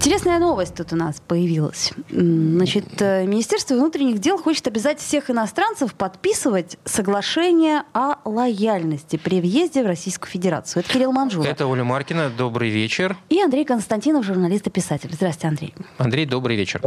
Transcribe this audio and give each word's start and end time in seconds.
Интересная 0.00 0.38
новость 0.38 0.76
тут 0.76 0.92
у 0.92 0.96
нас 0.96 1.20
появилась. 1.26 1.92
Значит, 2.08 3.02
э, 3.02 3.26
Министерство 3.26 3.74
внутренних 3.74 4.20
дел 4.20 4.38
хочет 4.38 4.68
обязать 4.68 5.00
всех 5.00 5.28
иностранцев 5.28 5.92
подписывать 5.92 6.78
соглашение 6.84 7.82
о 7.92 8.14
лояльности 8.24 9.16
при 9.16 9.40
въезде 9.40 9.82
в 9.82 9.86
Российскую 9.88 10.30
Федерацию. 10.30 10.84
Это 10.84 10.92
Кирилл 10.92 11.10
Манжула. 11.10 11.46
Это 11.46 11.66
Оля 11.66 11.82
Маркина. 11.82 12.30
Добрый 12.30 12.70
вечер. 12.70 13.16
И 13.28 13.42
Андрей 13.42 13.64
Константинов, 13.64 14.24
журналист 14.24 14.68
и 14.68 14.70
писатель. 14.70 15.10
Здравствуйте, 15.12 15.48
Андрей. 15.48 15.74
Андрей, 15.98 16.26
добрый 16.26 16.56
вечер. 16.56 16.80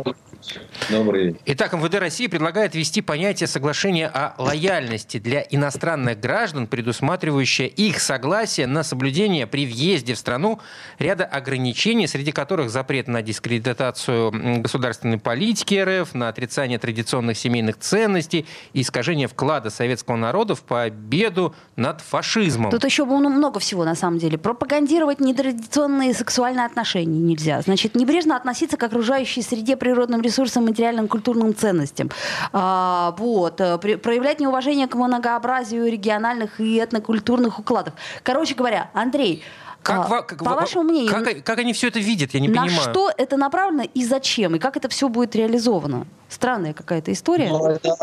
Добрый 0.90 1.26
вечер. 1.26 1.40
Итак, 1.48 1.74
МВД 1.74 1.96
России 1.96 2.28
предлагает 2.28 2.76
ввести 2.76 3.02
понятие 3.02 3.48
соглашения 3.48 4.08
о 4.08 4.36
лояльности 4.42 5.20
для 5.20 5.42
иностранных 5.50 6.18
граждан, 6.22 6.66
предусматривающее 6.66 7.68
их 7.68 8.00
согласие 8.00 8.68
на 8.68 8.84
соблюдение 8.84 9.48
при 9.48 9.66
въезде 9.66 10.14
в 10.14 10.18
страну 10.18 10.62
ряда 10.98 11.26
ограничений, 11.26 12.08
среди 12.08 12.32
которых 12.32 12.70
запрет 12.70 13.01
запрет 13.02 13.08
на 13.08 13.22
дискредитацию 13.22 14.32
государственной 14.62 15.18
политики 15.18 15.76
РФ, 15.76 16.14
на 16.14 16.30
отрицание 16.30 16.78
традиционных 16.80 17.38
семейных 17.38 17.78
ценностей 17.80 18.46
искажение 18.74 19.28
вклада 19.28 19.70
советского 19.70 20.18
народа 20.18 20.56
в 20.56 20.62
победу 20.62 21.54
над 21.76 22.02
фашизмом. 22.02 22.72
Тут 22.72 22.86
еще 22.86 23.06
много 23.06 23.60
всего, 23.60 23.86
на 23.86 23.96
самом 23.96 24.20
деле. 24.20 24.38
Пропагандировать 24.38 25.20
нетрадиционные 25.20 26.14
сексуальные 26.14 26.66
отношения 26.66 27.20
нельзя. 27.20 27.62
Значит, 27.62 27.96
небрежно 27.96 28.36
относиться 28.36 28.78
к 28.78 28.84
окружающей 28.84 29.42
среде, 29.42 29.76
природным 29.76 30.22
ресурсам, 30.22 30.66
материальным, 30.66 31.08
культурным 31.08 31.56
ценностям. 31.56 32.10
А, 32.54 33.16
вот. 33.18 33.62
Э, 33.62 33.78
проявлять 33.78 34.40
неуважение 34.40 34.88
к 34.88 34.96
многообразию 34.96 35.92
региональных 35.92 36.60
и 36.60 36.78
этнокультурных 36.78 37.60
укладов. 37.60 37.94
Короче 38.24 38.56
говоря, 38.56 38.90
Андрей, 38.94 39.44
как, 39.84 40.12
а, 40.12 40.22
как, 40.22 40.38
по 40.44 40.54
вашему 40.56 40.84
мнению, 40.84 41.12
как, 41.12 41.44
как 41.44 41.60
они 41.60 41.74
все 41.74 41.88
это 41.88 42.00
видят, 42.00 42.34
я 42.34 42.40
не 42.40 42.48
на 42.48 42.62
понимаю. 42.62 42.86
На 42.86 42.92
что 42.92 43.12
это 43.18 43.38
направлено 43.38 43.84
и 43.94 44.06
зачем? 44.06 44.56
И 44.56 44.60
как 44.60 44.78
это 44.78 44.90
все 44.90 45.10
будет 45.10 45.36
реализовано? 45.36 46.06
Странная 46.30 46.74
какая-то 46.74 47.12
история. 47.12 47.50
Ну, 47.50 47.66
это, 47.68 47.96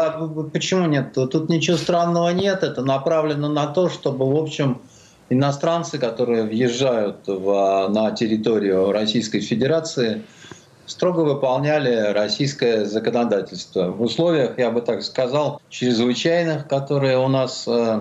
почему 0.53 0.87
нет? 0.87 1.13
Тут 1.15 1.49
ничего 1.49 1.77
странного 1.77 2.31
нет. 2.31 2.63
Это 2.63 2.83
направлено 2.83 3.49
на 3.49 3.67
то, 3.69 3.89
чтобы, 3.89 4.31
в 4.31 4.37
общем, 4.37 4.81
иностранцы, 5.31 5.99
которые 5.99 6.45
въезжают 6.45 7.27
в, 7.27 7.89
на 7.89 8.11
территорию 8.11 8.91
Российской 8.93 9.41
Федерации, 9.41 10.25
строго 10.87 11.21
выполняли 11.21 12.13
российское 12.13 12.87
законодательство. 12.87 13.91
В 13.91 14.03
условиях, 14.03 14.59
я 14.59 14.71
бы 14.71 14.81
так 14.81 15.03
сказал, 15.03 15.61
чрезвычайных, 15.69 16.67
которые 16.67 17.19
у 17.19 17.29
нас 17.29 17.65
э, 17.69 18.01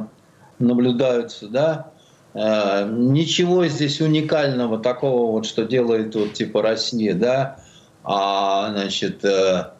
наблюдаются, 0.59 1.47
да, 1.47 1.91
ничего 2.37 3.65
здесь 3.65 3.99
уникального 3.99 4.77
такого, 4.77 5.31
вот, 5.31 5.45
что 5.45 5.63
делает 5.65 6.13
вот, 6.15 6.33
типа 6.33 6.61
Россия, 6.61 7.15
да, 7.15 7.59
а, 8.03 8.71
значит, 8.71 9.25
э, 9.25 9.71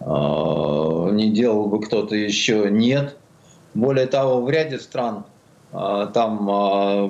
э, 0.00 1.08
не 1.12 1.30
делал 1.30 1.66
бы 1.66 1.80
кто-то 1.82 2.16
еще, 2.16 2.70
нет. 2.70 3.16
Более 3.74 4.06
того, 4.06 4.40
в 4.40 4.50
ряде 4.50 4.78
стран 4.78 5.24
там 5.72 6.46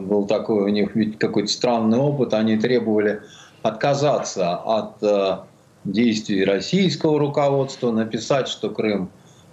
был 0.08 0.26
такой 0.26 0.64
у 0.64 0.68
них 0.68 0.90
какой-то 1.18 1.48
странный 1.48 1.98
опыт, 1.98 2.34
они 2.34 2.56
требовали 2.56 3.20
отказаться 3.62 4.56
от 4.56 5.44
действий 5.84 6.44
российского 6.44 7.20
руководства, 7.20 7.92
написать, 7.92 8.48
что 8.48 8.70
Крым 8.70 9.10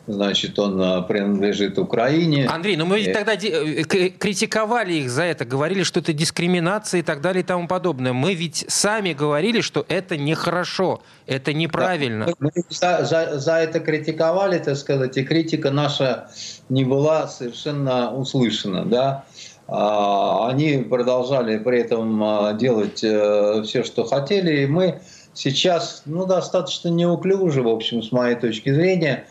значит, 0.07 0.59
он 0.59 0.81
а, 0.81 1.01
принадлежит 1.01 1.77
Украине. 1.77 2.47
Андрей, 2.47 2.75
ну 2.75 2.85
мы 2.85 3.01
ведь 3.01 3.13
тогда 3.13 3.33
э, 3.33 3.83
критиковали 3.83 4.93
их 4.93 5.09
за 5.09 5.23
это, 5.23 5.45
говорили, 5.45 5.83
что 5.83 5.99
это 5.99 6.13
дискриминация 6.13 6.99
и 6.99 7.03
так 7.03 7.21
далее 7.21 7.43
и 7.43 7.45
тому 7.45 7.67
подобное. 7.67 8.13
Мы 8.13 8.33
ведь 8.33 8.65
сами 8.67 9.13
говорили, 9.13 9.61
что 9.61 9.85
это 9.87 10.17
нехорошо, 10.17 11.01
это 11.25 11.53
неправильно. 11.53 12.27
Да, 12.27 12.33
мы 12.39 12.51
за, 12.69 13.05
за, 13.05 13.39
за 13.39 13.53
это 13.55 13.79
критиковали, 13.79 14.59
так 14.59 14.75
сказать, 14.77 15.17
и 15.17 15.23
критика 15.23 15.71
наша 15.71 16.29
не 16.69 16.83
была 16.83 17.27
совершенно 17.27 18.13
услышана, 18.13 18.85
да. 18.85 19.25
А, 19.67 20.49
они 20.49 20.85
продолжали 20.89 21.57
при 21.57 21.79
этом 21.79 22.21
а, 22.21 22.53
делать 22.53 23.03
э, 23.03 23.63
все, 23.63 23.83
что 23.83 24.03
хотели, 24.03 24.63
и 24.63 24.65
мы 24.65 24.99
сейчас, 25.33 26.03
ну, 26.05 26.25
достаточно 26.25 26.89
неуклюже, 26.89 27.61
в 27.61 27.69
общем, 27.69 28.03
с 28.03 28.11
моей 28.11 28.35
точки 28.35 28.73
зрения, 28.73 29.25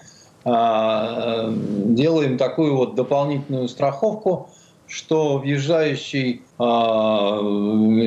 делаем 0.44 2.38
такую 2.38 2.76
вот 2.76 2.94
дополнительную 2.94 3.68
страховку, 3.68 4.50
что 4.88 5.38
въезжающий 5.38 6.42
э, 6.58 6.62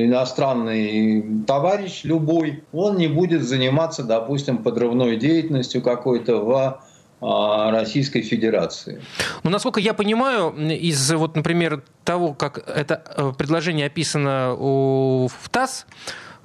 иностранный 0.04 1.44
товарищ 1.44 2.04
любой, 2.04 2.62
он 2.72 2.96
не 2.96 3.08
будет 3.08 3.42
заниматься, 3.42 4.04
допустим, 4.04 4.58
подрывной 4.58 5.16
деятельностью 5.16 5.82
какой-то 5.82 6.36
в 6.36 6.80
Российской 7.18 8.20
Федерации. 8.20 9.02
Ну, 9.42 9.50
насколько 9.50 9.80
я 9.80 9.94
понимаю, 9.94 10.54
из, 10.70 11.12
вот, 11.12 11.34
например, 11.34 11.82
того, 12.04 12.34
как 12.34 12.58
это 12.68 13.02
э, 13.16 13.32
предложение 13.36 13.86
описано 13.86 14.54
в 14.54 15.30
ТАСС, 15.50 15.86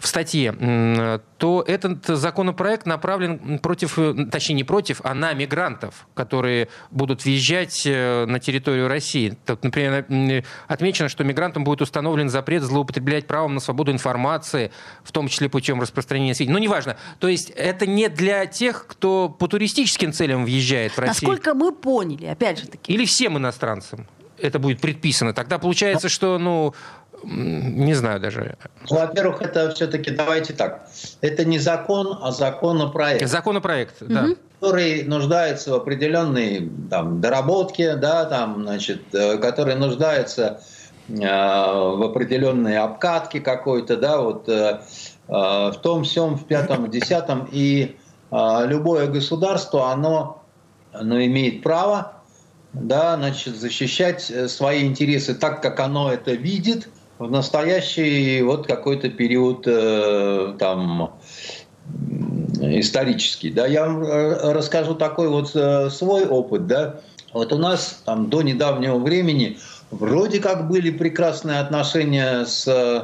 в 0.02 0.08
статье, 0.08 1.22
то 1.38 1.64
этот 1.68 2.06
законопроект 2.06 2.86
направлен 2.88 3.60
против, 3.60 3.98
точнее 4.32 4.56
не 4.56 4.64
против, 4.64 5.02
а 5.04 5.14
на 5.14 5.34
мигрантов, 5.34 6.08
которые 6.16 6.70
будут 6.90 7.24
въезжать 7.24 7.84
э, 7.86 8.26
на 8.26 8.40
территорию 8.40 8.88
России. 8.88 9.38
Так, 9.46 9.64
например, 9.64 10.44
отмечено, 10.68 11.08
что 11.08 11.24
мигрантам 11.24 11.64
будет 11.64 11.82
установлен 11.82 12.30
запрет 12.30 12.64
злоупотреблять 12.64 13.28
правом 13.28 13.54
на 13.54 13.60
свободу 13.60 13.92
информации, 13.92 14.72
в 15.04 15.12
том 15.12 15.28
числе 15.28 15.50
путем 15.50 15.80
распространения 15.80 16.34
сведений. 16.34 16.54
Но 16.54 16.60
неважно. 16.60 16.98
То 17.20 17.28
есть 17.28 17.52
это 17.52 17.86
не 17.86 18.10
для 18.10 18.48
тех, 18.48 18.88
кто 18.88 19.30
по 19.30 19.48
туристическим 19.48 20.14
целям 20.14 20.46
въезжает 20.46 20.94
в 20.94 21.00
Россию. 21.00 21.30
Насколько 21.32 21.54
мы 21.54 21.72
поняли, 21.72 22.26
опять 22.26 22.60
же 22.60 22.68
таки. 22.68 22.92
Или 22.92 23.06
всем 23.06 23.38
иностранцам 23.38 24.08
это 24.42 24.60
будет 24.60 24.82
предписано. 24.82 25.34
Тогда 25.34 25.60
получается, 25.60 26.10
что 26.10 26.38
ну, 26.38 26.74
не 27.24 27.94
знаю 27.94 28.20
даже. 28.20 28.58
Ну, 28.90 28.98
во-первых, 28.98 29.42
это 29.42 29.72
все-таки, 29.72 30.12
давайте 30.12 30.54
так, 30.54 30.88
это 31.22 31.46
не 31.46 31.60
закон, 31.60 32.18
а 32.22 32.32
законопроект. 32.32 33.28
Законопроект, 33.28 33.96
да. 34.02 34.28
Который 34.60 35.04
нуждается 35.04 35.72
в 35.72 35.76
определенной 35.76 36.70
там, 36.90 37.22
доработке, 37.22 37.96
да, 37.96 38.26
там, 38.26 38.64
значит, 38.64 39.02
э, 39.14 39.38
который 39.38 39.76
нуждается 39.76 40.62
э, 41.10 41.14
в 41.16 42.04
определенной 42.04 42.78
обкатке 42.78 43.40
какой-то, 43.40 43.98
да, 43.98 44.22
вот 44.22 44.48
э, 44.50 44.82
э, 45.28 45.32
в 45.32 45.76
том, 45.82 46.04
всем, 46.04 46.36
в 46.36 46.46
пятом, 46.46 46.86
в 46.86 46.92
десятом. 46.92 47.50
И 47.52 47.98
э, 48.32 48.68
любое 48.68 49.08
государство, 49.08 49.92
оно, 49.92 50.44
оно 50.94 51.24
имеет 51.24 51.64
право 51.64 52.14
да, 52.74 53.16
значит, 53.18 53.56
защищать 53.56 54.30
э, 54.30 54.48
свои 54.48 54.86
интересы 54.86 55.34
так, 55.34 55.62
как 55.62 55.80
оно 55.80 56.12
это 56.12 56.34
видит– 56.34 56.88
в 57.22 57.30
настоящий 57.30 58.42
вот 58.42 58.66
какой-то 58.66 59.10
период 59.10 59.66
э, 59.68 60.56
там 60.58 61.14
исторический. 62.60 63.52
Да, 63.52 63.68
я 63.68 63.86
вам 63.86 64.04
э, 64.04 64.54
расскажу 64.54 64.96
такой 64.96 65.30
вот 65.30 65.52
э, 65.56 65.92
свой 65.92 66.26
опыт. 66.26 66.66
Да. 66.66 67.02
Вот 67.34 67.54
у 67.54 67.60
нас 67.60 68.02
там 68.06 68.30
до 68.30 68.42
недавнего 68.42 68.98
времени 68.98 69.60
вроде 69.92 70.40
как 70.40 70.68
были 70.68 70.90
прекрасные 70.90 71.60
отношения 71.60 72.46
с 72.46 72.68
э, 72.68 73.02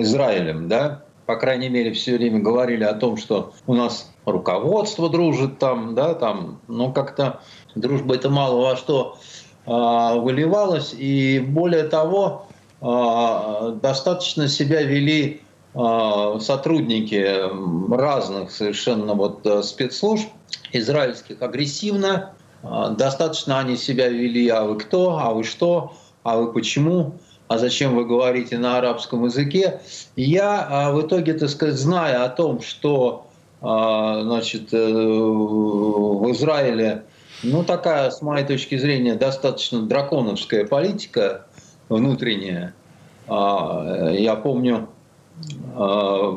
Израилем, 0.00 0.68
да, 0.68 1.04
по 1.26 1.36
крайней 1.36 1.68
мере, 1.68 1.92
все 1.92 2.16
время 2.16 2.40
говорили 2.40 2.82
о 2.82 2.94
том, 2.94 3.16
что 3.16 3.52
у 3.66 3.74
нас 3.74 4.10
руководство 4.26 5.08
дружит 5.08 5.58
там, 5.58 5.94
да, 5.94 6.14
там, 6.14 6.60
но 6.66 6.90
как-то 6.92 7.40
дружба 7.76 8.16
это 8.16 8.28
мало 8.28 8.60
во 8.60 8.76
что 8.76 9.16
выливалось, 9.64 10.92
и 10.92 11.38
более 11.38 11.84
того, 11.84 12.46
а, 12.84 13.70
достаточно 13.80 14.48
себя 14.48 14.82
вели 14.82 15.40
а, 15.72 16.40
сотрудники 16.40 17.94
разных 17.94 18.50
совершенно 18.50 19.14
вот 19.14 19.46
э, 19.46 19.62
спецслужб 19.62 20.28
израильских 20.72 21.40
агрессивно, 21.42 22.32
достаточно 22.62 23.58
они 23.58 23.76
себя 23.76 24.08
вели, 24.08 24.48
а 24.48 24.64
вы 24.64 24.78
кто, 24.78 25.18
а 25.18 25.32
вы 25.32 25.44
что, 25.44 25.94
а 26.22 26.38
вы 26.38 26.52
почему, 26.52 27.14
а 27.48 27.58
зачем 27.58 27.94
вы 27.96 28.04
говорите 28.04 28.58
на 28.58 28.78
арабском 28.78 29.24
языке. 29.24 29.80
Я 30.16 30.90
в 30.92 31.00
итоге, 31.02 31.34
так 31.34 31.50
сказать, 31.50 31.76
зная 31.76 32.24
о 32.24 32.28
том, 32.28 32.62
что 32.62 33.26
значит, 33.60 34.72
э, 34.72 34.76
в 34.76 36.30
Израиле 36.32 37.04
ну, 37.42 37.64
такая, 37.64 38.10
с 38.10 38.22
моей 38.22 38.46
точки 38.46 38.76
зрения, 38.76 39.14
достаточно 39.14 39.82
драконовская 39.82 40.66
политика 40.66 41.46
внутреннее. 41.88 42.74
А, 43.28 44.10
я 44.12 44.36
помню, 44.36 44.88
а, 45.74 46.30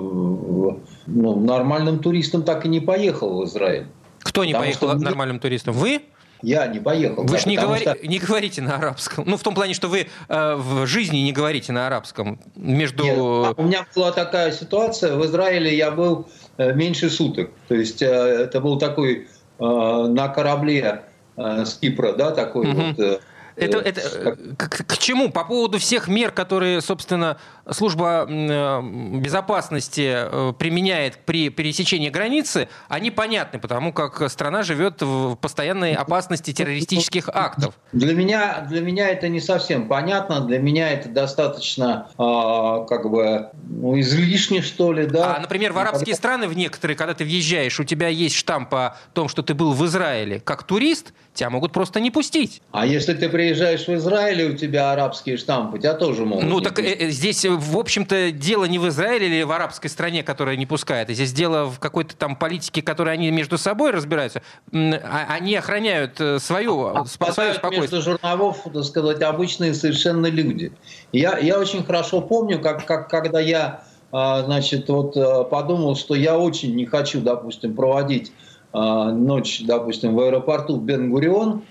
ну, 1.08 1.40
нормальным 1.40 2.00
туристом 2.00 2.44
так 2.44 2.66
и 2.66 2.70
не 2.70 2.80
поехал 2.80 3.42
в 3.42 3.46
Израиль. 3.46 3.88
Кто 4.20 4.44
не 4.46 4.54
поехал 4.54 4.90
что... 4.90 4.98
нормальным 4.98 5.40
туристом? 5.40 5.74
Вы? 5.74 6.02
Я 6.42 6.68
не 6.68 6.80
поехал. 6.80 7.24
Вы 7.24 7.30
да, 7.30 7.38
же 7.38 7.50
не, 7.50 7.58
говори, 7.58 7.82
что... 7.82 7.98
не 8.04 8.20
говорите 8.20 8.62
на 8.62 8.76
арабском. 8.76 9.24
Ну, 9.28 9.38
в 9.38 9.42
том 9.42 9.56
плане, 9.56 9.74
что 9.74 9.88
вы 9.88 10.08
э, 10.28 10.56
в 10.56 10.86
жизни 10.86 11.18
не 11.18 11.32
говорите 11.32 11.72
на 11.72 11.88
арабском. 11.88 12.40
Между... 12.56 13.04
Нет, 13.04 13.54
у 13.58 13.64
меня 13.64 13.86
была 13.96 14.12
такая 14.12 14.52
ситуация. 14.52 15.16
В 15.16 15.26
Израиле 15.26 15.76
я 15.76 15.92
был 15.92 16.28
э, 16.58 16.74
меньше 16.74 17.10
суток. 17.10 17.52
То 17.68 17.76
есть 17.76 18.02
э, 18.02 18.06
это 18.06 18.60
был 18.60 18.78
такой 18.78 19.28
на 19.60 20.28
корабле 20.30 21.04
э, 21.38 21.66
с 21.66 21.76
Кипра, 21.76 22.14
да, 22.14 22.32
такой 22.32 22.72
угу. 22.72 22.82
вот... 22.82 23.22
Э, 23.56 23.66
это, 23.66 23.78
это 23.78 24.02
э, 24.02 24.36
к, 24.58 24.86
к 24.86 24.98
чему? 24.98 25.32
По 25.32 25.44
поводу 25.44 25.80
всех 25.80 26.08
мер, 26.08 26.32
которые, 26.32 26.82
собственно, 26.82 27.38
служба 27.70 28.28
э, 28.28 28.82
безопасности 29.20 30.54
применяет 30.58 31.18
при 31.26 31.50
пересечении 31.50 32.10
границы, 32.10 32.70
они 32.88 33.12
понятны, 33.12 33.60
потому 33.60 33.94
как 33.94 34.30
страна 34.30 34.64
живет 34.64 35.02
в 35.02 35.36
постоянной 35.36 35.94
опасности 35.94 36.54
террористических 36.54 37.30
актов. 37.30 37.76
Для 37.92 38.14
меня, 38.14 38.66
для 38.70 38.82
меня 38.82 39.10
это 39.10 39.28
не 39.30 39.40
совсем 39.40 39.88
понятно. 39.88 40.42
Для 40.42 40.60
меня 40.60 40.92
это 40.92 41.10
достаточно 41.10 42.10
э, 42.18 42.86
как 42.88 43.10
бы 43.10 43.50
ну, 43.64 44.00
излишне, 44.00 44.62
что 44.62 44.92
ли. 44.92 45.06
Да? 45.06 45.38
А, 45.38 45.40
например, 45.40 45.74
в 45.74 45.80
арабские 45.80 46.16
страны, 46.16 46.48
в 46.48 46.56
некоторые, 46.56 46.98
когда 46.98 47.14
ты 47.14 47.24
въезжаешь, 47.24 47.80
у 47.80 47.84
тебя 47.84 48.08
есть 48.08 48.36
штамп 48.36 48.74
о 48.74 48.98
том, 49.14 49.28
что 49.28 49.42
ты 49.44 49.54
был 49.54 49.74
в 49.74 49.86
Израиле 49.86 50.40
как 50.40 50.64
турист, 50.64 51.14
тебя 51.34 51.50
могут 51.50 51.72
просто 51.72 52.00
не 52.00 52.12
пустить. 52.12 52.62
А 52.72 52.86
если 52.86 53.14
ты 53.14 53.30
приезжаешь 53.46 53.88
в 53.88 53.94
Израиль, 53.94 54.42
и 54.42 54.46
у 54.46 54.58
тебя 54.58 54.92
арабские 54.92 55.38
штампы, 55.38 55.78
тебя 55.78 55.94
тоже 55.94 56.26
могут 56.26 56.46
Ну, 56.46 56.62
так 56.62 56.76
пустить. 56.76 57.12
здесь 57.12 57.46
в 57.46 57.78
общем-то, 57.78 58.32
дело 58.32 58.66
не 58.66 58.80
в 58.80 58.88
Израиле 58.88 59.28
или 59.28 59.44
в 59.44 59.52
арабской 59.52 59.88
стране, 59.88 60.24
которая 60.24 60.56
не 60.56 60.66
пускает. 60.66 61.10
Здесь 61.10 61.32
дело 61.32 61.66
в 61.66 61.80
какой-то 61.80 62.16
там 62.16 62.36
политике, 62.36 62.82
которой 62.82 63.14
они 63.14 63.30
между 63.30 63.58
собой 63.60 63.92
разбираются. 63.92 64.42
А, 64.74 65.28
они 65.30 65.56
охраняют 65.56 66.20
э, 66.20 66.40
свою, 66.40 66.86
а, 66.88 67.06
свое 67.06 67.54
спокойствие. 67.54 67.82
между 67.82 68.02
жерновов, 68.02 68.66
так 68.74 68.84
сказать, 68.84 69.22
обычные 69.22 69.76
совершенно 69.76 70.26
люди. 70.26 70.72
Я, 71.12 71.38
я 71.38 71.60
очень 71.60 71.84
хорошо 71.84 72.22
помню, 72.22 72.60
как, 72.60 72.86
как, 72.86 73.10
когда 73.10 73.40
я 73.40 73.84
а, 74.12 74.42
значит, 74.44 74.90
вот 74.90 75.16
э, 75.16 75.44
подумал, 75.44 75.96
что 75.96 76.16
я 76.16 76.38
очень 76.38 76.76
не 76.76 76.86
хочу, 76.88 77.22
допустим, 77.22 77.76
проводить 77.76 78.32
ночь, 78.74 79.62
допустим, 79.66 80.16
в 80.16 80.20
аэропорту 80.20 80.76
Бен-Гурион, 80.76 81.62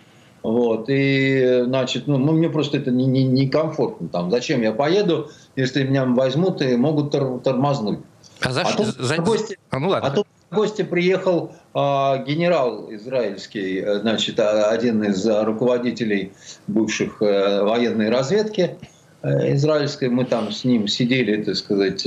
вот, 0.45 0.85
и, 0.91 1.63
значит, 1.65 2.07
ну, 2.07 2.19
ну 2.19 2.33
мне 2.33 2.51
просто 2.51 2.77
это 2.77 2.91
не, 2.91 3.07
не, 3.07 3.25
не 3.25 3.49
комфортно. 3.49 4.09
Там, 4.09 4.31
зачем 4.31 4.61
я 4.61 4.73
поеду, 4.73 5.31
если 5.57 5.85
меня 5.85 6.05
возьмут 6.05 6.61
и 6.61 6.77
могут 6.77 7.13
тор 7.13 7.41
тормознуть. 7.41 8.01
А, 8.43 8.53
за, 8.53 8.61
а 8.61 8.73
тут 8.77 8.89
за... 8.89 9.17
гости, 9.17 9.59
а, 9.71 9.79
ну, 9.79 9.89
ладно. 9.89 10.07
а 10.07 10.13
тут 10.13 10.27
в 10.51 10.55
гости 10.55 10.83
приехал 10.83 11.55
э, 11.73 11.79
генерал 12.27 12.93
израильский, 12.93 13.81
э, 13.81 14.01
значит, 14.01 14.39
а, 14.39 14.69
один 14.69 15.03
из 15.03 15.27
руководителей 15.27 16.35
бывших 16.67 17.23
э, 17.23 17.63
военной 17.63 18.11
разведки 18.11 18.77
э, 19.23 19.55
израильской. 19.55 20.11
Мы 20.11 20.27
там 20.27 20.53
с 20.53 20.65
ним 20.65 20.89
сидели, 20.89 21.43
так 21.43 21.57
сказать, 21.57 22.07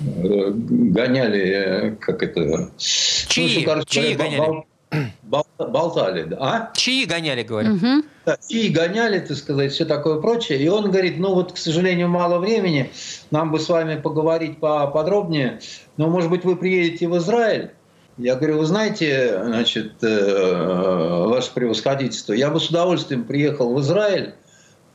гоняли, 0.00 1.98
как 2.00 2.22
это... 2.22 2.70
Чьи? 2.78 3.58
Ну, 3.58 3.64
короче, 3.66 3.86
Чьи 3.90 4.14
гоняли? 4.14 4.69
Болтали. 5.22 6.24
Да? 6.24 6.36
А? 6.40 6.70
Чьи 6.74 7.06
гоняли, 7.06 7.42
говорят. 7.42 7.74
Угу. 7.74 8.04
Да, 8.26 8.38
чьи 8.48 8.68
гоняли, 8.68 9.20
так 9.20 9.36
сказать, 9.36 9.72
все 9.72 9.84
такое 9.84 10.20
прочее. 10.20 10.58
И 10.58 10.68
он 10.68 10.90
говорит, 10.90 11.18
ну 11.18 11.34
вот, 11.34 11.52
к 11.52 11.56
сожалению, 11.56 12.08
мало 12.08 12.38
времени, 12.38 12.90
нам 13.30 13.50
бы 13.50 13.58
с 13.58 13.68
вами 13.68 14.00
поговорить 14.00 14.58
поподробнее, 14.58 15.60
но, 15.96 16.08
может 16.08 16.30
быть, 16.30 16.44
вы 16.44 16.56
приедете 16.56 17.08
в 17.08 17.16
Израиль? 17.18 17.70
Я 18.18 18.36
говорю, 18.36 18.58
вы 18.58 18.66
знаете, 18.66 19.40
значит, 19.44 20.02
э, 20.02 21.24
ваше 21.26 21.52
превосходительство, 21.54 22.34
я 22.34 22.50
бы 22.50 22.60
с 22.60 22.68
удовольствием 22.68 23.24
приехал 23.24 23.72
в 23.72 23.80
Израиль, 23.80 24.34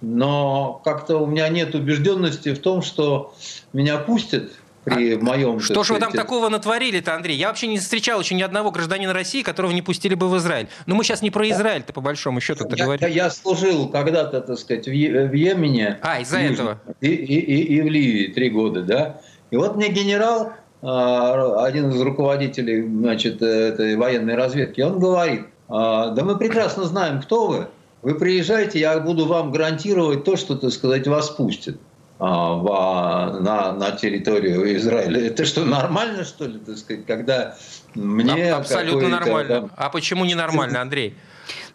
но 0.01 0.79
как-то 0.83 1.17
у 1.17 1.25
меня 1.25 1.47
нет 1.49 1.73
убежденности 1.73 2.53
в 2.53 2.59
том, 2.59 2.83
что 2.83 3.33
меня 3.73 3.97
пустят, 3.97 4.51
при 4.85 5.15
а 5.15 5.19
моем... 5.19 5.59
Что 5.59 5.83
же 5.83 5.93
вы 5.93 5.99
там 5.99 6.13
такого 6.13 6.47
натворили-то, 6.49 7.15
Андрей? 7.15 7.35
Я 7.35 7.47
вообще 7.47 7.67
не 7.67 7.79
встречал 7.79 8.21
еще 8.21 8.35
ни 8.35 8.43
одного 8.43 8.71
гражданина 8.71 9.13
России, 9.13 9.41
которого 9.41 9.71
не 9.71 9.81
пустили 9.81 10.13
бы 10.13 10.29
в 10.29 10.37
Израиль. 10.37 10.67
Но 10.85 10.95
мы 10.95 11.03
сейчас 11.03 11.21
не 11.21 11.31
про 11.31 11.49
Израиль-то, 11.49 11.91
по 11.91 12.01
большому 12.01 12.39
счету 12.39 12.67
я, 12.69 12.85
говорим. 12.85 13.07
Я, 13.07 13.13
я 13.25 13.29
служил 13.29 13.89
когда-то, 13.89 14.41
так 14.41 14.57
сказать, 14.57 14.87
в, 14.87 14.91
в 14.91 15.33
Йемене. 15.33 15.99
А, 16.01 16.19
из-за 16.21 16.37
этого. 16.37 16.79
И, 17.01 17.07
и, 17.07 17.39
и, 17.39 17.77
и 17.77 17.81
в 17.81 17.87
Ливии 17.87 18.27
три 18.27 18.49
года, 18.49 18.83
да. 18.83 19.21
И 19.49 19.57
вот 19.57 19.75
мне 19.75 19.89
генерал, 19.89 20.53
а, 20.81 21.65
один 21.65 21.89
из 21.89 21.99
руководителей 21.99 22.83
значит, 22.83 23.41
этой 23.41 23.95
военной 23.95 24.35
разведки, 24.35 24.81
он 24.81 24.99
говорит, 24.99 25.47
«А, 25.67 26.11
да 26.11 26.23
мы 26.23 26.37
прекрасно 26.37 26.83
знаем, 26.83 27.21
кто 27.21 27.47
вы. 27.47 27.67
Вы 28.03 28.13
приезжаете, 28.13 28.79
я 28.79 28.99
буду 28.99 29.25
вам 29.25 29.51
гарантировать 29.51 30.23
то, 30.23 30.35
что, 30.35 30.55
так 30.55 30.71
сказать, 30.71 31.07
вас 31.07 31.31
пустят. 31.31 31.77
А, 32.17 32.53
в, 32.53 33.41
на, 33.41 33.73
на 33.73 33.91
территорию 33.91 34.73
Израиля. 34.77 35.27
Это 35.27 35.43
что, 35.45 35.65
нормально, 35.65 36.23
что 36.23 36.45
ли, 36.45 36.59
так 36.59 36.77
сказать, 36.77 37.05
когда 37.05 37.57
мне... 37.93 38.53
Абсолютно 38.53 39.09
нормально. 39.09 39.69
А 39.75 39.89
почему 39.89 40.23
не 40.23 40.35
нормально, 40.35 40.81
Андрей? 40.81 41.15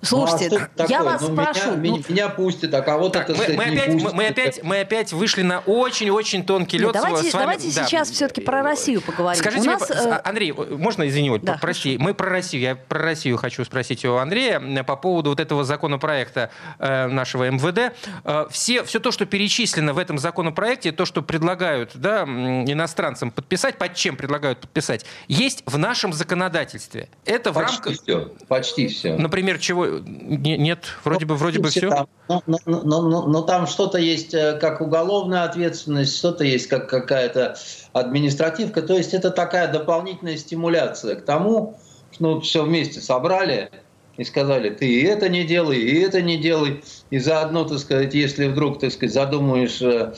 Слушайте, 0.03 0.49
ну, 0.51 0.85
а 0.85 0.87
я 0.89 1.03
вас 1.03 1.21
ну, 1.21 1.35
спрошу. 1.35 1.77
Меня, 1.77 1.97
ну... 1.97 2.15
меня 2.15 2.29
пустят, 2.29 2.73
а 2.73 2.81
кого-то, 2.81 3.21
так, 3.21 3.29
мы, 3.29 3.55
мы, 3.55 3.65
опять, 3.65 3.93
пустят. 3.93 4.13
Мы, 4.15 4.27
опять, 4.27 4.63
мы 4.63 4.81
опять 4.81 5.13
вышли 5.13 5.43
на 5.43 5.61
очень-очень 5.61 6.45
тонкий 6.45 6.79
лед. 6.79 6.95
Нет, 6.95 7.03
давайте 7.03 7.31
с 7.31 7.35
вами. 7.35 7.43
давайте 7.43 7.75
да. 7.75 7.85
сейчас 7.85 8.11
все-таки 8.11 8.41
про 8.41 8.63
Россию 8.63 9.03
поговорим. 9.03 9.39
Скажите, 9.39 9.69
у 9.69 9.73
нас, 9.73 9.89
мне, 9.89 9.99
э... 9.99 10.21
Андрей, 10.25 10.53
можно, 10.53 11.07
извини, 11.07 11.39
да, 11.39 11.59
прости, 11.61 11.99
мы 11.99 12.15
про 12.15 12.31
Россию, 12.31 12.63
я 12.63 12.77
про 12.77 13.01
Россию 13.01 13.37
хочу 13.37 13.65
спросить 13.65 14.05
у 14.05 14.17
Андрея 14.17 14.61
по 14.85 14.97
поводу 14.97 15.31
вот 15.31 15.41
этого 15.41 15.65
законопроекта 15.65 16.51
э, 16.79 17.07
нашего 17.07 17.51
МВД. 17.51 17.95
Э, 18.25 18.47
все, 18.51 18.85
все 18.85 19.01
то, 19.01 19.13
что 19.13 19.27
перечислено 19.27 19.93
в 19.93 19.99
этом 19.99 20.19
законопроекте, 20.19 20.93
то, 20.93 21.05
что 21.05 21.23
предлагают 21.23 21.93
да, 21.95 22.23
иностранцам 22.23 23.31
подписать, 23.31 23.77
под 23.77 23.95
чем 23.95 24.17
предлагают 24.17 24.61
подписать, 24.61 25.05
есть 25.29 25.63
в 25.67 25.77
нашем 25.77 26.13
законодательстве. 26.13 27.09
Это 27.25 27.53
почти 27.53 27.77
в 27.83 27.85
рамках... 27.87 28.03
Все, 28.03 28.33
почти 28.49 28.89
все. 28.89 29.17
Например, 29.17 29.59
чего 29.59 29.90
нет, 29.99 30.85
вроде 31.05 31.27
бы, 31.27 31.35
вроде 31.37 31.59
бы 31.59 31.69
все. 31.69 31.91
Там, 31.91 32.09
но, 32.29 32.43
но, 32.47 32.61
но, 32.67 33.03
но, 33.03 33.27
но 33.27 33.43
там 33.43 33.67
что-то 33.67 33.99
есть 33.99 34.35
э, 34.35 34.59
как 34.61 34.81
уголовная 34.81 35.45
ответственность, 35.45 36.17
что-то 36.17 36.45
есть 36.45 36.69
как 36.69 36.89
какая-то 36.89 37.57
административка. 37.93 38.83
То 38.83 38.97
есть 38.97 39.15
это 39.15 39.31
такая 39.31 39.73
дополнительная 39.73 40.37
стимуляция 40.37 41.17
к 41.17 41.25
тому, 41.25 41.79
что 42.13 42.23
ну, 42.23 42.41
все 42.41 42.65
вместе 42.65 43.01
собрали 43.01 43.71
и 44.17 44.25
сказали, 44.25 44.71
ты 44.71 44.87
и 44.87 45.03
это 45.05 45.29
не 45.29 45.45
делай, 45.45 45.79
и 45.79 46.01
это 46.01 46.21
не 46.21 46.37
делай. 46.37 46.83
И 47.11 47.19
заодно, 47.19 47.65
так 47.65 47.79
сказать, 47.79 48.13
если 48.15 48.49
вдруг, 48.49 48.79
так 48.79 48.93
сказать, 48.93 49.15
задумаешь 49.15 49.81
э, 49.81 50.13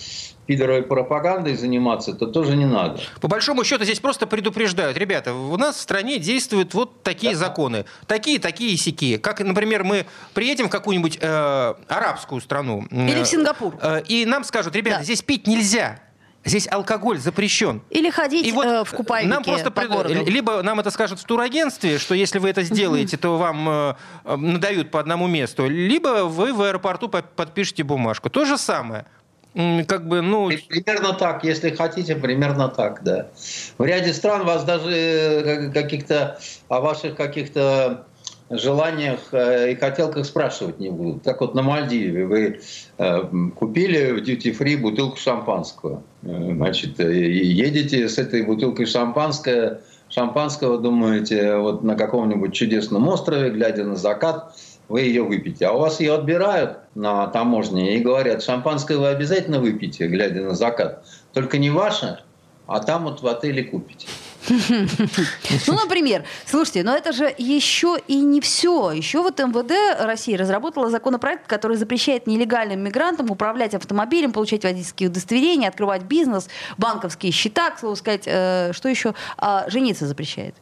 пидоровой 0.47 0.83
пропагандой 0.83 1.55
заниматься, 1.57 2.15
то 2.15 2.27
тоже 2.27 2.57
не 2.57 2.67
надо. 2.67 3.01
По 3.21 3.29
большому 3.29 3.65
счету 3.65 3.85
здесь 3.85 4.01
просто 4.01 4.27
предупреждают. 4.27 4.97
Ребята, 4.97 5.35
у 5.35 5.57
нас 5.57 5.77
в 5.77 5.81
стране 5.81 6.19
действуют 6.19 6.75
вот 6.75 7.03
такие 7.03 7.33
да. 7.33 7.39
законы. 7.39 7.85
Такие, 8.07 8.39
такие 8.39 8.77
сики. 8.77 9.19
Как, 9.19 9.41
например, 9.41 9.85
мы 9.85 10.07
приедем 10.35 10.67
в 10.67 10.71
какую-нибудь 10.71 11.19
э, 11.21 11.75
арабскую 11.89 12.41
страну. 12.41 12.87
Или 12.91 13.23
в 13.23 13.27
Сингапур. 13.27 13.75
Э, 13.81 14.03
и 14.09 14.27
нам 14.27 14.45
скажут, 14.45 14.75
ребята, 14.75 14.99
да. 14.99 15.05
здесь 15.05 15.23
пить 15.23 15.47
нельзя. 15.47 16.01
Здесь 16.45 16.67
алкоголь 16.69 17.19
запрещен. 17.19 17.83
Или 17.91 18.11
ходить 18.11 18.45
и 18.45 18.51
вот 18.51 18.67
э, 18.67 18.85
в 18.85 18.91
купальнике 18.91 19.33
нам 19.33 19.45
просто 19.45 19.71
по 19.71 19.83
пред... 19.83 20.29
Либо 20.29 20.61
нам 20.63 20.81
это 20.81 20.91
скажут 20.91 21.21
в 21.21 21.25
турагентстве, 21.25 21.99
что 21.99 22.17
если 22.17 22.41
вы 22.41 22.51
это 22.51 22.63
сделаете, 22.63 23.17
то 23.17 23.39
вам 23.39 23.69
э, 23.69 23.95
надают 24.25 24.91
по 24.91 24.99
одному 24.99 25.29
месту, 25.29 25.69
либо 25.69 26.25
вы 26.25 26.53
в 26.53 26.63
аэропорту 26.63 27.09
подпишете 27.09 27.85
бумажку. 27.85 28.29
То 28.29 28.45
же 28.45 28.59
самое 28.59 29.07
как 29.55 30.09
бы, 30.09 30.23
ну... 30.23 30.51
Примерно 30.69 31.13
так, 31.13 31.45
если 31.45 31.71
хотите, 31.71 32.17
примерно 32.17 32.69
так, 32.69 33.03
да. 33.03 33.29
В 33.77 33.85
ряде 33.85 34.13
стран 34.13 34.45
вас 34.45 34.65
даже 34.65 34.91
э, 34.91 35.71
каких-то, 35.73 36.39
о 36.69 36.81
ваших 36.81 37.17
каких-то 37.17 38.07
желаниях 38.49 39.21
э, 39.33 39.73
и 39.73 39.75
хотелках 39.75 40.25
спрашивать 40.25 40.81
не 40.81 40.89
будут. 40.89 41.25
Как 41.25 41.43
вот 41.43 41.55
на 41.55 41.63
Мальдиве 41.63 42.27
вы 42.27 42.61
э, 42.97 43.23
купили 43.55 44.13
в 44.13 44.23
duty 44.23 44.57
free 44.57 44.79
бутылку 44.79 45.19
шампанского. 45.19 46.03
Значит, 46.23 46.99
едете 46.99 48.09
с 48.09 48.17
этой 48.17 48.43
бутылкой 48.43 48.87
шампанского, 48.87 49.81
шампанского 50.09 50.79
думаете, 50.79 51.57
вот 51.57 51.83
на 51.83 51.95
каком-нибудь 51.95 52.55
чудесном 52.55 53.07
острове, 53.09 53.51
глядя 53.51 53.85
на 53.85 53.97
закат, 53.97 54.55
вы 54.89 55.03
ее 55.03 55.23
выпьете. 55.23 55.67
А 55.67 55.73
у 55.73 55.79
вас 55.79 56.01
ее 56.01 56.15
отбирают 56.15 56.79
на 56.95 57.27
таможне 57.29 57.97
и 57.97 58.01
говорят, 58.01 58.43
шампанское 58.43 58.99
вы 58.99 59.09
обязательно 59.09 59.59
выпьете, 59.61 60.07
глядя 60.07 60.43
на 60.43 60.55
закат. 60.55 61.05
Только 61.33 61.59
не 61.59 61.71
ваше, 61.71 62.21
а 62.67 62.81
там 62.81 63.05
вот 63.05 63.23
в 63.23 63.27
отеле 63.27 63.65
купите. 63.65 64.07
Ну, 65.67 65.75
например, 65.75 66.25
слушайте, 66.47 66.83
но 66.83 66.97
это 66.97 67.13
же 67.13 67.33
еще 67.39 67.99
и 68.09 68.17
не 68.17 68.41
все. 68.41 68.91
Еще 68.91 69.23
вот 69.23 69.39
МВД 69.39 69.73
России 70.01 70.35
разработала 70.35 70.91
законопроект, 70.91 71.47
который 71.47 71.77
запрещает 71.77 72.27
нелегальным 72.27 72.81
мигрантам 72.81 73.31
управлять 73.31 73.75
автомобилем, 73.75 74.33
получать 74.33 74.65
водительские 74.65 75.09
удостоверения, 75.09 75.69
открывать 75.69 76.03
бизнес, 76.03 76.49
банковские 76.79 77.33
счета, 77.33 77.71
к 77.71 77.79
слову 77.79 77.97
сказать, 77.97 78.23
э, 78.27 78.73
что 78.73 78.89
еще? 78.89 79.15
А, 79.37 79.69
жениться 79.69 80.07
запрещает. 80.07 80.55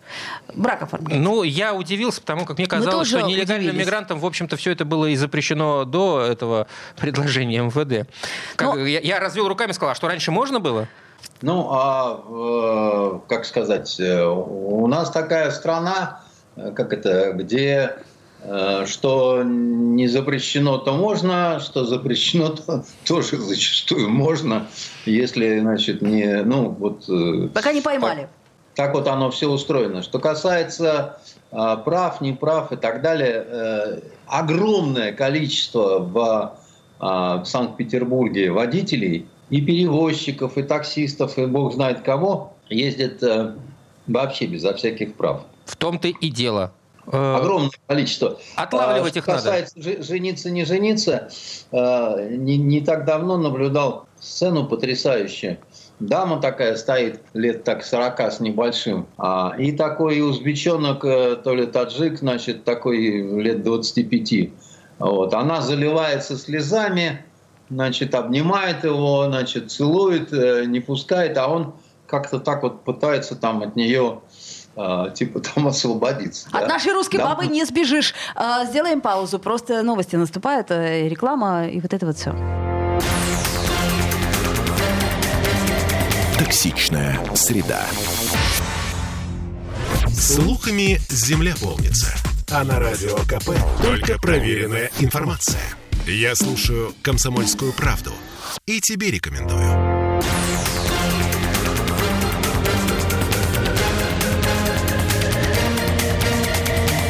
Брак 0.54 0.82
оформлять. 0.82 1.18
Ну, 1.18 1.42
я 1.42 1.74
удивился, 1.74 2.20
потому 2.20 2.44
как 2.44 2.58
мне 2.58 2.66
казалось, 2.66 3.08
что 3.08 3.20
нелегальным 3.20 3.68
удивились. 3.68 3.86
мигрантам, 3.86 4.18
в 4.18 4.26
общем-то, 4.26 4.56
все 4.56 4.72
это 4.72 4.84
было 4.84 5.06
и 5.06 5.16
запрещено 5.16 5.84
до 5.84 6.20
этого 6.20 6.66
предложения 6.96 7.62
МВД. 7.62 8.08
Как, 8.56 8.74
но... 8.74 8.86
я, 8.86 9.00
я 9.00 9.20
развел 9.20 9.48
руками 9.48 9.70
и 9.70 9.74
сказал, 9.74 9.92
а 9.92 9.94
что 9.94 10.08
раньше 10.08 10.30
можно 10.30 10.60
было? 10.60 10.88
Ну, 11.42 11.68
а, 11.70 12.20
э, 12.28 13.18
как 13.28 13.46
сказать, 13.46 13.98
э, 13.98 14.24
у 14.26 14.86
нас 14.86 15.10
такая 15.10 15.50
страна, 15.50 16.20
э, 16.56 16.72
как 16.72 16.92
это, 16.92 17.32
где 17.32 17.96
что 18.86 19.42
не 19.44 20.06
запрещено, 20.06 20.78
то 20.78 20.94
можно, 20.94 21.60
что 21.60 21.84
запрещено, 21.84 22.48
то 22.66 22.84
тоже 23.06 23.36
зачастую 23.36 24.08
можно, 24.08 24.66
если, 25.04 25.60
значит, 25.60 26.00
не, 26.00 26.42
ну, 26.42 26.70
вот... 26.70 27.04
Пока 27.52 27.74
не 27.74 27.82
поймали. 27.82 28.30
Так, 28.74 28.86
так 28.86 28.94
вот 28.94 29.08
оно 29.08 29.30
все 29.30 29.46
устроено. 29.46 30.02
Что 30.02 30.18
касается 30.18 31.18
а, 31.52 31.76
прав, 31.76 32.22
неправ 32.22 32.72
и 32.72 32.76
так 32.76 33.02
далее, 33.02 33.44
э, 33.46 34.00
огромное 34.26 35.12
количество 35.12 35.98
в, 35.98 36.58
а, 36.98 37.42
в 37.42 37.44
Санкт-Петербурге 37.44 38.50
водителей– 38.52 39.26
и 39.50 39.60
перевозчиков, 39.60 40.56
и 40.56 40.62
таксистов, 40.62 41.36
и 41.38 41.46
бог 41.46 41.74
знает 41.74 42.00
кого, 42.00 42.54
ездят 42.68 43.22
э, 43.22 43.54
вообще 44.06 44.46
безо 44.46 44.74
всяких 44.74 45.14
прав. 45.14 45.42
В 45.64 45.76
том-то 45.76 46.08
и 46.08 46.30
дело. 46.30 46.72
Э, 47.06 47.36
Огромное 47.36 47.70
количество. 47.86 48.38
Отлавливать 48.54 49.16
их 49.16 49.24
касается 49.24 49.78
надо. 49.78 50.02
жениться, 50.02 50.50
не 50.50 50.64
жениться, 50.64 51.30
э, 51.72 52.28
не, 52.30 52.56
не 52.56 52.80
так 52.80 53.04
давно 53.04 53.36
наблюдал 53.36 54.06
сцену 54.20 54.66
потрясающую. 54.66 55.58
Дама 55.98 56.40
такая 56.40 56.76
стоит, 56.76 57.20
лет 57.34 57.64
так 57.64 57.84
40 57.84 58.20
с 58.20 58.40
небольшим. 58.40 59.06
А, 59.18 59.54
и 59.58 59.72
такой 59.72 60.22
узбечонок, 60.22 61.02
то 61.02 61.54
ли 61.54 61.66
таджик, 61.66 62.18
значит, 62.18 62.64
такой 62.64 62.98
лет 63.42 63.62
25. 63.62 64.50
Вот. 64.98 65.34
Она 65.34 65.60
заливается 65.60 66.38
слезами, 66.38 67.22
значит, 67.70 68.14
обнимает 68.14 68.84
его, 68.84 69.26
значит, 69.26 69.70
целует, 69.70 70.32
э, 70.32 70.64
не 70.66 70.80
пускает, 70.80 71.38
а 71.38 71.48
он 71.48 71.74
как-то 72.06 72.40
так 72.40 72.62
вот 72.62 72.84
пытается 72.84 73.36
там 73.36 73.62
от 73.62 73.76
нее 73.76 74.20
э, 74.76 75.04
типа 75.14 75.40
там 75.54 75.68
освободиться. 75.68 76.48
От 76.52 76.62
да? 76.62 76.66
нашей 76.66 76.92
русской 76.92 77.16
да? 77.16 77.26
бабы 77.26 77.46
не 77.46 77.64
сбежишь. 77.64 78.14
Э, 78.34 78.66
сделаем 78.66 79.00
паузу. 79.00 79.38
Просто 79.38 79.82
новости 79.82 80.16
наступают, 80.16 80.70
реклама 80.70 81.68
и 81.68 81.80
вот 81.80 81.94
это 81.94 82.06
вот 82.06 82.16
все. 82.16 82.34
Токсичная 86.38 87.18
среда. 87.34 87.82
Слухами 90.08 90.98
земля 91.08 91.54
полнится. 91.60 92.12
А 92.50 92.64
на 92.64 92.80
радио 92.80 93.16
КП 93.28 93.50
только 93.82 94.18
проверенная 94.18 94.90
информация. 94.98 95.60
Я 96.06 96.34
слушаю 96.34 96.94
«Комсомольскую 97.02 97.72
правду» 97.72 98.12
и 98.66 98.80
тебе 98.80 99.10
рекомендую. 99.10 100.20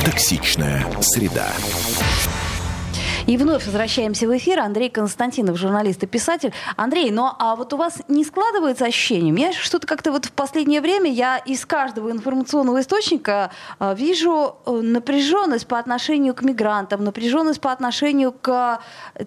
Токсичная 0.05 0.87
среда. 1.03 1.53
И 3.27 3.37
вновь 3.37 3.67
возвращаемся 3.67 4.27
в 4.27 4.37
эфир. 4.37 4.61
Андрей 4.61 4.91
Константинов, 4.91 5.59
журналист 5.59 6.03
и 6.03 6.07
писатель. 6.07 6.53
Андрей, 6.77 7.11
ну 7.11 7.31
а 7.39 7.55
вот 7.57 7.73
у 7.73 7.77
вас 7.77 8.01
не 8.09 8.25
складывается 8.25 8.87
ощущение? 8.87 9.33
Мне 9.33 9.53
что-то 9.53 9.87
как-то 9.87 10.13
вот 10.13 10.27
в 10.27 10.33
последнее 10.33 10.81
время 10.81 11.11
я 11.11 11.37
из 11.39 11.67
каждого 11.67 12.11
информационного 12.11 12.81
источника 12.81 13.51
э, 13.79 13.95
вижу 13.97 14.57
э, 14.65 14.71
напряженность 14.71 15.67
по 15.67 15.79
отношению 15.79 16.35
к 16.35 16.43
мигрантам, 16.43 17.05
напряженность 17.05 17.61
по 17.61 17.73
отношению 17.73 18.33
к 18.33 18.81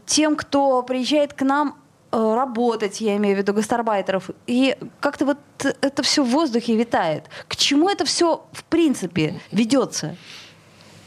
тем, 0.06 0.36
кто 0.36 0.82
приезжает 0.84 1.34
к 1.34 1.42
нам 1.44 1.78
э, 2.12 2.34
работать, 2.36 3.00
я 3.00 3.16
имею 3.18 3.36
в 3.36 3.40
виду 3.40 3.54
гастарбайтеров. 3.54 4.30
И 4.48 4.76
как-то 5.00 5.26
вот 5.26 5.38
это 5.60 6.04
все 6.04 6.24
в 6.24 6.30
воздухе 6.30 6.76
витает. 6.76 7.26
К 7.48 7.56
чему 7.56 7.90
это 7.90 8.06
все 8.06 8.46
в 8.54 8.64
принципе 8.66 9.40
ведется? 9.52 10.16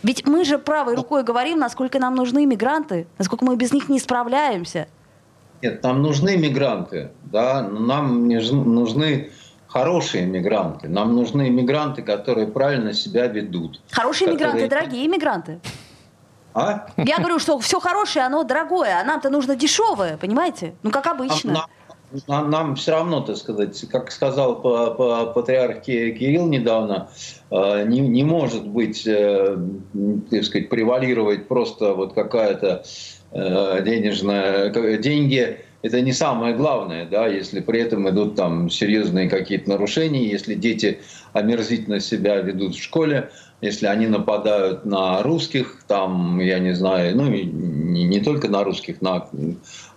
Ведь 0.02 0.26
мы 0.26 0.44
же 0.44 0.58
правой 0.58 0.94
рукой 0.94 1.24
говорим, 1.24 1.58
насколько 1.58 1.98
нам 1.98 2.14
нужны 2.14 2.46
мигранты, 2.46 3.06
насколько 3.18 3.44
мы 3.44 3.56
без 3.56 3.72
них 3.72 3.88
не 3.88 3.98
справляемся. 3.98 4.88
Нет, 5.62 5.82
нам 5.82 6.02
нужны 6.02 6.36
мигранты, 6.36 7.10
да, 7.24 7.62
нам 7.62 8.28
нужны 8.28 9.30
хорошие 9.68 10.26
мигранты. 10.26 10.88
Нам 10.88 11.14
нужны 11.14 11.50
мигранты, 11.50 12.02
которые 12.02 12.46
правильно 12.46 12.92
себя 12.92 13.26
ведут. 13.26 13.80
Хорошие 13.90 14.30
которые... 14.32 14.54
мигранты, 14.54 14.74
дорогие 14.74 15.08
мигранты. 15.08 15.60
А? 16.54 16.86
Я 16.96 17.18
говорю, 17.18 17.38
что 17.38 17.58
все 17.58 17.80
хорошее, 17.80 18.24
оно 18.24 18.42
дорогое, 18.42 19.00
а 19.00 19.04
нам-то 19.04 19.28
нужно 19.28 19.56
дешевое, 19.56 20.16
понимаете? 20.16 20.74
Ну, 20.82 20.90
как 20.90 21.06
обычно. 21.06 21.52
Нам, 21.52 21.66
нам, 22.26 22.76
все 22.76 22.92
равно, 22.92 23.20
так 23.20 23.36
сказать, 23.36 23.84
как 23.90 24.10
сказал 24.10 24.56
патриарх 25.32 25.82
Кирилл 25.82 26.46
недавно, 26.46 27.10
э, 27.50 27.84
не, 27.86 28.00
не 28.00 28.24
может 28.24 28.66
быть, 28.66 29.06
э, 29.06 29.56
так 30.30 30.44
сказать, 30.44 30.68
превалировать 30.68 31.48
просто 31.48 31.94
вот 31.94 32.14
какая-то 32.14 32.84
э, 33.32 33.82
денежная 33.84 34.98
деньги 34.98 35.60
это 35.86 36.00
не 36.00 36.12
самое 36.12 36.54
главное, 36.54 37.06
да, 37.06 37.28
если 37.28 37.60
при 37.60 37.80
этом 37.80 38.08
идут 38.10 38.34
там 38.34 38.68
серьезные 38.70 39.28
какие-то 39.28 39.70
нарушения, 39.70 40.26
если 40.26 40.54
дети 40.54 40.98
омерзительно 41.32 42.00
себя 42.00 42.40
ведут 42.40 42.74
в 42.74 42.82
школе, 42.82 43.30
если 43.60 43.86
они 43.86 44.06
нападают 44.06 44.84
на 44.84 45.22
русских, 45.22 45.82
там, 45.86 46.40
я 46.40 46.58
не 46.58 46.74
знаю, 46.74 47.16
ну, 47.16 47.28
не, 47.28 47.44
не 48.04 48.20
только 48.20 48.48
на 48.48 48.64
русских, 48.64 49.00
на 49.00 49.28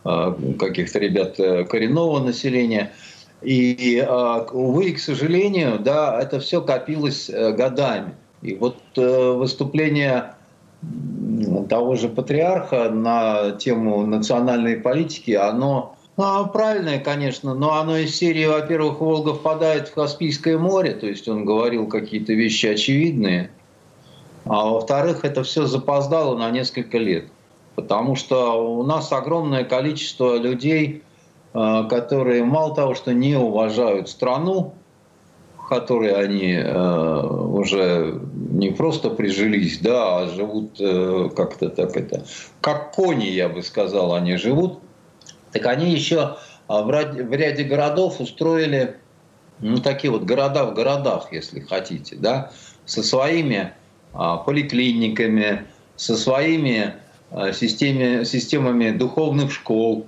э, 0.06 0.34
каких-то 0.58 1.00
ребят 1.00 1.40
э, 1.40 1.66
коренного 1.66 2.20
населения. 2.20 2.94
И, 3.42 4.04
э, 4.06 4.46
увы, 4.54 4.92
к 4.92 5.00
сожалению, 5.00 5.80
да, 5.80 6.22
это 6.22 6.40
все 6.40 6.62
копилось 6.62 7.30
э, 7.30 7.52
годами. 7.52 8.14
И 8.42 8.56
вот 8.56 8.78
э, 8.96 9.32
выступление 9.34 10.36
того 11.70 11.96
же 11.96 12.10
патриарха 12.10 12.90
на 12.90 13.52
тему 13.52 14.06
национальной 14.06 14.78
политики, 14.78 15.32
оно 15.32 15.96
ну, 16.20 16.48
правильное, 16.48 17.00
конечно, 17.00 17.54
но 17.54 17.80
оно 17.80 17.96
из 17.96 18.14
серии, 18.14 18.46
во-первых, 18.46 19.00
Волга 19.00 19.34
впадает 19.34 19.88
в 19.88 19.94
Каспийское 19.94 20.58
море, 20.58 20.92
то 20.92 21.08
есть 21.08 21.30
он 21.30 21.46
говорил 21.46 21.88
какие-то 21.88 22.34
вещи 22.34 22.66
очевидные, 22.66 23.52
а 24.44 24.66
во-вторых, 24.66 25.24
это 25.24 25.44
все 25.44 25.66
запоздало 25.66 26.38
на 26.38 26.52
несколько 26.52 26.98
лет, 26.98 27.26
потому 27.76 28.18
что 28.18 28.80
у 28.80 28.84
нас 28.84 29.14
огромное 29.14 29.64
количество 29.64 30.36
людей, 30.36 31.04
э, 31.54 31.84
которые 31.90 32.44
мало 32.44 32.76
того, 32.76 32.96
что 32.96 33.14
не 33.14 33.38
уважают 33.38 34.10
страну, 34.10 34.74
в 35.58 35.70
которой 35.70 36.12
они 36.22 36.52
э, 36.52 37.22
уже 37.22 38.20
не 38.52 38.72
просто 38.72 39.10
прижились, 39.10 39.80
да, 39.80 40.20
а 40.20 40.30
живут 40.30 40.76
э, 40.80 41.30
как-то 41.36 41.70
так 41.70 41.96
это, 41.96 42.26
как 42.62 42.92
кони, 42.92 43.26
я 43.26 43.50
бы 43.50 43.64
сказал, 43.64 44.14
они 44.14 44.38
живут– 44.38 44.80
так 45.52 45.66
они 45.66 45.92
еще 45.92 46.38
а, 46.68 46.84
в 46.84 47.34
ряде 47.34 47.64
городов 47.64 48.20
устроили 48.20 48.96
ну, 49.60 49.78
такие 49.78 50.12
вот 50.12 50.24
города 50.24 50.66
в 50.66 50.74
городах, 50.74 51.30
если 51.32 51.60
хотите, 51.60 52.16
да, 52.16 52.52
со 52.86 53.04
своими 53.04 53.74
а, 54.14 54.38
поликлиниками, 54.38 55.66
со 55.96 56.16
своими 56.16 56.94
а, 57.32 57.52
системе, 57.52 58.26
системами 58.26 58.92
духовных 58.92 59.52
школ, 59.52 60.08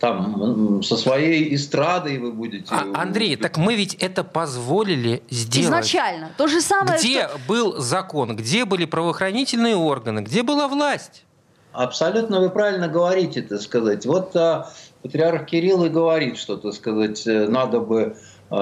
там 0.00 0.82
со 0.82 0.96
своей 0.96 1.54
эстрадой 1.54 2.18
вы 2.18 2.32
будете. 2.32 2.66
А, 2.70 3.02
Андрей, 3.02 3.36
так 3.36 3.58
мы 3.58 3.74
ведь 3.74 3.94
это 3.94 4.24
позволили 4.24 5.22
сделать. 5.28 5.66
Изначально. 5.66 6.30
То 6.38 6.48
же 6.48 6.62
самое. 6.62 6.98
Где 6.98 7.28
что... 7.28 7.38
был 7.46 7.78
закон, 7.78 8.34
где 8.34 8.64
были 8.64 8.86
правоохранительные 8.86 9.76
органы, 9.76 10.20
где 10.20 10.42
была 10.42 10.68
власть? 10.68 11.24
Абсолютно 11.72 12.40
вы 12.40 12.48
правильно 12.48 12.88
говорите, 12.88 13.42
так 13.42 13.60
сказать. 13.60 14.06
Вот 14.06 14.34
а, 14.34 14.70
патриарх 15.02 15.46
Кирилл 15.46 15.84
и 15.84 15.90
говорит, 15.90 16.38
что, 16.38 16.56
так 16.56 16.72
сказать, 16.72 17.26
э, 17.26 17.46
надо 17.46 17.80
бы 17.80 18.16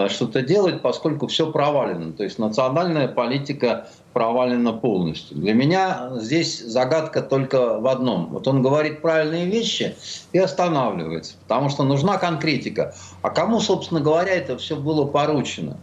что-то 0.09 0.43
делать, 0.43 0.83
поскольку 0.83 1.27
все 1.29 1.51
провалено. 1.51 2.13
То 2.13 2.25
есть 2.25 2.39
национальная 2.39 3.09
политика 3.09 3.89
провалена 4.13 4.73
полностью. 4.73 5.39
Для 5.39 5.55
меня 5.55 6.11
здесь 6.17 6.61
загадка 6.61 7.23
только 7.23 7.79
в 7.81 7.87
одном. 7.87 8.27
Вот 8.27 8.47
он 8.49 8.63
говорит 8.63 9.01
правильные 9.01 9.47
вещи 9.47 9.97
и 10.33 10.39
останавливается, 10.39 11.35
потому 11.47 11.71
что 11.71 11.85
нужна 11.85 12.19
конкретика. 12.19 12.95
А 13.23 13.31
кому, 13.31 13.61
собственно 13.61 14.01
говоря, 14.01 14.35
это 14.35 14.59
все 14.59 14.77
было 14.77 15.07
поручено? 15.07 15.79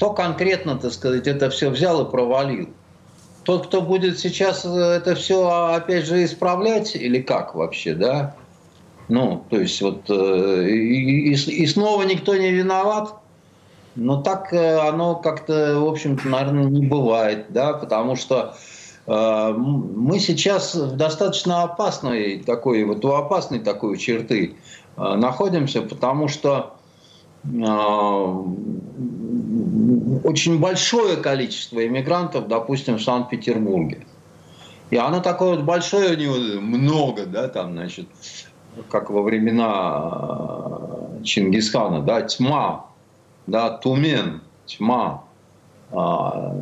кто 0.00 0.14
конкретно, 0.14 0.78
так 0.78 0.94
сказать, 0.94 1.26
это 1.26 1.50
все 1.50 1.68
взял 1.68 2.02
и 2.02 2.10
провалил? 2.10 2.70
Тот, 3.44 3.66
кто 3.66 3.82
будет 3.82 4.18
сейчас 4.18 4.64
это 4.64 5.14
все, 5.14 5.46
опять 5.74 6.06
же, 6.06 6.24
исправлять, 6.24 6.96
или 6.96 7.20
как 7.20 7.54
вообще, 7.54 7.92
да? 7.92 8.34
Ну, 9.08 9.44
то 9.50 9.60
есть 9.60 9.82
вот 9.82 10.08
э, 10.08 10.68
и, 10.70 11.32
и, 11.32 11.34
и 11.34 11.66
снова 11.66 12.04
никто 12.04 12.34
не 12.34 12.50
виноват, 12.50 13.19
но 14.00 14.22
так 14.22 14.52
э, 14.54 14.78
оно 14.78 15.14
как-то, 15.16 15.78
в 15.78 15.86
общем-то, 15.86 16.26
наверное, 16.26 16.64
не 16.64 16.86
бывает, 16.86 17.46
да, 17.50 17.74
потому 17.74 18.16
что 18.16 18.54
э, 19.06 19.52
мы 19.54 20.18
сейчас 20.18 20.74
в 20.74 20.96
достаточно 20.96 21.64
опасной 21.64 22.38
такой, 22.38 22.84
вот 22.84 23.04
у 23.04 23.12
опасной 23.12 23.60
такой 23.60 23.98
черты 23.98 24.56
э, 24.96 25.14
находимся, 25.16 25.82
потому 25.82 26.28
что 26.28 26.76
э, 27.44 27.48
очень 30.24 30.58
большое 30.58 31.16
количество 31.18 31.86
иммигрантов, 31.86 32.48
допустим, 32.48 32.96
в 32.96 33.02
Санкт-Петербурге. 33.02 34.06
И 34.88 34.96
оно 34.96 35.20
такое 35.20 35.56
вот 35.56 35.64
большое 35.64 36.16
у 36.16 36.18
него, 36.18 36.36
много, 36.62 37.26
да, 37.26 37.48
там, 37.48 37.72
значит, 37.72 38.06
как 38.88 39.10
во 39.10 39.20
времена 39.20 41.18
э, 41.20 41.22
Чингисхана, 41.22 42.00
да, 42.00 42.22
тьма, 42.22 42.89
да, 43.50 43.70
Тумен, 43.70 44.40
тьма. 44.66 45.24
А, 45.92 46.54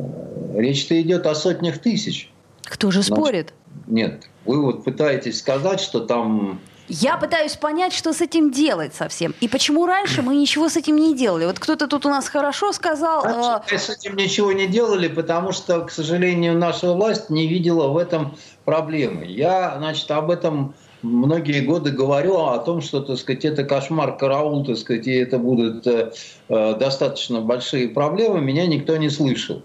речь-то 0.55 0.99
идет 1.01 1.25
о 1.27 1.35
сотнях 1.35 1.77
тысяч. 1.77 2.31
Кто 2.63 2.91
же 2.91 3.03
спорит? 3.03 3.53
Нет, 3.87 4.27
вы 4.45 4.61
вот 4.61 4.83
пытаетесь 4.83 5.39
сказать, 5.39 5.79
что 5.79 5.99
там 6.01 6.59
я 6.91 7.17
пытаюсь 7.17 7.55
понять, 7.55 7.93
что 7.93 8.13
с 8.13 8.21
этим 8.21 8.49
делать 8.49 8.95
совсем. 8.95 9.35
И 9.41 9.47
почему 9.47 9.85
раньше 9.85 10.23
мы 10.23 10.35
ничего 10.35 10.69
с 10.69 10.75
этим 10.75 10.95
не 10.95 11.15
делали. 11.15 11.45
Вот 11.45 11.59
кто-то 11.59 11.85
тут 11.87 12.07
у 12.07 12.09
нас 12.09 12.27
хорошо 12.27 12.73
сказал... 12.73 13.21
Раньше 13.21 13.75
э... 13.75 13.77
с 13.77 13.89
этим 13.91 14.15
ничего 14.15 14.51
не 14.53 14.65
делали, 14.65 15.07
потому 15.07 15.51
что, 15.51 15.81
к 15.81 15.91
сожалению, 15.91 16.57
наша 16.57 16.91
власть 16.91 17.29
не 17.29 17.47
видела 17.47 17.89
в 17.89 17.97
этом 17.97 18.35
проблемы. 18.65 19.25
Я, 19.25 19.75
значит, 19.77 20.09
об 20.09 20.31
этом 20.31 20.73
многие 21.01 21.61
годы 21.61 21.91
говорю 21.91 22.37
о 22.37 22.57
том, 22.59 22.81
что, 22.81 23.01
так 23.01 23.17
сказать, 23.17 23.45
это 23.45 23.63
кошмар, 23.63 24.17
караул, 24.17 24.65
так 24.65 24.77
сказать, 24.77 25.07
и 25.07 25.13
это 25.13 25.37
будут 25.37 25.85
э, 25.87 26.11
э, 26.49 26.75
достаточно 26.77 27.41
большие 27.41 27.89
проблемы, 27.89 28.41
меня 28.41 28.67
никто 28.67 28.97
не 28.97 29.09
слышал. 29.09 29.61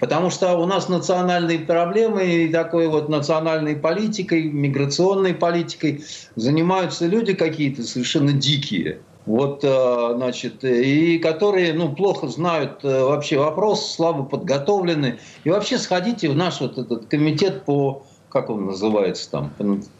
Потому 0.00 0.30
что 0.30 0.56
у 0.58 0.66
нас 0.66 0.88
национальные 0.88 1.60
проблемы 1.60 2.26
и 2.26 2.48
такой 2.48 2.88
вот 2.88 3.08
национальной 3.08 3.76
политикой, 3.76 4.50
миграционной 4.50 5.34
политикой 5.34 6.04
занимаются 6.34 7.06
люди 7.06 7.32
какие-то 7.32 7.84
совершенно 7.84 8.32
дикие. 8.32 8.98
Вот, 9.24 9.60
э, 9.62 10.12
значит, 10.16 10.64
и 10.64 11.18
которые, 11.18 11.72
ну, 11.72 11.94
плохо 11.94 12.28
знают 12.28 12.82
вообще 12.82 13.38
вопрос, 13.38 13.94
слабо 13.94 14.24
подготовлены. 14.24 15.18
И 15.44 15.50
вообще 15.50 15.78
сходите 15.78 16.28
в 16.28 16.36
наш 16.36 16.60
вот 16.60 16.76
этот 16.76 17.06
комитет 17.06 17.64
по 17.64 18.02
как 18.34 18.50
он 18.50 18.66
называется 18.66 19.30
там, 19.30 19.52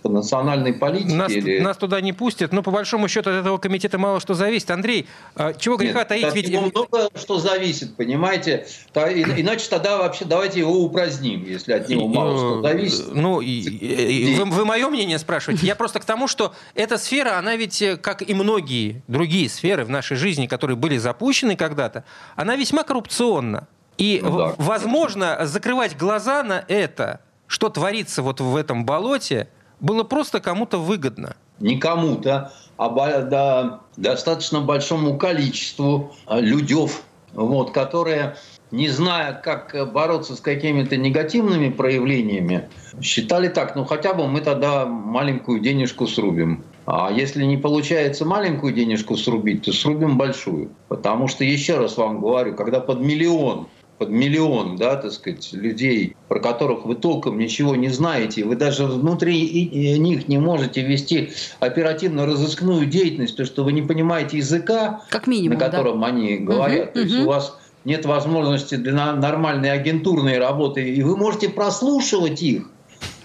по, 0.03 0.09
национальной 0.09 0.73
политике? 0.73 1.15
Нас, 1.15 1.31
или... 1.31 1.61
нас 1.61 1.77
туда 1.77 2.01
не 2.01 2.13
пустят, 2.13 2.53
но 2.53 2.65
по 2.65 2.73
большому 2.73 3.07
счету 3.07 3.31
от 3.31 3.37
этого 3.37 3.59
комитета 3.59 3.97
мало 3.97 4.19
что 4.19 4.35
зависит. 4.35 4.73
Андрей, 4.73 5.07
а 5.37 5.53
чего 5.55 5.77
греха 5.77 6.01
Нет, 6.01 6.09
таить? 6.09 6.35
Ведь... 6.35 6.51
много 6.51 7.11
что 7.15 7.39
зависит, 7.39 7.95
понимаете? 7.95 8.67
Иначе 8.93 9.71
тогда 9.71 9.99
вообще 9.99 10.25
давайте 10.25 10.59
его 10.59 10.73
упраздним, 10.83 11.45
если 11.45 11.75
от 11.75 11.89
него 11.89 12.09
мало 12.09 12.37
что 12.37 12.63
зависит. 12.63 13.15
Ну, 13.15 13.37
вы, 13.37 14.45
вы 14.47 14.65
мое 14.65 14.89
мнение 14.89 15.21
спрашиваете? 15.21 15.65
Я 15.65 15.77
просто 15.77 16.01
к 16.01 16.05
тому, 16.05 16.27
что 16.27 16.55
эта 16.75 16.99
сфера, 16.99 17.39
она 17.39 17.55
ведь, 17.55 17.81
э, 17.83 17.97
как 17.97 18.29
и 18.29 18.35
многие 18.35 19.05
другие 19.07 19.49
сферы 19.49 19.85
в 19.85 19.91
нашей 19.91 20.17
жизни, 20.17 20.49
которые 20.49 20.77
были 20.77 20.97
запущены 20.97 21.55
когда-то, 21.55 22.03
она 22.35 22.57
весьма 22.57 22.83
коррупционна. 22.83 23.69
И, 23.97 24.19
ну, 24.25 24.39
да. 24.39 24.55
возможно, 24.59 25.39
закрывать 25.43 25.97
глаза 25.97 26.43
на 26.43 26.65
это 26.67 27.21
что 27.55 27.69
творится 27.69 28.21
вот 28.21 28.41
в 28.41 28.57
этом 28.57 28.85
болоте, 28.85 29.47
было 29.79 30.03
просто 30.03 30.41
кому-то 30.41 30.77
выгодно. 30.79 31.37
Не 31.61 31.79
кому-то, 31.79 32.53
а 32.77 32.89
да, 33.23 33.81
достаточно 33.97 34.61
большому 34.61 35.17
количеству 35.17 36.13
а, 36.27 36.41
людей, 36.41 36.89
вот, 37.33 37.71
которые, 37.71 38.35
не 38.73 38.89
зная, 38.89 39.35
как 39.35 39.93
бороться 39.93 40.35
с 40.35 40.41
какими-то 40.41 40.97
негативными 40.97 41.71
проявлениями, 41.71 42.69
считали 43.01 43.47
так, 43.47 43.77
ну 43.77 43.85
хотя 43.85 44.15
бы 44.15 44.27
мы 44.27 44.41
тогда 44.41 44.85
маленькую 44.85 45.61
денежку 45.61 46.09
срубим. 46.09 46.65
А 46.87 47.13
если 47.13 47.45
не 47.45 47.57
получается 47.57 48.25
маленькую 48.25 48.75
денежку 48.75 49.17
срубить, 49.17 49.63
то 49.63 49.73
срубим 49.73 50.19
большую. 50.19 50.71
Потому 50.89 51.29
что, 51.29 51.45
еще 51.45 51.79
раз 51.79 51.97
вам 51.97 52.21
говорю, 52.21 52.57
когда 52.57 52.81
под 52.81 52.99
миллион 52.99 53.69
под 53.99 54.11
миллион, 54.11 54.77
да, 54.77 54.97
так 54.97 55.13
сказать, 55.13 55.53
людей, 55.53 56.17
про 56.29 56.41
которых 56.41 56.85
вы 56.85 56.97
толком 56.97 57.39
ничего 57.39 57.77
не 57.77 57.89
знаете, 57.89 58.45
вы 58.45 58.57
даже 58.57 58.87
внутри 58.87 59.99
них 59.99 60.29
не 60.29 60.39
можете 60.39 60.83
вести 60.83 61.31
оперативно-розыскную 61.61 62.87
деятельность, 62.87 63.37
то 63.37 63.45
что 63.45 63.65
вы 63.65 63.73
не 63.73 63.83
понимаете 63.83 64.39
языка, 64.39 65.03
как 65.11 65.27
минимум, 65.27 65.59
на 65.59 65.65
котором 65.65 66.01
да? 66.01 66.09
они 66.09 66.39
говорят. 66.39 66.89
Угу, 66.89 66.95
то 66.95 67.01
есть 67.01 67.15
угу. 67.15 67.23
у 67.25 67.27
вас 67.27 67.59
нет 67.85 68.05
возможности 68.07 68.77
для 68.77 69.13
нормальной 69.13 69.71
агентурной 69.71 70.39
работы, 70.39 70.89
и 70.89 71.03
вы 71.03 71.17
можете 71.17 71.49
прослушивать 71.49 72.43
их. 72.43 72.71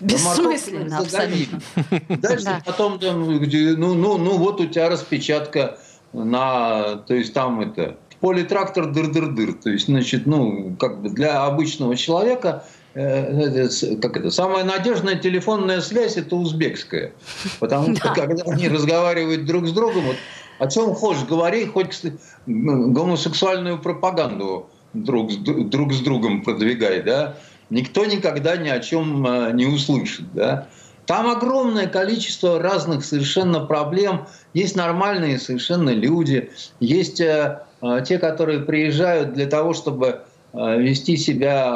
Бессмысленно, 0.01 0.99
абсолютно. 0.99 1.61
Дальше 2.09 2.45
да. 2.45 2.61
потом, 2.65 2.99
ну, 3.01 3.95
ну, 3.95 4.17
ну, 4.17 4.37
вот 4.37 4.61
у 4.61 4.67
тебя 4.67 4.89
распечатка 4.89 5.77
на, 6.13 6.97
то 7.07 7.13
есть 7.13 7.33
там 7.33 7.61
это, 7.61 7.97
политрактор 8.19 8.91
дыр-дыр-дыр. 8.91 9.53
То 9.53 9.69
есть, 9.69 9.85
значит, 9.85 10.25
ну, 10.25 10.75
как 10.79 11.01
бы 11.01 11.09
для 11.09 11.43
обычного 11.43 11.95
человека 11.95 12.63
э, 12.93 13.67
как 14.01 14.17
это, 14.17 14.31
самая 14.31 14.63
надежная 14.63 15.15
телефонная 15.15 15.81
связь 15.81 16.17
это 16.17 16.35
узбекская. 16.35 17.13
Потому 17.59 17.95
что 17.95 18.13
когда 18.13 18.43
они 18.51 18.67
разговаривают 18.67 19.45
друг 19.45 19.67
с 19.67 19.71
другом, 19.71 20.05
вот, 20.05 20.17
о 20.59 20.67
чем 20.67 20.93
хочешь, 20.93 21.23
говори, 21.23 21.65
хоть 21.65 22.01
гомосексуальную 22.45 23.79
пропаганду 23.79 24.69
друг, 24.93 25.31
друг 25.41 25.93
с 25.93 25.99
другом 25.99 26.43
продвигай, 26.43 27.01
да, 27.01 27.37
никто 27.69 28.05
никогда 28.05 28.57
ни 28.57 28.69
о 28.69 28.79
чем 28.79 29.25
э, 29.25 29.51
не 29.53 29.65
услышит, 29.65 30.25
да. 30.33 30.67
Там 31.05 31.27
огромное 31.27 31.87
количество 31.87 32.59
разных 32.59 33.03
совершенно 33.03 33.61
проблем. 33.61 34.27
Есть 34.53 34.75
нормальные 34.75 35.39
совершенно 35.39 35.89
люди, 35.89 36.51
есть 36.79 37.19
э, 37.19 37.25
э, 37.25 37.68
те, 38.05 38.17
которые 38.17 38.59
приезжают 38.59 39.33
для 39.33 39.47
того, 39.47 39.73
чтобы 39.73 40.21
э, 40.53 40.79
вести 40.79 41.17
себя 41.17 41.71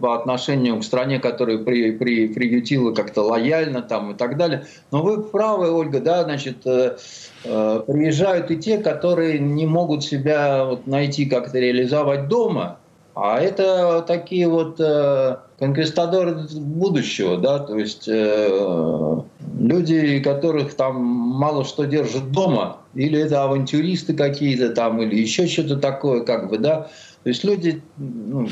по 0.00 0.14
отношению 0.14 0.78
к 0.78 0.84
стране, 0.84 1.18
которая 1.18 1.58
при, 1.58 1.92
при, 1.92 2.28
приютила 2.28 2.92
как-то 2.92 3.22
лояльно 3.22 3.82
там 3.82 4.12
и 4.12 4.14
так 4.14 4.36
далее. 4.36 4.66
Но 4.90 5.02
вы 5.02 5.22
правы, 5.22 5.70
Ольга, 5.70 6.00
да, 6.00 6.24
значит, 6.24 6.62
приезжают 7.42 8.50
и 8.50 8.56
те, 8.56 8.78
которые 8.78 9.38
не 9.38 9.66
могут 9.66 10.04
себя 10.04 10.64
вот 10.64 10.86
найти, 10.86 11.26
как-то 11.26 11.58
реализовать 11.58 12.28
дома, 12.28 12.78
а 13.14 13.40
это 13.40 14.02
такие 14.06 14.48
вот 14.48 14.78
э, 14.78 15.36
конквистадоры 15.58 16.46
будущего, 16.54 17.36
да, 17.36 17.58
то 17.58 17.76
есть 17.76 18.08
э, 18.08 19.20
люди, 19.58 20.20
которых 20.20 20.74
там 20.74 21.02
мало 21.02 21.64
что 21.64 21.84
держат 21.84 22.30
дома, 22.30 22.78
или 22.94 23.20
это 23.20 23.44
авантюристы 23.44 24.14
какие-то 24.14 24.70
там, 24.70 25.00
или 25.02 25.16
еще 25.20 25.46
что-то 25.46 25.76
такое, 25.76 26.22
как 26.22 26.48
бы, 26.48 26.58
да. 26.58 26.90
То 27.22 27.28
есть 27.28 27.44
люди... 27.44 27.82
Ну, 27.98 28.48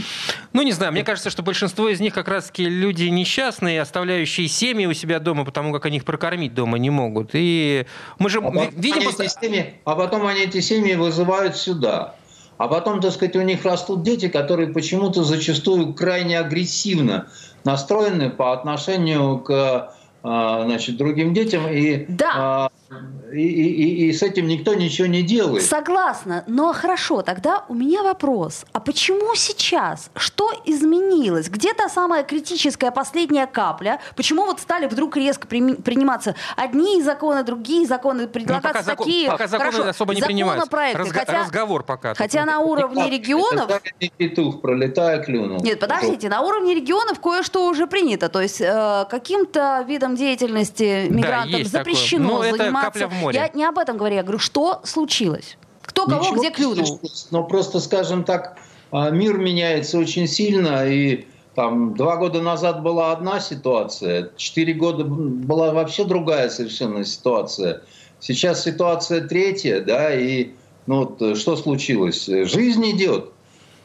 ну, 0.52 0.62
не 0.62 0.72
знаю, 0.72 0.92
мне 0.92 1.02
кажется, 1.02 1.30
что 1.30 1.42
большинство 1.42 1.88
из 1.88 2.00
них 2.00 2.12
как 2.12 2.28
раз-таки 2.28 2.68
люди 2.68 3.04
несчастные, 3.04 3.80
оставляющие 3.80 4.46
семьи 4.46 4.84
у 4.84 4.92
себя 4.92 5.20
дома, 5.20 5.46
потому 5.46 5.72
как 5.72 5.86
они 5.86 5.96
их 5.96 6.04
прокормить 6.04 6.52
дома 6.52 6.76
не 6.78 6.90
могут. 6.90 7.30
И 7.32 7.86
мы 8.18 8.28
же 8.28 8.40
а 8.40 8.70
видим... 8.76 9.10
Потом 9.10 9.26
семьи, 9.28 9.74
а 9.84 9.96
потом 9.96 10.26
они 10.26 10.42
эти 10.42 10.60
семьи 10.60 10.94
вызывают 10.94 11.56
сюда. 11.56 12.14
А 12.58 12.68
потом, 12.68 13.00
так 13.00 13.12
сказать, 13.12 13.36
у 13.36 13.40
них 13.40 13.64
растут 13.64 14.02
дети, 14.02 14.28
которые 14.28 14.72
почему-то 14.72 15.24
зачастую 15.24 15.94
крайне 15.94 16.38
агрессивно 16.38 17.28
настроены 17.64 18.28
по 18.28 18.52
отношению 18.52 19.38
к 19.38 19.94
а, 20.22 20.64
значит, 20.64 20.96
другим 20.96 21.32
детям. 21.32 21.68
И, 21.68 22.04
да. 22.08 22.70
А, 22.90 22.94
и, 23.34 23.42
и, 23.42 24.08
и 24.08 24.12
с 24.14 24.22
этим 24.22 24.46
никто 24.46 24.72
ничего 24.72 25.06
не 25.06 25.22
делает. 25.22 25.62
Согласна. 25.62 26.44
Но 26.46 26.72
хорошо, 26.72 27.20
тогда 27.20 27.64
у 27.68 27.74
меня 27.74 28.02
вопрос. 28.02 28.64
А 28.72 28.80
почему 28.80 29.34
сейчас? 29.34 30.10
Что 30.16 30.50
изменилось? 30.64 31.50
Где 31.50 31.74
та 31.74 31.90
самая 31.90 32.24
критическая 32.24 32.90
последняя 32.90 33.46
капля? 33.46 34.00
Почему 34.16 34.46
вот 34.46 34.60
стали 34.60 34.86
вдруг 34.86 35.18
резко 35.18 35.46
при, 35.46 35.74
приниматься 35.74 36.34
одни 36.56 37.02
законы, 37.02 37.42
другие 37.42 37.86
законы, 37.86 38.26
предлагаться 38.26 38.82
ну, 38.82 38.90
пока 38.90 38.96
такие... 39.04 39.24
Закон, 39.26 39.38
пока 39.38 39.48
законы 39.48 39.72
хорошо, 39.72 39.90
особо 39.90 40.14
не 40.14 40.22
принимаются. 40.22 40.70
Разго- 40.70 41.12
хотя, 41.12 41.40
разговор 41.42 41.82
пока. 41.82 42.14
Хотя 42.14 42.46
на 42.46 42.60
уровне 42.60 43.10
регионов... 43.10 43.82
Петух, 44.16 44.62
пролетая, 44.62 45.22
клюнул. 45.22 45.60
Нет, 45.60 45.78
подождите, 45.78 46.30
на 46.30 46.40
уровне 46.40 46.74
регионов 46.74 47.20
кое-что 47.20 47.68
уже 47.68 47.86
принято. 47.86 48.30
То 48.30 48.40
есть 48.40 48.62
э, 48.62 49.04
каким-то 49.10 49.84
видом 49.86 50.16
деятельности 50.16 51.06
мигрантов 51.10 51.64
да, 51.64 51.68
запрещено 51.68 52.42
заниматься 52.42 52.77
капля 52.82 53.08
в 53.08 53.12
море. 53.14 53.38
Я 53.38 53.50
не 53.54 53.64
об 53.64 53.78
этом 53.78 53.96
говорю, 53.96 54.16
я 54.16 54.22
говорю, 54.22 54.38
что 54.38 54.80
случилось? 54.84 55.56
Кто 55.82 56.06
кого 56.06 56.20
Ничего 56.20 56.36
где 56.38 56.50
клюнул? 56.50 57.00
Но 57.30 57.44
просто, 57.44 57.80
скажем 57.80 58.24
так, 58.24 58.58
а, 58.90 59.10
мир 59.10 59.38
меняется 59.38 59.98
очень 59.98 60.26
сильно, 60.26 60.86
и 60.86 61.26
там 61.54 61.94
два 61.94 62.16
года 62.16 62.42
назад 62.42 62.82
была 62.82 63.12
одна 63.12 63.40
ситуация, 63.40 64.30
четыре 64.36 64.74
года 64.74 65.04
была 65.04 65.72
вообще 65.72 66.04
другая 66.04 66.50
совершенно 66.50 67.04
ситуация. 67.04 67.82
Сейчас 68.20 68.62
ситуация 68.62 69.26
третья, 69.26 69.80
да, 69.80 70.14
и 70.14 70.52
ну 70.86 71.04
вот 71.04 71.38
что 71.38 71.56
случилось? 71.56 72.26
Жизнь 72.26 72.90
идет. 72.90 73.32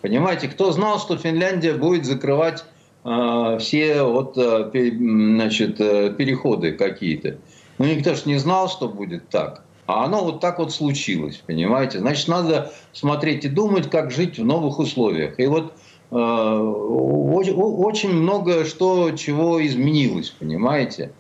Понимаете, 0.04 0.50
кто 0.50 0.72
знал, 0.74 1.00
что 1.00 1.18
Финляндия 1.18 1.76
будет 1.76 2.06
закрывать 2.06 2.66
э, 3.06 3.58
все 3.62 4.04
вот, 4.04 4.38
э, 4.38 4.70
значит, 4.74 5.80
э, 5.80 6.14
переходы 6.14 6.74
какие-то? 6.74 7.38
Ну, 7.78 7.86
никто 7.86 8.16
же 8.16 8.24
не 8.26 8.38
знал, 8.38 8.70
что 8.70 8.88
будет 8.88 9.30
так. 9.30 9.64
А 9.86 10.06
оно 10.06 10.24
вот 10.24 10.40
так 10.40 10.60
вот 10.60 10.72
случилось, 10.72 11.42
понимаете? 11.46 12.00
Значит, 12.00 12.28
надо 12.28 12.72
смотреть 12.94 13.46
и 13.46 13.50
думать, 13.50 13.90
как 13.90 14.12
жить 14.12 14.40
в 14.40 14.46
новых 14.46 14.80
условиях. 14.80 15.40
И 15.40 15.46
вот 15.46 15.74
э, 16.12 16.16
очень 16.16 18.14
много 18.14 18.64
что, 18.66 19.12
чего 19.12 19.66
изменилось, 19.66 20.30
понимаете? 20.30 21.12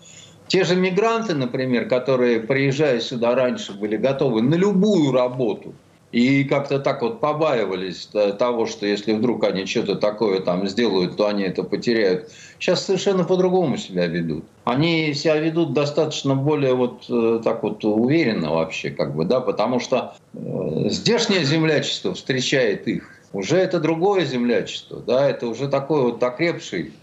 Те 0.47 0.63
же 0.63 0.75
мигранты, 0.75 1.33
например, 1.33 1.89
которые, 1.89 2.39
приезжая 2.39 2.99
сюда 2.99 3.35
раньше, 3.35 3.73
были 3.73 3.97
готовы 3.97 4.41
на 4.41 4.55
любую 4.55 5.11
работу, 5.11 5.73
и 6.13 6.43
как-то 6.43 6.77
так 6.77 7.01
вот 7.01 7.19
побаивались 7.19 8.07
того, 8.37 8.67
что 8.67 8.85
если 8.85 9.13
вдруг 9.13 9.43
они 9.45 9.65
что-то 9.65 9.95
такое 9.95 10.41
там 10.41 10.67
сделают, 10.67 11.17
то 11.17 11.25
они 11.25 11.43
это 11.43 11.63
потеряют. 11.63 12.29
Сейчас 12.59 12.85
совершенно 12.85 13.23
по-другому 13.23 13.77
себя 13.77 14.05
ведут. 14.05 14.45
Они 14.63 15.15
себя 15.15 15.37
ведут 15.37 15.73
достаточно 15.73 16.35
более 16.35 16.75
вот 16.75 17.05
э, 17.09 17.41
так 17.43 17.63
вот 17.63 17.83
уверенно 17.83 18.51
вообще, 18.51 18.91
как 18.91 19.15
бы, 19.15 19.25
да, 19.25 19.39
потому 19.39 19.79
что 19.79 20.13
э, 20.35 20.89
здешнее 20.89 21.43
землячество 21.45 22.13
встречает 22.13 22.87
их. 22.87 23.09
Уже 23.33 23.57
это 23.57 23.79
другое 23.79 24.23
землячество, 24.25 24.99
да, 24.99 25.27
это 25.27 25.47
уже 25.47 25.67
такой 25.67 26.03
вот 26.03 26.21
окрепший 26.21 26.93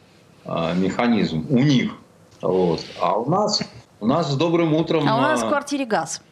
э, 0.44 0.74
механизм 0.76 1.46
у 1.50 1.58
них. 1.58 1.90
Вот. 2.40 2.84
А 3.00 3.18
у 3.18 3.28
нас, 3.28 3.60
у 3.98 4.06
нас 4.06 4.30
с 4.30 4.36
добрым 4.36 4.72
утром... 4.72 5.08
А 5.08 5.16
у 5.16 5.20
нас 5.20 5.42
в 5.42 5.48
квартире 5.48 5.84
газ. 5.84 6.22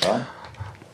Да? 0.00 0.28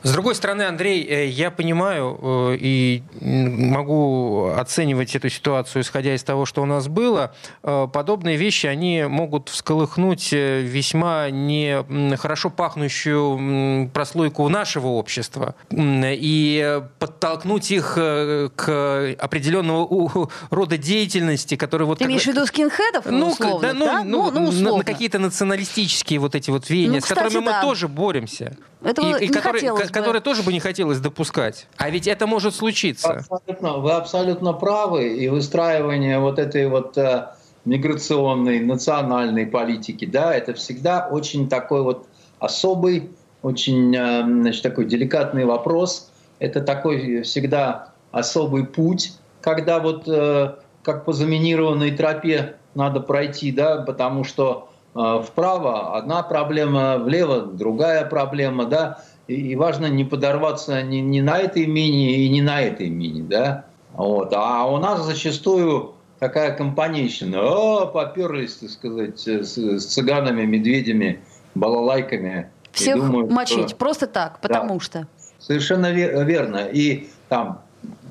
С 0.02 0.12
другой 0.12 0.36
стороны, 0.36 0.62
Андрей, 0.62 1.04
э, 1.04 1.26
я 1.26 1.50
понимаю 1.50 2.18
э, 2.22 2.56
и 2.60 3.02
могу 3.20 4.50
оценивать 4.56 5.16
эту 5.16 5.28
ситуацию, 5.28 5.82
исходя 5.82 6.14
из 6.14 6.22
того, 6.22 6.46
что 6.46 6.62
у 6.62 6.66
нас 6.66 6.86
было. 6.86 7.34
Э, 7.64 7.88
подобные 7.92 8.36
вещи, 8.36 8.66
они 8.66 9.04
могут 9.08 9.48
всколыхнуть 9.48 10.30
весьма 10.30 11.30
не 11.30 11.84
хорошо 12.16 12.50
пахнущую 12.50 13.90
прослойку 13.92 14.48
нашего 14.48 14.88
общества 14.88 15.54
и 15.70 16.82
подтолкнуть 16.98 17.70
их 17.70 17.94
к 17.94 19.16
определенного 19.18 20.28
рода 20.50 20.78
деятельности, 20.78 21.56
которые 21.56 21.86
вот... 21.86 21.98
Ты 21.98 22.04
имеешь 22.04 22.22
в 22.22 22.26
виду 22.26 22.46
скинхедов? 22.46 23.06
Ну, 23.06 23.30
условно, 23.30 23.72
да, 23.72 23.74
ну, 23.74 23.86
да? 23.86 24.04
ну, 24.04 24.30
ну, 24.30 24.52
ну 24.52 24.70
на, 24.70 24.76
на 24.78 24.84
какие-то 24.84 25.18
националистические 25.18 26.20
вот 26.20 26.34
эти 26.34 26.50
вот 26.50 26.70
веяния, 26.70 26.96
ну, 26.96 27.00
кстати, 27.00 27.18
с 27.18 27.22
которыми 27.22 27.44
да. 27.44 27.56
мы 27.56 27.62
тоже 27.62 27.88
боремся. 27.88 28.56
Этого 28.82 29.18
и, 29.18 29.26
и 29.26 29.28
которые, 29.28 29.74
которые 29.88 30.22
тоже 30.22 30.42
бы 30.42 30.52
не 30.52 30.60
хотелось 30.60 31.00
допускать. 31.00 31.66
А 31.76 31.90
ведь 31.90 32.06
это 32.06 32.26
может 32.26 32.54
случиться. 32.54 33.24
Абсолютно, 33.28 33.78
вы 33.78 33.92
абсолютно 33.92 34.52
правы. 34.52 35.16
И 35.16 35.28
выстраивание 35.28 36.20
вот 36.20 36.38
этой 36.38 36.68
вот 36.68 36.96
э, 36.96 37.28
миграционной, 37.64 38.60
национальной 38.60 39.46
политики, 39.46 40.04
да, 40.04 40.34
это 40.34 40.54
всегда 40.54 41.08
очень 41.10 41.48
такой 41.48 41.82
вот 41.82 42.06
особый, 42.38 43.10
очень 43.42 43.94
э, 43.96 44.22
значит, 44.22 44.62
такой 44.62 44.84
деликатный 44.84 45.44
вопрос. 45.44 46.10
Это 46.38 46.60
такой 46.60 47.22
всегда 47.22 47.92
особый 48.12 48.64
путь, 48.64 49.12
когда 49.40 49.80
вот 49.80 50.06
э, 50.06 50.54
как 50.82 51.04
по 51.04 51.12
заминированной 51.12 51.90
тропе 51.90 52.56
надо 52.74 53.00
пройти, 53.00 53.50
да, 53.50 53.82
потому 53.82 54.22
что 54.22 54.70
вправо 54.98 55.96
одна 55.96 56.22
проблема, 56.22 56.98
влево 56.98 57.40
другая 57.40 58.04
проблема, 58.04 58.64
да, 58.64 58.98
и, 59.28 59.54
важно 59.56 59.86
не 59.86 60.04
подорваться 60.04 60.82
ни, 60.82 60.96
ни 60.96 61.20
на 61.20 61.38
этой 61.38 61.66
мини 61.66 62.24
и 62.24 62.28
не 62.28 62.42
на 62.42 62.60
этой 62.60 62.88
мини, 62.88 63.22
да, 63.22 63.66
вот. 63.92 64.32
А 64.34 64.66
у 64.66 64.78
нас 64.78 65.04
зачастую 65.04 65.94
такая 66.18 66.56
компанейщина, 66.56 67.40
о, 67.42 67.86
поперлись, 67.86 68.56
так 68.56 68.70
сказать, 68.70 69.20
с, 69.20 69.56
с 69.56 69.86
цыганами, 69.86 70.44
медведями, 70.44 71.20
балалайками. 71.54 72.50
Всех 72.72 72.96
думают, 72.96 73.30
мочить, 73.30 73.68
что... 73.68 73.76
просто 73.76 74.06
так, 74.06 74.40
потому 74.40 74.74
да, 74.74 74.80
что. 74.80 75.06
Совершенно 75.38 75.92
верно. 75.92 76.66
И 76.66 77.08
там 77.28 77.62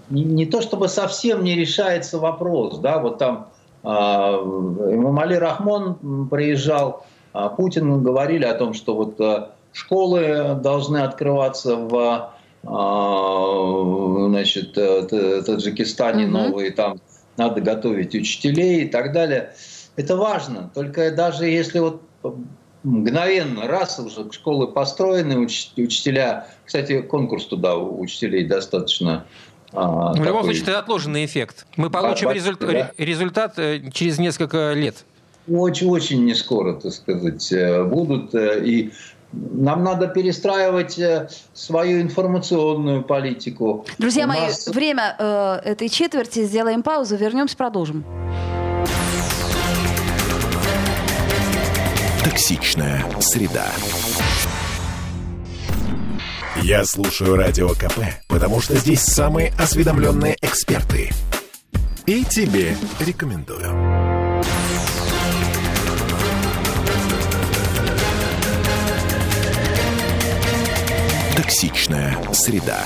не, 0.10 0.23
не 0.23 0.45
то 0.45 0.62
чтобы 0.62 0.88
совсем 0.88 1.43
не 1.43 1.56
решается 1.56 2.17
вопрос, 2.19 2.80
да, 2.80 3.00
вот 3.00 3.17
там 3.17 3.50
А, 3.89 4.38
Рахмон 5.39 6.28
приезжал, 6.30 7.06
а 7.32 7.47
Путин 7.47 8.04
говорили 8.04 8.43
о 8.43 8.54
том, 8.54 8.73
что 8.73 8.95
вот 8.95 9.21
а, 9.21 9.52
школы 9.71 10.60
должны 10.62 10.97
открываться 10.97 11.78
в 11.78 12.34
значит, 14.30 14.73
Таджикистане 14.73 16.26
угу. 16.26 16.32
новые, 16.34 16.71
там 16.71 17.00
надо 17.38 17.62
готовить 17.62 18.13
учителей 18.13 18.84
и 18.84 18.89
так 18.89 19.13
далее. 19.13 19.54
Это 19.95 20.17
важно. 20.17 20.69
Только 20.73 21.12
даже 21.12 21.45
если 21.45 21.80
вот 21.80 22.02
мгновенно, 22.84 23.67
раз 23.67 24.00
уже 24.00 24.30
школы 24.34 24.67
построены, 24.67 25.38
учителя, 25.38 26.47
кстати, 26.65 27.02
конкурс 27.02 27.45
туда 27.45 27.78
у 27.78 28.02
учителей 28.02 28.45
достаточно 28.45 29.26
а, 29.73 30.13
в 30.13 30.23
любом 30.23 30.43
случае, 30.43 30.63
это 30.63 30.80
отложенный 30.80 31.25
эффект. 31.25 31.65
Мы 31.75 31.89
получим 31.89 32.32
результ... 32.32 32.60
да. 32.60 32.91
результат 32.97 33.58
э, 33.58 33.82
через 33.91 34.17
несколько 34.17 34.73
лет. 34.73 35.06
Очень-очень 35.47 36.25
не 36.25 36.36
скоро, 36.36 36.73
так 36.73 36.91
сказать, 36.93 37.51
э, 37.51 37.84
будут. 37.84 38.34
Э, 38.34 38.63
и 38.63 38.91
нам 39.32 39.84
надо 39.84 40.08
перестраивать 40.08 40.99
свою 41.53 42.01
информационную 42.01 43.03
политику. 43.03 43.86
Друзья 43.97 44.25
У 44.25 44.30
мои, 44.30 44.41
нас... 44.41 44.67
время 44.67 45.15
э, 45.19 45.60
этой 45.65 45.89
четверти. 45.89 46.45
Сделаем 46.45 46.82
паузу, 46.82 47.17
вернемся, 47.17 47.58
продолжим. 47.58 48.06
Токсичная 52.23 53.06
среда. 53.19 53.67
Я 56.63 56.84
слушаю 56.86 57.36
Радио 57.36 57.70
КП, 57.70 58.00
потому 58.28 58.60
что 58.62 58.76
здесь 58.76 59.02
самые 59.02 59.54
осведомленные 59.60 60.36
эксперты. 60.41 61.12
И 62.06 62.24
тебе 62.26 62.76
рекомендую. 63.00 63.62
Токсичная 71.36 72.17
среда. 72.34 72.80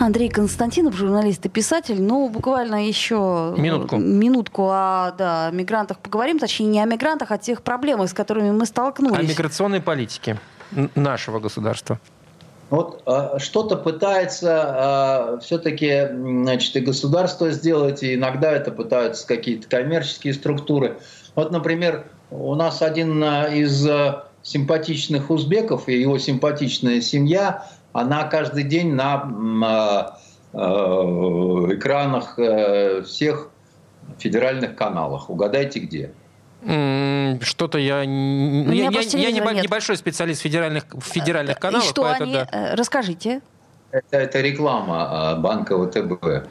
Андрей 0.00 0.28
Константинов, 0.28 0.96
журналист 0.96 1.44
и 1.44 1.48
писатель. 1.48 2.00
Ну, 2.00 2.28
буквально 2.28 2.86
еще 2.86 3.54
минутку, 3.58 3.96
минутку 3.96 4.68
о 4.70 5.12
да, 5.18 5.50
мигрантах 5.52 5.98
поговорим. 5.98 6.38
Точнее, 6.38 6.66
не 6.66 6.80
о 6.80 6.84
мигрантах, 6.86 7.32
а 7.32 7.34
о 7.34 7.38
тех 7.38 7.62
проблемах, 7.62 8.08
с 8.10 8.14
которыми 8.14 8.50
мы 8.52 8.64
столкнулись. 8.64 9.18
О 9.18 9.22
миграционной 9.22 9.80
политике 9.80 10.38
нашего 10.94 11.40
государства? 11.40 11.98
Вот 12.70 13.02
э, 13.06 13.38
что-то 13.38 13.76
пытается 13.76 15.36
э, 15.36 15.40
все-таки 15.42 16.08
значит, 16.12 16.76
и 16.76 16.80
государство 16.80 17.50
сделать, 17.50 18.02
и 18.02 18.14
иногда 18.14 18.52
это 18.52 18.70
пытаются 18.70 19.26
какие-то 19.26 19.68
коммерческие 19.68 20.34
структуры. 20.34 20.98
Вот, 21.34 21.50
например, 21.50 22.04
у 22.30 22.54
нас 22.54 22.82
один 22.82 23.24
э, 23.24 23.56
из 23.56 23.88
симпатичных 24.42 25.30
узбеков 25.30 25.88
и 25.88 25.98
его 25.98 26.18
симпатичная 26.18 27.00
семья, 27.00 27.66
она 27.92 28.24
каждый 28.24 28.64
день 28.64 28.92
на 28.94 30.18
экранах 30.52 32.38
э, 32.38 33.02
всех 33.02 33.50
федеральных 34.18 34.74
каналах. 34.74 35.30
Угадайте 35.30 35.80
где? 35.80 36.12
Что-то 36.62 37.78
я... 37.78 38.04
Ну, 38.04 38.72
я, 38.72 38.90
я, 38.90 39.00
я 39.00 39.30
не, 39.30 39.62
небольшой 39.62 39.96
специалист 39.96 40.42
федеральных, 40.42 40.84
федеральных 41.00 41.56
а, 41.56 41.60
каналах. 41.60 41.86
И 41.86 41.88
что 41.88 42.04
они... 42.04 42.32
Да. 42.32 42.48
Э, 42.50 42.74
расскажите. 42.74 43.40
Это, 43.92 44.16
это 44.16 44.40
реклама 44.40 45.30
а, 45.30 45.36
банка 45.36 45.78
ВТБ. 45.78 46.48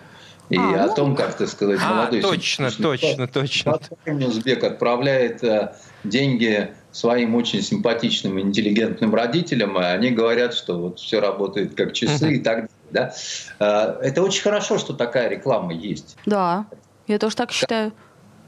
И 0.49 0.57
а, 0.57 0.85
о 0.85 0.87
ну... 0.87 0.95
том, 0.95 1.15
как, 1.15 1.35
так 1.35 1.49
сказать, 1.49 1.79
а, 1.83 1.93
молодой... 1.93 2.21
точно, 2.21 2.71
точно, 2.71 3.27
точно. 3.27 3.79
Узбек 4.05 4.63
отправляет 4.63 5.43
э, 5.43 5.73
деньги 6.05 6.73
своим 6.91 7.35
очень 7.35 7.61
симпатичным, 7.61 8.39
интеллигентным 8.39 9.13
родителям, 9.13 9.77
и 9.77 9.83
они 9.83 10.11
говорят, 10.11 10.53
что 10.53 10.79
вот 10.79 10.99
все 10.99 11.19
работает 11.19 11.75
как 11.75 11.93
часы 11.93 12.35
и 12.35 12.39
так 12.39 12.55
далее. 12.55 12.69
Да? 12.91 13.13
Э, 13.59 13.99
это 14.01 14.23
очень 14.23 14.41
хорошо, 14.41 14.77
что 14.77 14.93
такая 14.93 15.27
реклама 15.27 15.73
есть. 15.73 16.15
Да, 16.25 16.65
я 17.07 17.19
тоже 17.19 17.35
так 17.35 17.51
считаю. 17.51 17.91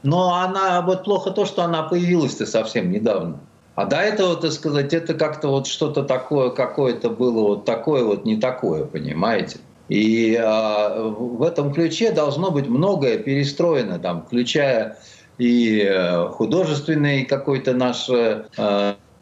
Но 0.02 0.34
она 0.34 0.80
вот 0.82 1.04
плохо 1.04 1.30
то, 1.30 1.44
что 1.44 1.62
она 1.62 1.82
появилась-то 1.82 2.46
совсем 2.46 2.90
недавно. 2.90 3.40
А 3.74 3.86
до 3.86 3.96
этого, 3.96 4.36
так 4.36 4.52
сказать, 4.52 4.92
это 4.92 5.14
как-то 5.14 5.48
вот 5.48 5.66
что-то 5.66 6.02
такое, 6.02 6.50
какое-то 6.50 7.08
было 7.10 7.40
вот 7.40 7.64
такое 7.64 8.04
вот 8.04 8.24
не 8.24 8.36
такое, 8.36 8.84
понимаете? 8.84 9.58
И 9.88 10.34
э, 10.34 11.02
в 11.02 11.42
этом 11.42 11.72
ключе 11.72 12.12
должно 12.12 12.50
быть 12.50 12.68
многое 12.68 13.18
перестроено, 13.18 13.98
там, 13.98 14.22
включая 14.24 14.98
и 15.38 15.82
э, 15.82 16.28
художественный 16.28 17.24
какой-то 17.24 17.72
наш 17.72 18.08
э, 18.08 18.44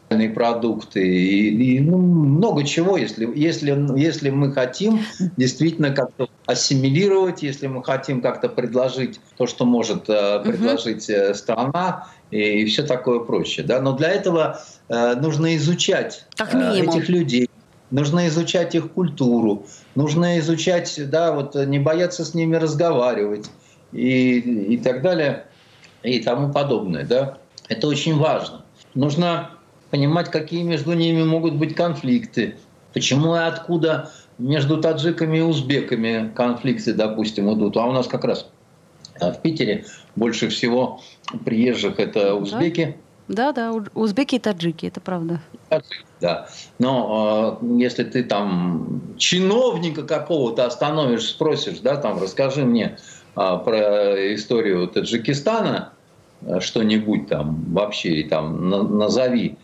продукты 0.09 1.07
и, 1.07 1.75
и 1.75 1.79
ну, 1.79 1.97
много 1.97 2.63
чего, 2.63 2.97
если, 2.97 3.29
если, 3.35 3.77
если 3.99 4.29
мы 4.29 4.51
хотим 4.51 5.01
действительно 5.37 5.91
как-то 5.91 6.29
ассимилировать, 6.45 7.43
если 7.43 7.67
мы 7.67 7.83
хотим 7.83 8.21
как-то 8.21 8.49
предложить 8.49 9.19
то, 9.37 9.45
что 9.45 9.65
может 9.65 10.09
э, 10.09 10.41
предложить 10.43 11.09
э, 11.09 11.35
страна 11.35 12.07
и, 12.31 12.61
и 12.61 12.65
все 12.65 12.83
такое 12.83 13.19
прочее. 13.19 13.65
Да? 13.65 13.79
Но 13.81 13.93
для 13.93 14.09
этого 14.09 14.61
э, 14.87 15.15
нужно 15.15 15.55
изучать 15.57 16.25
э, 16.39 16.79
этих 16.79 17.07
людей, 17.07 17.49
нужно 17.91 18.27
изучать 18.27 18.73
их 18.73 18.91
культуру, 18.91 19.67
нужно 19.93 20.39
изучать, 20.39 20.99
да, 21.09 21.33
вот 21.33 21.53
не 21.53 21.77
бояться 21.77 22.25
с 22.25 22.33
ними 22.33 22.55
разговаривать 22.55 23.49
и, 23.91 24.39
и 24.39 24.77
так 24.77 25.03
далее 25.03 25.45
и 26.01 26.19
тому 26.19 26.51
подобное. 26.51 27.05
Да? 27.05 27.37
Это 27.67 27.87
очень 27.87 28.17
важно. 28.17 28.65
Нужно 28.95 29.51
понимать, 29.89 30.29
какие 30.29 30.63
между 30.63 30.93
ними 30.93 31.23
могут 31.23 31.55
быть 31.55 31.75
конфликты, 31.75 32.55
почему 32.93 33.35
и 33.35 33.39
откуда 33.39 34.11
между 34.37 34.81
таджиками 34.81 35.37
и 35.39 35.41
узбеками 35.41 36.31
конфликты, 36.33 36.93
допустим, 36.93 37.53
идут. 37.53 37.77
А 37.77 37.85
у 37.85 37.91
нас 37.91 38.07
как 38.07 38.23
раз 38.23 38.49
а, 39.19 39.31
в 39.31 39.41
Питере 39.41 39.85
больше 40.15 40.49
всего 40.49 41.01
приезжих 41.45 41.99
это 41.99 42.35
узбеки. 42.35 42.97
Да, 43.27 43.51
да, 43.51 43.71
узбеки 43.93 44.35
и 44.35 44.39
таджики, 44.39 44.87
это 44.87 45.01
правда. 45.01 45.39
Да. 46.19 46.49
Но 46.79 47.59
э, 47.61 47.65
если 47.77 48.03
ты 48.03 48.23
там 48.23 49.01
чиновника 49.17 50.03
какого-то 50.03 50.65
остановишь, 50.65 51.29
спросишь, 51.29 51.79
да, 51.79 51.95
там, 51.97 52.21
расскажи 52.21 52.65
мне 52.65 52.97
э, 53.35 53.57
про 53.63 54.33
историю 54.33 54.87
Таджикистана, 54.87 55.93
э, 56.41 56.59
что-нибудь 56.59 57.27
там 57.27 57.63
вообще, 57.71 58.15
и 58.15 58.23
там 58.27 58.69
на, 58.69 58.83
назови 58.83 59.57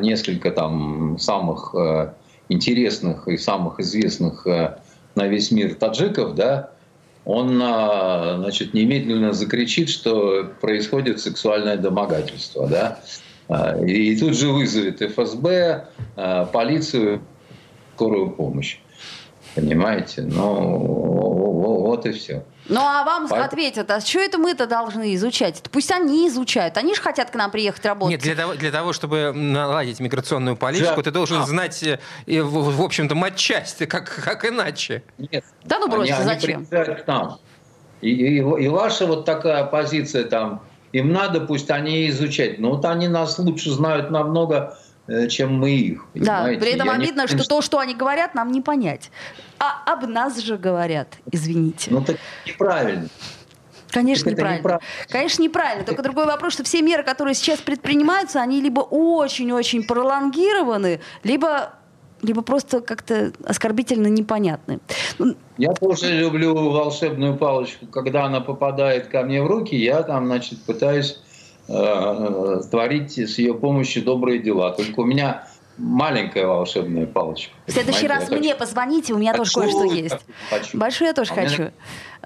несколько 0.00 0.50
там 0.50 1.18
самых 1.18 1.74
э, 1.74 2.12
интересных 2.48 3.28
и 3.28 3.36
самых 3.36 3.78
известных 3.80 4.46
э, 4.46 4.78
на 5.14 5.26
весь 5.28 5.50
мир 5.50 5.74
таджиков, 5.74 6.34
да, 6.34 6.70
он 7.24 7.60
а, 7.62 8.36
значит, 8.38 8.74
немедленно 8.74 9.32
закричит, 9.32 9.88
что 9.88 10.44
происходит 10.60 11.20
сексуальное 11.20 11.76
домогательство. 11.76 12.68
Да? 12.68 13.00
А, 13.48 13.78
и 13.80 14.14
тут 14.18 14.36
же 14.36 14.48
вызовет 14.48 15.00
ФСБ, 15.00 15.86
полицию, 16.52 17.22
скорую 17.94 18.30
помощь. 18.32 18.78
Понимаете? 19.54 20.22
Ну, 20.22 21.53
вот 21.96 22.06
и 22.06 22.12
все. 22.12 22.44
Ну 22.68 22.80
а 22.80 23.04
вам 23.04 23.28
Поэтому... 23.28 23.44
ответят, 23.44 23.90
а 23.90 24.00
что 24.00 24.20
это 24.20 24.38
мы-то 24.38 24.66
должны 24.66 25.14
изучать? 25.14 25.62
Пусть 25.70 25.90
они 25.90 26.28
изучают. 26.28 26.76
Они 26.76 26.94
же 26.94 27.00
хотят 27.00 27.30
к 27.30 27.34
нам 27.34 27.50
приехать 27.50 27.84
работать. 27.84 28.12
Нет, 28.12 28.22
для 28.22 28.34
того, 28.34 28.54
для 28.54 28.70
того 28.70 28.92
чтобы 28.92 29.32
наладить 29.34 30.00
миграционную 30.00 30.56
политику, 30.56 30.96
да. 30.96 31.02
ты 31.02 31.10
должен 31.10 31.42
а. 31.42 31.46
знать, 31.46 31.82
э, 31.82 31.98
в, 32.26 32.76
в 32.76 32.82
общем-то, 32.82 33.14
матчасти, 33.14 33.86
как, 33.86 34.08
как 34.24 34.44
иначе. 34.44 35.02
Нет. 35.18 35.44
Да 35.64 35.78
ну 35.78 35.88
бросьте, 35.88 36.14
они, 36.14 36.24
зачем? 36.24 36.66
Они 36.70 36.94
к 36.94 37.06
нам. 37.06 37.38
И, 38.00 38.10
и, 38.10 38.36
и 38.38 38.68
ваша 38.68 39.06
вот 39.06 39.24
такая 39.24 39.64
позиция 39.64 40.24
там, 40.24 40.62
им 40.92 41.12
надо, 41.12 41.40
пусть 41.40 41.70
они 41.70 42.08
изучать. 42.10 42.58
Но 42.58 42.70
вот 42.70 42.84
они 42.84 43.08
нас 43.08 43.38
лучше 43.38 43.70
знают 43.70 44.10
намного 44.10 44.78
чем 45.28 45.58
мы 45.58 45.70
их. 45.70 46.06
Да, 46.14 46.44
при 46.44 46.72
этом 46.72 46.86
Я 46.86 46.94
обидно, 46.94 47.22
не... 47.22 47.26
что 47.26 47.44
то, 47.46 47.62
что 47.62 47.78
они 47.78 47.94
говорят, 47.94 48.34
нам 48.34 48.52
не 48.52 48.60
понять. 48.60 49.10
А 49.58 49.92
об 49.92 50.06
нас 50.06 50.38
же 50.38 50.56
говорят, 50.56 51.08
извините. 51.30 51.90
Ну, 51.90 52.02
так 52.02 52.16
неправильно. 52.46 53.08
Конечно, 53.90 54.30
неправильно. 54.30 54.58
неправильно. 54.58 54.86
Конечно, 55.08 55.42
неправильно. 55.42 55.84
Только 55.84 56.02
другой 56.02 56.26
вопрос, 56.26 56.54
что 56.54 56.64
все 56.64 56.82
меры, 56.82 57.04
которые 57.04 57.34
сейчас 57.34 57.60
предпринимаются, 57.60 58.40
они 58.40 58.60
либо 58.60 58.80
очень-очень 58.80 59.84
пролонгированы, 59.84 61.00
либо 61.22 61.74
либо 62.22 62.40
просто 62.40 62.80
как-то 62.80 63.32
оскорбительно 63.44 64.06
непонятны. 64.06 64.80
Ну, 65.18 65.36
я 65.58 65.72
тоже 65.72 66.12
люблю 66.12 66.54
волшебную 66.54 67.36
палочку. 67.36 67.86
Когда 67.86 68.24
она 68.24 68.40
попадает 68.40 69.08
ко 69.08 69.22
мне 69.22 69.42
в 69.42 69.46
руки, 69.46 69.76
я 69.76 70.02
там, 70.02 70.26
значит, 70.26 70.62
пытаюсь 70.62 71.20
Э, 71.66 72.60
творить 72.70 73.18
с 73.18 73.38
ее 73.38 73.54
помощью 73.54 74.02
добрые 74.02 74.38
дела. 74.38 74.72
Только 74.72 75.00
у 75.00 75.04
меня 75.04 75.46
маленькая 75.78 76.46
волшебная 76.46 77.06
палочка. 77.06 77.52
В 77.66 77.72
следующий 77.72 78.06
раз 78.06 78.30
мне 78.30 78.54
позвоните, 78.54 79.14
у 79.14 79.18
меня 79.18 79.34
тоже 79.34 79.52
кое-что 79.52 79.84
есть. 79.84 80.18
Хочу. 80.50 80.78
Большую 80.78 81.08
я 81.08 81.14
тоже 81.14 81.32
а 81.32 81.34
хочу. 81.34 81.62
Меня... 81.62 81.72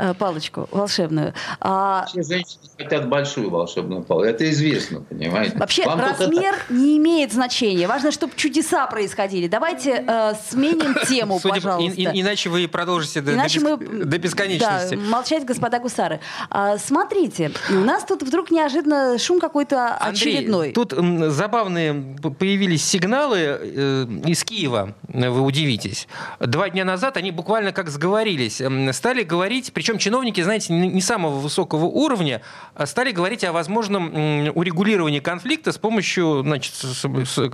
Э, 0.01 0.15
палочку 0.15 0.69
волшебную. 0.71 1.35
А... 1.61 2.07
Все 2.07 2.23
женщины 2.23 2.63
хотят 2.79 3.09
большую 3.09 3.51
волшебную 3.51 4.05
палочку. 4.05 4.31
Это 4.31 4.49
известно, 4.51 5.01
понимаете? 5.01 5.59
Вообще 5.59 5.85
Вам 5.85 5.99
размер 5.99 6.55
это... 6.55 6.73
не 6.73 6.99
имеет 6.99 7.33
значения. 7.33 7.89
Важно, 7.89 8.13
чтобы 8.13 8.35
чудеса 8.37 8.87
происходили. 8.87 9.49
Давайте 9.49 10.05
э, 10.07 10.35
сменим 10.49 10.95
тему, 11.09 11.41
Судя 11.41 11.55
пожалуйста. 11.55 12.01
И, 12.01 12.05
и, 12.05 12.21
иначе 12.21 12.49
вы 12.49 12.69
продолжите 12.69 13.21
до, 13.21 13.35
иначе 13.35 13.59
до, 13.59 13.77
мы... 13.77 14.05
до 14.05 14.19
бесконечности. 14.19 14.95
Да, 14.95 15.01
молчать, 15.01 15.45
господа 15.45 15.81
гусары. 15.81 16.21
А, 16.49 16.79
смотрите, 16.79 17.51
у 17.71 17.81
нас 17.81 18.05
тут 18.05 18.23
вдруг 18.23 18.53
неожиданно 18.53 19.19
шум 19.19 19.41
какой-то 19.41 19.97
очередной. 19.97 20.71
тут 20.73 20.93
м, 20.93 21.29
забавные 21.29 22.17
появились 22.39 22.85
сигналы 22.85 23.39
э, 23.39 24.07
из 24.27 24.45
Киева. 24.45 24.95
Вы 25.09 25.41
удивитесь. 25.41 26.07
Два 26.39 26.71
дня 26.71 26.85
назад 26.85 27.17
они 27.17 27.33
буквально 27.33 27.73
как 27.73 27.91
сговорились. 27.91 28.63
Стали 28.95 29.25
говорить, 29.25 29.73
причем 29.73 29.88
причем 29.89 29.99
чиновники, 29.99 30.43
знаете, 30.43 30.75
не 30.75 31.01
самого 31.01 31.39
высокого 31.39 31.87
уровня 31.87 32.43
а 32.79 32.87
стали 32.87 33.11
говорить 33.11 33.43
о 33.43 33.51
возможном 33.51 34.07
урегулировании 34.55 35.19
конфликта 35.19 35.73
с 35.73 35.79
помощью 35.79 36.43
значит, 36.45 36.73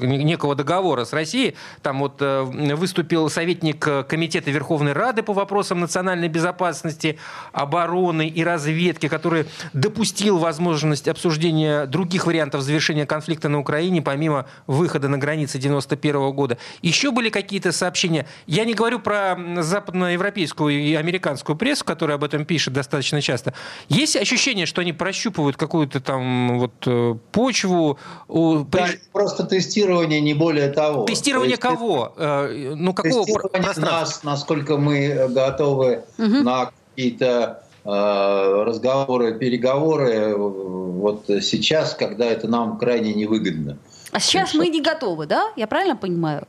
некого 0.03 0.55
договора 0.55 1.07
с 1.07 1.14
Россией. 1.14 1.55
Там 1.81 2.01
вот 2.01 2.16
э, 2.20 2.42
выступил 2.42 3.31
советник 3.31 3.79
Комитета 4.07 4.51
Верховной 4.51 4.92
Рады 4.92 5.23
по 5.23 5.33
вопросам 5.33 5.81
национальной 5.81 6.29
безопасности, 6.29 7.18
обороны 7.53 8.29
и 8.29 8.44
разведки, 8.44 9.09
который 9.09 9.47
допустил 9.73 10.37
возможность 10.37 11.09
обсуждения 11.09 11.87
других 11.87 12.27
вариантов 12.27 12.61
завершения 12.61 13.07
конфликта 13.07 13.49
на 13.49 13.61
Украине, 13.61 14.03
помимо 14.03 14.44
выхода 14.66 15.09
на 15.09 15.16
границы 15.16 15.57
91 15.57 16.33
года. 16.33 16.59
Еще 16.83 17.12
были 17.12 17.31
какие-то 17.31 17.73
сообщения. 17.73 18.27
Я 18.47 18.66
не 18.66 18.75
говорю 18.75 18.99
про 18.99 19.38
западноевропейскую 19.61 20.83
и 20.83 20.94
американскую 20.94 21.57
прессу, 21.57 21.87
которая 21.87 22.18
об 22.18 22.23
этом 22.24 22.44
пишет 22.44 22.74
достаточно 22.74 23.20
часто. 23.20 23.54
Есть 23.88 24.16
ощущение, 24.16 24.66
что 24.66 24.80
они 24.80 24.92
прощупывают 24.92 25.56
какую-то 25.56 26.00
там 26.00 26.58
вот 26.58 26.72
э, 26.87 27.14
почву? 27.32 27.98
Да, 28.28 28.88
просто 29.12 29.44
тестирование, 29.44 30.20
не 30.20 30.34
более 30.34 30.70
того. 30.70 31.04
Тестирование 31.04 31.52
есть, 31.52 31.62
кого? 31.62 32.12
Э, 32.16 32.74
ну, 32.76 32.92
какого 32.92 33.24
тестирование 33.24 33.72
нас, 33.76 34.22
насколько 34.24 34.76
мы 34.76 35.28
готовы 35.28 36.04
угу. 36.18 36.42
на 36.42 36.70
какие-то 36.90 37.64
э, 37.84 38.62
разговоры, 38.66 39.38
переговоры 39.38 40.34
вот 40.37 41.24
сейчас, 41.26 41.94
когда 41.94 42.24
это 42.24 42.48
нам 42.48 42.78
крайне 42.78 43.14
невыгодно. 43.14 43.78
А 44.12 44.20
сейчас 44.20 44.54
мы 44.54 44.68
не 44.68 44.80
готовы, 44.80 45.26
да? 45.26 45.52
Я 45.56 45.66
правильно 45.66 45.96
понимаю? 45.96 46.46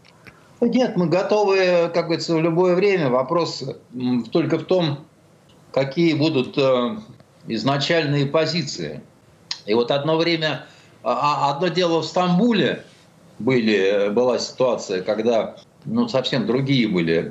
Нет, 0.62 0.96
мы 0.96 1.08
готовы, 1.08 1.90
как 1.94 2.06
говорится, 2.06 2.36
в 2.36 2.42
любое 2.42 2.76
время. 2.76 3.10
Вопрос 3.10 3.64
только 4.32 4.58
в 4.58 4.64
том, 4.64 5.00
какие 5.76 6.14
будут 6.14 6.58
э, 6.58 6.96
изначальные 7.48 8.28
позиции. 8.28 9.02
И 9.66 9.74
вот 9.74 9.92
одно 9.92 10.18
время, 10.18 10.66
а, 11.04 11.50
а 11.50 11.52
одно 11.52 11.68
дело 11.68 12.02
в 12.02 12.06
Стамбуле 12.06 12.86
были, 13.40 14.10
была 14.10 14.40
ситуация, 14.40 15.02
когда 15.02 15.58
ну, 15.84 16.08
совсем 16.08 16.48
другие 16.48 16.88
были 16.88 17.30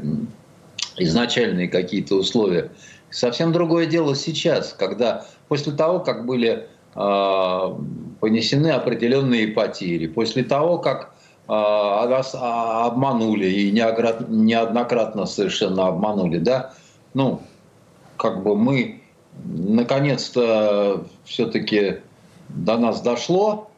изначальные 0.99 1.69
какие-то 1.69 2.17
условия. 2.17 2.71
Совсем 3.09 3.51
другое 3.51 3.87
дело 3.87 4.15
сейчас, 4.15 4.75
когда 4.79 5.25
после 5.49 5.73
того, 5.73 6.01
как 6.01 6.27
были 6.27 6.69
э, 6.95 7.75
понесены 8.21 8.69
определенные 8.69 9.49
потери, 9.49 10.07
после 10.07 10.45
того, 10.45 10.77
как 10.79 11.15
э, 11.49 11.53
обманули 11.53 13.47
и 13.47 13.71
неоднократно 13.71 15.25
совершенно 15.25 15.87
обманули, 15.87 16.37
да, 16.37 16.75
ну, 17.15 17.41
как 18.17 18.43
бы 18.43 18.57
мы 18.57 19.01
наконец-то 19.45 21.07
все-таки 21.25 21.99
до 22.49 22.77
нас 22.79 23.01
дошло, 23.01 23.71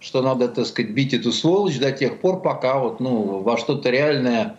что 0.00 0.22
надо, 0.22 0.48
так 0.48 0.66
сказать, 0.66 0.92
бить 0.92 1.14
эту 1.14 1.32
сволочь 1.32 1.78
до 1.78 1.92
тех 1.92 2.20
пор, 2.20 2.42
пока 2.42 2.78
вот, 2.78 3.00
ну, 3.00 3.40
во 3.40 3.56
что-то 3.56 3.90
реальное 3.90 4.56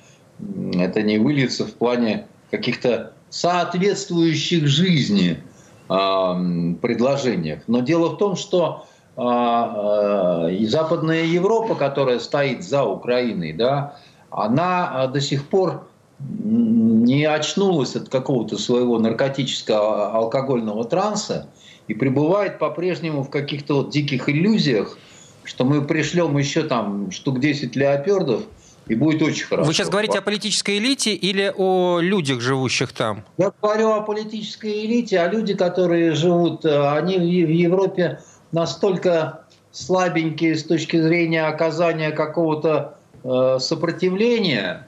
это 0.73 1.01
не 1.01 1.17
выльется 1.17 1.65
в 1.65 1.73
плане 1.73 2.27
каких-то 2.51 3.13
соответствующих 3.29 4.67
жизни 4.67 5.41
э, 5.89 6.73
предложениях. 6.81 7.61
Но 7.67 7.81
дело 7.81 8.09
в 8.09 8.17
том, 8.17 8.35
что 8.35 8.85
э, 9.15 9.21
э, 9.21 10.65
Западная 10.67 11.23
Европа, 11.23 11.75
которая 11.75 12.19
стоит 12.19 12.63
за 12.63 12.83
Украиной, 12.83 13.53
да, 13.53 13.95
она 14.29 15.07
до 15.07 15.19
сих 15.21 15.47
пор 15.47 15.87
не 16.19 17.25
очнулась 17.25 17.95
от 17.95 18.09
какого-то 18.09 18.57
своего 18.57 18.97
наркотического 18.99 20.13
алкогольного 20.13 20.83
транса 20.85 21.49
и 21.87 21.93
пребывает 21.93 22.59
по-прежнему 22.59 23.23
в 23.23 23.29
каких-то 23.29 23.75
вот 23.75 23.91
диких 23.91 24.27
иллюзиях, 24.27 24.97
что 25.43 25.63
мы 25.63 25.85
пришлем 25.85 26.37
еще 26.37 26.63
там 26.63 27.11
штук 27.11 27.39
10 27.39 27.75
леопердов, 27.75 28.43
и 28.87 28.95
будет 28.95 29.21
очень 29.21 29.45
хорошо. 29.45 29.67
Вы 29.67 29.73
сейчас 29.73 29.89
говорите 29.89 30.19
о 30.19 30.21
политической 30.21 30.77
элите 30.77 31.13
или 31.13 31.53
о 31.55 31.99
людях, 31.99 32.41
живущих 32.41 32.93
там? 32.93 33.23
Я 33.37 33.51
говорю 33.61 33.91
о 33.91 34.01
политической 34.01 34.85
элите, 34.85 35.19
а 35.19 35.27
люди, 35.27 35.53
которые 35.53 36.13
живут, 36.13 36.65
э, 36.65 36.89
они 36.89 37.17
в 37.17 37.49
Европе 37.49 38.21
настолько 38.51 39.45
слабенькие 39.71 40.55
с 40.55 40.63
точки 40.63 40.99
зрения 40.99 41.45
оказания 41.45 42.11
какого-то 42.11 42.97
э, 43.23 43.57
сопротивления, 43.59 44.86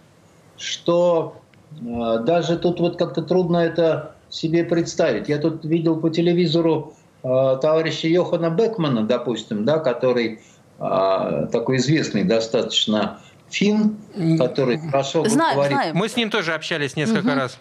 что 0.59 1.41
э, 1.71 2.19
даже 2.25 2.57
тут 2.57 2.79
вот 2.79 2.97
как-то 2.97 3.21
трудно 3.21 3.57
это 3.57 4.15
себе 4.29 4.63
представить. 4.63 5.27
Я 5.29 5.39
тут 5.39 5.65
видел 5.65 5.99
по 5.99 6.09
телевизору 6.09 6.93
товарища 7.21 8.07
Йохана 8.07 8.49
Бекмана, 8.49 9.03
допустим, 9.03 9.65
да, 9.65 9.79
который 9.79 10.39
такой 10.77 11.77
известный 11.77 12.23
достаточно 12.23 13.19
Фин, 13.49 13.97
который 14.37 14.77
хорошо 14.77 15.25
знаем, 15.27 15.55
говорит. 15.55 15.93
Мы 15.93 16.07
с 16.07 16.15
ним 16.15 16.29
тоже 16.29 16.53
общались 16.53 16.95
несколько 16.95 17.29
угу. 17.29 17.35
раз. 17.35 17.59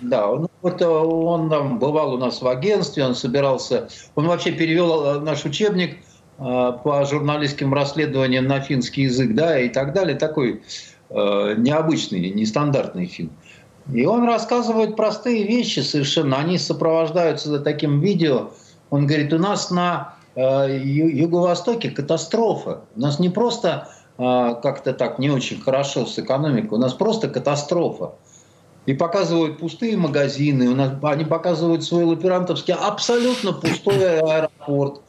Да, 0.00 0.28
он, 0.28 0.48
вот, 0.62 0.80
э, 0.80 0.86
он 0.86 1.50
там 1.50 1.78
бывал 1.78 2.14
у 2.14 2.16
нас 2.16 2.40
в 2.40 2.48
агентстве, 2.48 3.04
он 3.04 3.14
собирался, 3.14 3.88
он 4.14 4.26
вообще 4.26 4.52
перевел 4.52 5.04
э, 5.04 5.20
наш 5.20 5.44
учебник 5.44 5.98
э, 6.38 6.72
по 6.82 7.04
журналистским 7.04 7.74
расследованиям 7.74 8.46
на 8.46 8.60
финский 8.60 9.02
язык, 9.02 9.34
да, 9.34 9.60
и 9.60 9.68
так 9.68 9.92
далее, 9.92 10.16
такой 10.16 10.52
э, 10.52 10.58
необычный, 11.10 12.30
нестандартный 12.30 13.06
фин. 13.06 13.30
И 13.92 14.04
он 14.04 14.26
рассказывает 14.26 14.96
простые 14.96 15.44
вещи 15.44 15.80
совершенно, 15.80 16.38
они 16.38 16.58
сопровождаются 16.58 17.60
таким 17.60 18.00
видео. 18.00 18.50
Он 18.90 19.06
говорит, 19.06 19.32
у 19.32 19.38
нас 19.38 19.70
на 19.70 20.14
э, 20.34 20.78
юго-востоке 20.82 21.90
катастрофа. 21.90 22.80
У 22.96 23.00
нас 23.00 23.20
не 23.20 23.28
просто 23.28 23.88
а, 24.18 24.54
как-то 24.54 24.92
так 24.94 25.18
не 25.18 25.30
очень 25.30 25.60
хорошо 25.60 26.06
с 26.06 26.18
экономикой. 26.18 26.74
У 26.74 26.78
нас 26.78 26.94
просто 26.94 27.28
катастрофа. 27.28 28.12
И 28.86 28.94
показывают 28.94 29.58
пустые 29.58 29.96
магазины, 29.96 30.68
у 30.68 30.74
нас, 30.74 30.92
они 31.02 31.24
показывают 31.24 31.82
свой 31.82 32.04
лаперантовский 32.04 32.72
абсолютно 32.72 33.52
пустой 33.52 34.20
аэропорт 34.20 35.00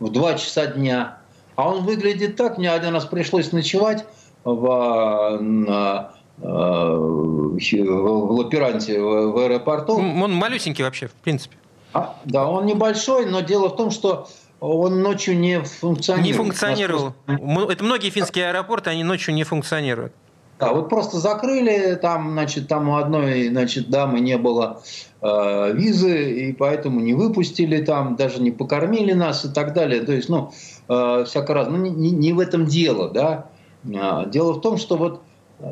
в 0.00 0.10
2 0.10 0.34
часа 0.34 0.66
дня. 0.68 1.18
А 1.54 1.68
он 1.68 1.84
выглядит 1.84 2.36
так, 2.36 2.56
мне 2.56 2.70
один 2.70 2.94
раз 2.94 3.04
пришлось 3.04 3.52
ночевать 3.52 4.06
в, 4.46 5.38
на, 5.40 6.12
в 6.38 8.32
Лаперанте 8.32 9.00
в 9.00 9.36
аэропорту. 9.38 9.94
Он 9.96 10.32
малюсенький 10.32 10.84
вообще, 10.84 11.08
в 11.08 11.12
принципе. 11.12 11.56
А, 11.92 12.16
да, 12.24 12.46
он 12.46 12.66
небольшой, 12.66 13.26
но 13.26 13.40
дело 13.40 13.68
в 13.68 13.76
том, 13.76 13.90
что 13.90 14.28
он 14.60 15.02
ночью 15.02 15.38
не 15.38 15.60
функционирует. 15.60 16.26
Не 16.26 16.32
функционировал. 16.32 17.14
Это 17.26 17.84
многие 17.84 18.10
финские 18.10 18.48
аэропорты, 18.50 18.90
они 18.90 19.04
ночью 19.04 19.34
не 19.34 19.44
функционируют. 19.44 20.12
Да, 20.58 20.72
вот 20.72 20.88
просто 20.88 21.18
закрыли, 21.18 21.96
там, 21.96 22.30
значит, 22.32 22.66
там 22.66 22.88
у 22.88 22.96
одной, 22.96 23.48
значит, 23.48 23.90
дамы 23.90 24.20
не 24.20 24.38
было 24.38 24.80
э, 25.20 25.72
визы, 25.74 26.48
и 26.48 26.52
поэтому 26.54 27.00
не 27.00 27.12
выпустили 27.12 27.84
там, 27.84 28.16
даже 28.16 28.40
не 28.40 28.50
покормили 28.50 29.12
нас 29.12 29.44
и 29.44 29.50
так 29.50 29.74
далее. 29.74 30.00
То 30.00 30.12
есть, 30.12 30.30
ну, 30.30 30.52
э, 30.88 31.24
всяко 31.26 31.52
раз, 31.52 31.68
ну, 31.68 31.76
не, 31.76 32.10
не 32.10 32.32
в 32.32 32.40
этом 32.40 32.64
дело, 32.64 33.10
да. 33.10 33.50
А, 33.94 34.26
дело 34.26 34.54
в 34.54 34.60
том, 34.60 34.78
что 34.78 34.96
вот 34.96 35.22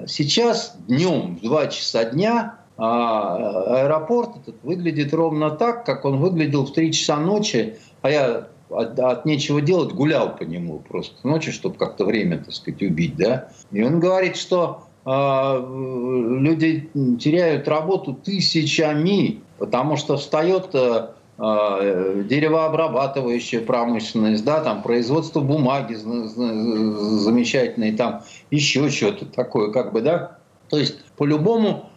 сейчас 0.06 0.76
днем 0.86 1.36
в 1.36 1.42
2 1.42 1.66
часа 1.68 2.04
дня 2.04 2.58
а 2.76 3.82
аэропорт 3.82 4.30
этот 4.42 4.56
выглядит 4.64 5.14
ровно 5.14 5.50
так, 5.50 5.86
как 5.86 6.04
он 6.04 6.18
выглядел 6.18 6.66
в 6.66 6.72
3 6.72 6.92
часа 6.92 7.16
ночи, 7.18 7.76
а 8.02 8.10
я 8.10 8.48
от, 8.70 8.98
от 8.98 9.24
нечего 9.24 9.60
делать 9.60 9.92
гулял 9.92 10.34
по 10.36 10.42
нему 10.42 10.80
просто 10.80 11.26
ночью, 11.26 11.52
чтобы 11.52 11.76
как-то 11.76 12.04
время, 12.04 12.38
так 12.38 12.52
сказать, 12.52 12.82
убить, 12.82 13.16
да. 13.16 13.48
И 13.70 13.82
он 13.82 14.00
говорит, 14.00 14.36
что 14.36 14.84
э, 15.06 15.10
люди 15.10 16.90
теряют 17.20 17.68
работу 17.68 18.14
тысячами, 18.14 19.40
потому 19.58 19.96
что 19.96 20.16
встает 20.16 20.70
э, 20.74 21.08
деревообрабатывающая 21.36 23.60
промышленность, 23.60 24.44
да, 24.44 24.60
там 24.60 24.82
производство 24.82 25.40
бумаги 25.40 25.94
замечательной, 25.94 27.96
там 27.96 28.22
еще 28.50 28.88
что-то 28.90 29.26
такое, 29.26 29.72
как 29.72 29.92
бы, 29.92 30.00
да. 30.00 30.38
То 30.68 30.78
есть 30.78 31.04
по-любому 31.16 31.90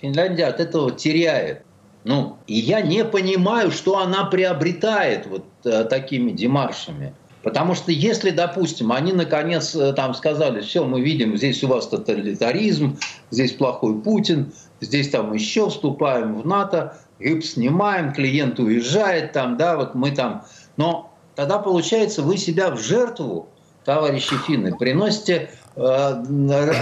Финляндия 0.00 0.46
от 0.46 0.60
этого 0.60 0.92
теряет. 0.92 1.62
Ну, 2.04 2.36
и 2.46 2.54
я 2.54 2.82
не 2.82 3.04
понимаю, 3.04 3.72
что 3.72 3.98
она 3.98 4.26
приобретает 4.26 5.26
вот 5.26 5.44
э, 5.64 5.82
такими 5.84 6.30
демаршами. 6.30 7.14
Потому 7.42 7.74
что 7.74 7.90
если, 7.90 8.30
допустим, 8.30 8.92
они 8.92 9.12
наконец 9.12 9.74
э, 9.74 9.92
там 9.92 10.14
сказали, 10.14 10.60
все, 10.60 10.84
мы 10.84 11.00
видим, 11.00 11.36
здесь 11.36 11.64
у 11.64 11.66
вас 11.66 11.88
тоталитаризм, 11.88 12.96
здесь 13.32 13.50
плохой 13.52 14.00
Путин, 14.00 14.52
здесь 14.80 15.10
там 15.10 15.32
еще 15.32 15.68
вступаем 15.68 16.40
в 16.40 16.46
НАТО, 16.46 16.96
ГИП 17.20 17.44
снимаем, 17.44 18.12
клиент 18.12 18.58
уезжает 18.58 19.32
там, 19.32 19.56
да, 19.56 19.76
вот 19.76 19.94
мы 19.94 20.10
там. 20.10 20.44
Но 20.76 21.12
тогда 21.34 21.58
получается, 21.58 22.22
вы 22.22 22.36
себя 22.36 22.70
в 22.70 22.78
жертву, 22.78 23.48
товарищи 23.84 24.36
финны, 24.46 24.76
приносите 24.76 25.50
Э, 25.78 26.22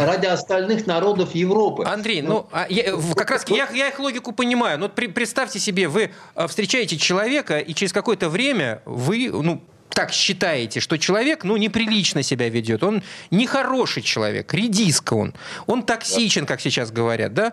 ради 0.07 0.27
остальных 0.27 0.87
народов 0.87 1.35
Европы. 1.35 1.85
Андрей, 1.85 2.23
ну, 2.23 2.47
а 2.53 2.67
я, 2.69 2.95
как 3.17 3.29
раз 3.33 3.45
я, 3.49 3.69
я 3.73 3.89
их 3.89 3.99
логику 3.99 4.31
понимаю. 4.31 4.79
Но 4.79 4.89
ну, 4.97 5.09
представьте 5.09 5.59
себе, 5.59 5.89
вы 5.89 6.13
э, 6.37 6.47
встречаете 6.47 6.97
человека, 6.97 7.59
и 7.59 7.75
через 7.75 7.93
какое-то 7.93 8.29
время 8.29 8.83
вы, 8.85 9.31
ну, 9.33 9.61
так 9.91 10.13
считаете, 10.13 10.81
что 10.81 10.99
человек, 10.99 11.45
ну, 11.45 11.57
неприлично 11.57 12.23
себя 12.23 12.49
ведет, 12.49 12.83
он 12.83 13.03
нехороший 13.31 14.03
человек, 14.03 14.53
редиска 14.53 15.15
он, 15.15 15.35
он 15.67 15.83
токсичен, 15.83 16.47
как 16.47 16.61
сейчас 16.61 16.91
говорят, 16.91 17.33
да? 17.33 17.53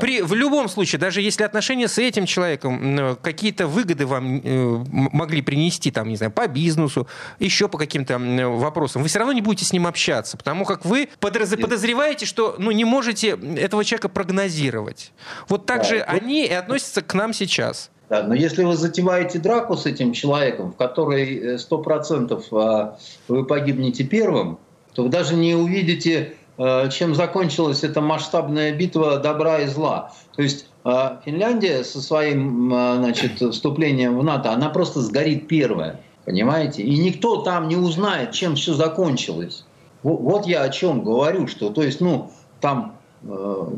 При, 0.00 0.22
в 0.22 0.34
любом 0.34 0.68
случае, 0.68 0.98
даже 0.98 1.20
если 1.20 1.44
отношения 1.44 1.88
с 1.88 1.98
этим 1.98 2.26
человеком 2.26 3.16
какие-то 3.22 3.66
выгоды 3.66 4.06
вам 4.06 4.40
э, 4.42 4.84
могли 4.90 5.42
принести, 5.42 5.90
там, 5.90 6.08
не 6.08 6.16
знаю, 6.16 6.32
по 6.32 6.46
бизнесу, 6.48 7.06
еще 7.38 7.68
по 7.68 7.78
каким-то 7.78 8.18
вопросам, 8.18 9.02
вы 9.02 9.08
все 9.08 9.18
равно 9.18 9.32
не 9.32 9.42
будете 9.42 9.66
с 9.66 9.72
ним 9.72 9.86
общаться, 9.86 10.36
потому 10.36 10.64
как 10.64 10.84
вы 10.84 11.08
подозреваете, 11.20 12.26
что, 12.26 12.56
ну, 12.58 12.70
не 12.70 12.84
можете 12.84 13.38
этого 13.56 13.84
человека 13.84 14.08
прогнозировать. 14.08 15.12
Вот 15.48 15.66
так 15.66 15.84
же 15.84 16.00
они 16.00 16.46
и 16.46 16.52
относятся 16.52 17.02
к 17.02 17.12
нам 17.14 17.32
сейчас. 17.34 17.90
Но 18.10 18.34
если 18.34 18.64
вы 18.64 18.76
затеваете 18.76 19.38
драку 19.38 19.76
с 19.76 19.86
этим 19.86 20.12
человеком, 20.12 20.72
в 20.72 20.76
которой 20.76 21.56
100% 21.56 22.38
э, 22.38 22.44
а, 22.52 22.98
вы 23.28 23.44
погибнете 23.44 24.04
первым, 24.04 24.58
то 24.94 25.04
вы 25.04 25.08
даже 25.08 25.34
не 25.34 25.54
увидите, 25.54 26.34
э, 26.58 26.90
чем 26.90 27.14
закончилась 27.14 27.82
эта 27.82 28.00
масштабная 28.02 28.72
битва 28.72 29.18
добра 29.18 29.60
и 29.60 29.66
зла. 29.66 30.12
То 30.36 30.42
есть 30.42 30.66
э, 30.84 31.16
Финляндия 31.24 31.82
со 31.82 32.02
своим 32.02 32.68
значит, 32.70 33.40
вступлением 33.40 34.18
в 34.18 34.24
НАТО, 34.24 34.52
она 34.52 34.68
просто 34.68 35.00
сгорит 35.00 35.48
первая, 35.48 36.00
понимаете? 36.26 36.82
И 36.82 36.98
никто 36.98 37.38
там 37.38 37.68
не 37.68 37.76
узнает, 37.76 38.32
чем 38.32 38.54
все 38.56 38.74
закончилось. 38.74 39.64
Вот 40.02 40.46
я 40.46 40.62
о 40.62 40.68
чем 40.68 41.02
говорю, 41.02 41.46
что, 41.46 41.70
то 41.70 41.82
есть, 41.82 42.02
ну, 42.02 42.30
там, 42.60 42.98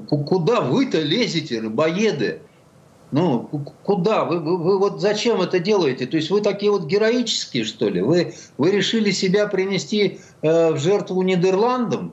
куда 0.09 0.61
вы-то 0.61 1.01
лезете, 1.01 1.61
рыбоеды? 1.61 2.41
Ну, 3.12 3.49
куда? 3.85 4.25
Вы, 4.25 4.40
вы, 4.40 4.57
вы 4.59 4.79
вот 4.79 5.01
зачем 5.01 5.40
это 5.40 5.61
делаете? 5.61 6.07
То 6.07 6.16
есть 6.16 6.31
вы 6.31 6.40
такие 6.40 6.73
вот 6.73 6.87
героические, 6.87 7.64
что 7.64 7.88
ли? 7.88 8.03
Вы, 8.03 8.35
вы 8.59 8.71
решили 8.73 9.12
себя 9.12 9.47
принести 9.47 10.19
э, 10.42 10.73
в 10.73 10.79
жертву 10.79 11.23
Нидерландам? 11.23 12.12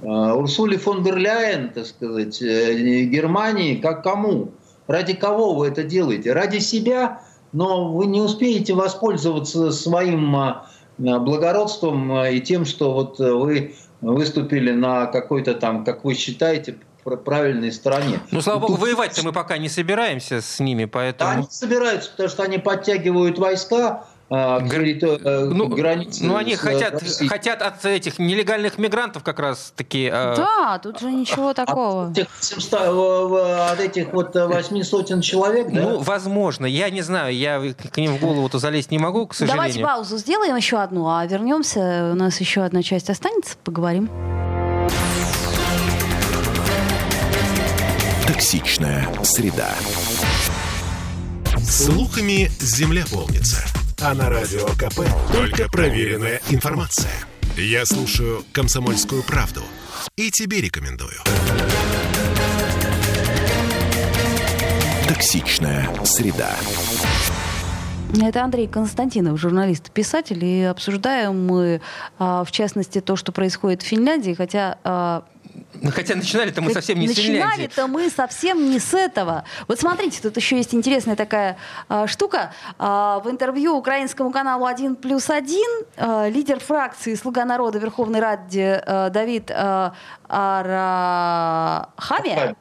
Э, 0.00 0.32
Урсуле 0.32 0.78
фон 0.78 1.02
дер 1.02 1.16
Ляйен, 1.16 1.70
так 1.70 1.86
сказать, 1.86 2.40
э, 2.40 3.04
Германии, 3.04 3.76
как 3.76 4.04
кому? 4.04 4.52
Ради 4.86 5.14
кого 5.14 5.54
вы 5.54 5.66
это 5.66 5.82
делаете? 5.82 6.32
Ради 6.32 6.58
себя, 6.58 7.22
но 7.52 7.92
вы 7.92 8.06
не 8.06 8.20
успеете 8.20 8.74
воспользоваться 8.74 9.72
своим 9.72 10.36
э, 10.36 10.54
благородством 10.96 12.12
э, 12.12 12.34
и 12.34 12.40
тем, 12.40 12.64
что 12.66 12.92
вот 12.92 13.18
вы 13.18 13.74
выступили 14.00 14.70
на 14.70 15.06
какой-то 15.06 15.54
там, 15.54 15.84
как 15.84 16.04
вы 16.04 16.14
считаете, 16.14 16.78
правильной 17.16 17.72
стороне. 17.72 18.20
Ну, 18.30 18.40
слава 18.40 18.58
богу, 18.58 18.76
воевать-то 18.76 19.24
мы 19.24 19.32
пока 19.32 19.58
не 19.58 19.68
собираемся 19.68 20.40
с 20.40 20.60
ними, 20.60 20.84
поэтому... 20.84 21.30
они 21.30 21.46
собираются, 21.50 22.10
потому 22.10 22.28
что 22.28 22.42
они 22.42 22.58
подтягивают 22.58 23.38
войска, 23.38 24.04
а, 24.30 24.60
Гр... 24.60 24.82
Э, 24.82 25.44
ну, 25.46 25.68
границы. 25.68 26.24
Ну, 26.24 26.36
они 26.36 26.54
хотят, 26.54 27.02
хотят 27.28 27.62
от 27.62 27.82
этих 27.84 28.18
нелегальных 28.18 28.76
мигрантов 28.76 29.22
как 29.22 29.38
раз 29.38 29.72
таки... 29.74 30.10
Э, 30.12 30.34
да, 30.36 30.78
тут 30.82 31.00
же 31.00 31.10
ничего 31.10 31.54
такого. 31.54 32.08
От 32.08 32.18
этих, 32.18 32.28
700, 32.40 32.74
от 33.70 33.80
этих 33.80 34.12
вот 34.12 34.34
восьми 34.34 34.82
сотен 34.82 35.22
человек, 35.22 35.72
да? 35.72 35.80
Ну, 35.80 35.98
возможно. 36.00 36.66
Я 36.66 36.90
не 36.90 37.00
знаю, 37.00 37.34
я 37.34 37.58
к 37.90 37.96
ним 37.96 38.16
в 38.16 38.20
голову-то 38.20 38.58
залезть 38.58 38.90
не 38.90 38.98
могу, 38.98 39.26
к 39.26 39.34
сожалению. 39.34 39.56
Давайте 39.56 39.80
паузу 39.80 40.18
сделаем 40.18 40.56
еще 40.56 40.78
одну, 40.78 41.08
а 41.08 41.24
вернемся. 41.24 42.10
У 42.12 42.16
нас 42.16 42.38
еще 42.38 42.62
одна 42.62 42.82
часть 42.82 43.08
останется, 43.08 43.56
поговорим. 43.64 44.10
Токсичная 48.28 49.08
среда. 49.24 49.70
Слухами 51.62 52.50
земля 52.60 53.04
полнится. 53.10 53.64
А 54.02 54.12
на 54.12 54.28
радио 54.28 54.66
КП 54.76 55.00
только 55.32 55.66
проверенная 55.70 56.42
информация. 56.50 57.10
Я 57.56 57.86
слушаю 57.86 58.44
«Комсомольскую 58.52 59.22
правду» 59.22 59.62
и 60.16 60.30
тебе 60.30 60.60
рекомендую. 60.60 61.16
Токсичная 65.08 65.88
среда. 66.04 66.54
Это 68.14 68.42
Андрей 68.42 68.66
Константинов, 68.66 69.38
журналист, 69.38 69.90
писатель, 69.90 70.42
и 70.42 70.64
обсуждаем 70.64 71.46
мы, 71.46 71.80
а, 72.18 72.42
в 72.44 72.50
частности, 72.50 73.00
то, 73.00 73.16
что 73.16 73.32
происходит 73.32 73.82
в 73.82 73.86
Финляндии, 73.86 74.32
хотя 74.32 74.78
а, 74.82 75.24
хотя 75.92 76.14
начинали-то 76.14 76.62
мы 76.62 76.72
совсем 76.72 76.98
не 76.98 77.08
с. 77.08 77.16
Начинали-то 77.16 77.86
мы 77.86 78.10
совсем 78.10 78.70
не 78.70 78.78
с 78.78 78.94
этого. 78.94 79.44
Вот 79.66 79.78
смотрите, 79.80 80.20
тут 80.22 80.36
еще 80.36 80.56
есть 80.56 80.74
интересная 80.74 81.16
такая 81.16 81.56
э, 81.88 82.06
штука. 82.06 82.52
Э, 82.78 83.20
в 83.22 83.28
интервью 83.30 83.76
украинскому 83.76 84.30
каналу 84.30 84.66
«1 84.66 84.96
плюс 84.96 85.28
1» 85.28 85.58
э, 85.96 86.30
лидер 86.30 86.60
фракции 86.60 87.14
«Слуга 87.14 87.44
народа» 87.44 87.78
Верховной 87.78 88.20
Раде 88.20 88.82
э, 88.84 89.10
Давид 89.10 89.50
э, 89.50 89.90
Арахамия, 90.28 91.86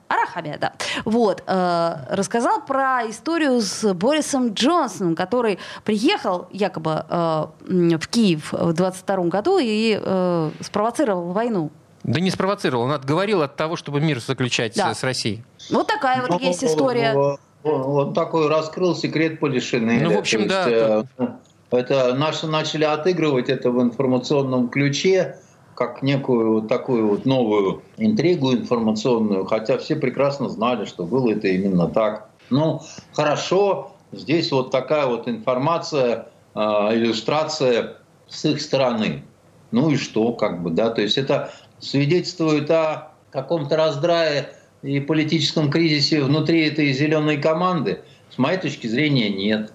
Арахамия, 0.08 0.58
да, 0.58 0.74
вот, 1.04 1.44
э, 1.46 1.96
рассказал 2.10 2.62
про 2.62 3.02
историю 3.10 3.60
с 3.62 3.94
Борисом 3.94 4.54
Джонсоном, 4.54 5.16
который 5.16 5.60
приехал 5.84 6.48
якобы 6.52 7.06
э, 7.10 7.48
в 7.68 8.08
Киев 8.08 8.54
в 8.54 8.74
22 8.74 9.24
году 9.26 9.60
и 9.62 10.00
э, 10.02 10.52
спровоцировал 10.62 11.32
войну 11.34 11.72
да 12.08 12.22
не 12.22 12.32
спровоцировал, 12.32 12.86
он 12.86 12.94
отговорил 12.94 13.42
от 13.42 13.58
того, 13.58 13.76
чтобы 13.76 14.00
мир 14.00 14.20
заключать 14.22 14.74
да. 14.76 14.94
с 14.94 15.04
Россией. 15.04 15.44
Вот 15.70 15.88
такая 15.88 16.26
вот 16.26 16.42
есть 16.42 16.64
история. 16.64 17.38
Он 17.64 18.14
такой 18.14 18.48
раскрыл 18.48 18.96
секрет 18.96 19.42
Полишины. 19.42 20.00
Ну, 20.02 20.16
в 20.16 20.18
общем, 20.18 20.48
да. 20.48 20.70
Есть, 20.70 21.08
э, 21.18 21.28
это 21.72 22.14
наши 22.14 22.48
начали 22.48 22.86
отыгрывать 22.86 23.50
это 23.50 23.72
в 23.72 23.82
информационном 23.82 24.70
ключе, 24.70 25.38
как 25.76 26.02
некую 26.02 26.54
вот 26.54 26.70
такую 26.70 27.10
вот 27.10 27.26
новую 27.26 27.82
интригу 27.98 28.54
информационную, 28.54 29.44
хотя 29.46 29.78
все 29.78 29.98
прекрасно 29.98 30.48
знали, 30.48 30.86
что 30.86 31.04
было 31.04 31.32
это 31.32 31.50
именно 31.50 31.90
так. 31.90 32.30
Ну, 32.50 32.82
хорошо, 33.14 33.92
здесь 34.14 34.50
вот 34.54 34.72
такая 34.72 35.08
вот 35.08 35.28
информация, 35.28 36.30
э, 36.56 36.60
иллюстрация 36.60 37.98
с 38.30 38.46
их 38.46 38.62
стороны. 38.62 39.24
Ну 39.72 39.90
и 39.90 39.98
что, 39.98 40.32
как 40.32 40.64
бы, 40.64 40.70
да, 40.70 40.90
то 40.90 41.02
есть 41.02 41.18
это 41.18 41.52
свидетельствует 41.80 42.70
о 42.72 43.12
каком-то 43.32 43.76
раздрае 43.76 44.50
и 44.82 45.00
политическом 45.00 45.70
кризисе 45.70 46.22
внутри 46.22 46.68
этой 46.68 46.92
зеленой 46.94 47.38
команды? 47.38 48.02
С 48.34 48.38
моей 48.38 48.58
точки 48.58 48.88
зрения, 48.88 49.30
нет. 49.30 49.72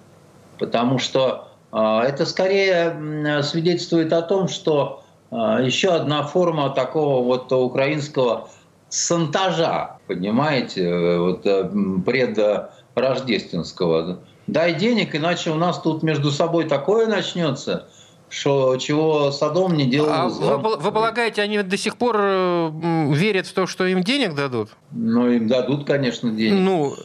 Потому 0.59 0.99
что 0.99 1.47
э, 1.71 2.01
это 2.07 2.25
скорее 2.25 3.41
свидетельствует 3.43 4.13
о 4.13 4.21
том, 4.21 4.47
что 4.47 5.03
э, 5.31 5.35
еще 5.63 5.89
одна 5.89 6.23
форма 6.23 6.69
такого 6.69 7.23
вот 7.23 7.51
украинского 7.51 8.49
сантажа, 8.89 9.97
понимаете, 10.07 10.83
э, 10.83 11.19
вот, 11.19 11.45
э, 11.45 11.69
предрождественского. 12.05 14.19
Дай 14.47 14.75
денег, 14.75 15.15
иначе 15.15 15.51
у 15.51 15.55
нас 15.55 15.81
тут 15.81 16.03
между 16.03 16.31
собой 16.31 16.65
такое 16.65 17.07
начнется– 17.07 17.87
что 18.33 18.77
чего 18.77 19.31
Садом 19.31 19.75
не 19.75 19.85
делал. 19.85 20.09
А 20.11 20.27
вы, 20.27 20.77
вы 20.77 20.91
полагаете, 20.91 21.43
они 21.43 21.61
до 21.61 21.77
сих 21.77 21.97
пор 21.97 22.15
э, 22.17 22.71
верят 23.13 23.45
в 23.45 23.53
то, 23.53 23.67
что 23.67 23.85
им 23.85 24.01
денег 24.01 24.33
дадут? 24.33 24.69
Ну, 24.91 25.29
им 25.29 25.47
дадут, 25.47 25.85
конечно, 25.85 26.31
денег. 26.31 26.59
Ну, 26.59 26.95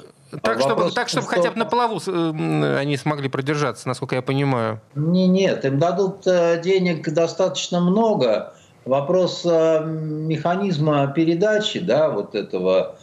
так, 0.42 0.56
а 0.56 0.60
чтобы, 0.60 0.90
так, 0.90 1.10
чтобы 1.10 1.26
что... 1.26 1.36
хотя 1.36 1.50
бы 1.50 1.58
на 1.58 1.66
плаву 1.66 2.00
э, 2.06 2.76
они 2.78 2.96
смогли 2.96 3.28
продержаться, 3.28 3.88
насколько 3.88 4.14
я 4.14 4.22
понимаю. 4.22 4.80
Не, 4.94 5.28
нет, 5.28 5.66
им 5.66 5.78
дадут 5.78 6.26
э, 6.26 6.62
денег 6.64 7.06
достаточно 7.12 7.80
много. 7.80 8.54
Вопрос 8.86 9.44
механизма 9.44 11.12
передачи, 11.14 11.78
да, 11.78 12.08
вот 12.08 12.34
этого 12.34 12.96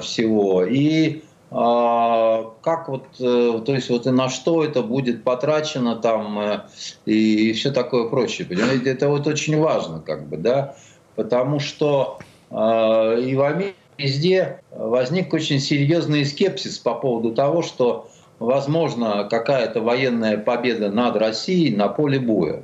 всего. 0.00 0.64
И 0.64 1.16
а, 1.16 1.27
как 1.50 2.88
вот, 2.88 3.06
э, 3.20 3.60
то 3.64 3.72
есть 3.72 3.88
вот 3.88 4.06
и 4.06 4.10
на 4.10 4.28
что 4.28 4.62
это 4.62 4.82
будет 4.82 5.24
потрачено 5.24 5.96
там 5.96 6.38
э, 6.38 6.60
и, 7.06 7.50
и 7.50 7.52
все 7.54 7.70
такое 7.70 8.08
прочее. 8.08 8.46
Понимаете, 8.46 8.90
это 8.90 9.08
вот 9.08 9.26
очень 9.26 9.58
важно, 9.58 10.00
как 10.00 10.28
бы, 10.28 10.36
да, 10.36 10.76
потому 11.16 11.58
что 11.58 12.18
э, 12.50 13.20
и 13.22 13.34
в 13.34 13.42
Америке 13.42 13.76
везде 13.96 14.60
возник 14.70 15.32
очень 15.32 15.58
серьезный 15.58 16.26
скепсис 16.26 16.78
по 16.78 16.94
поводу 16.94 17.32
того, 17.32 17.62
что 17.62 18.10
возможно 18.38 19.26
какая-то 19.28 19.80
военная 19.80 20.36
победа 20.36 20.90
над 20.90 21.16
Россией 21.16 21.74
на 21.74 21.88
поле 21.88 22.20
боя. 22.20 22.62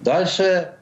Дальше, 0.00 0.74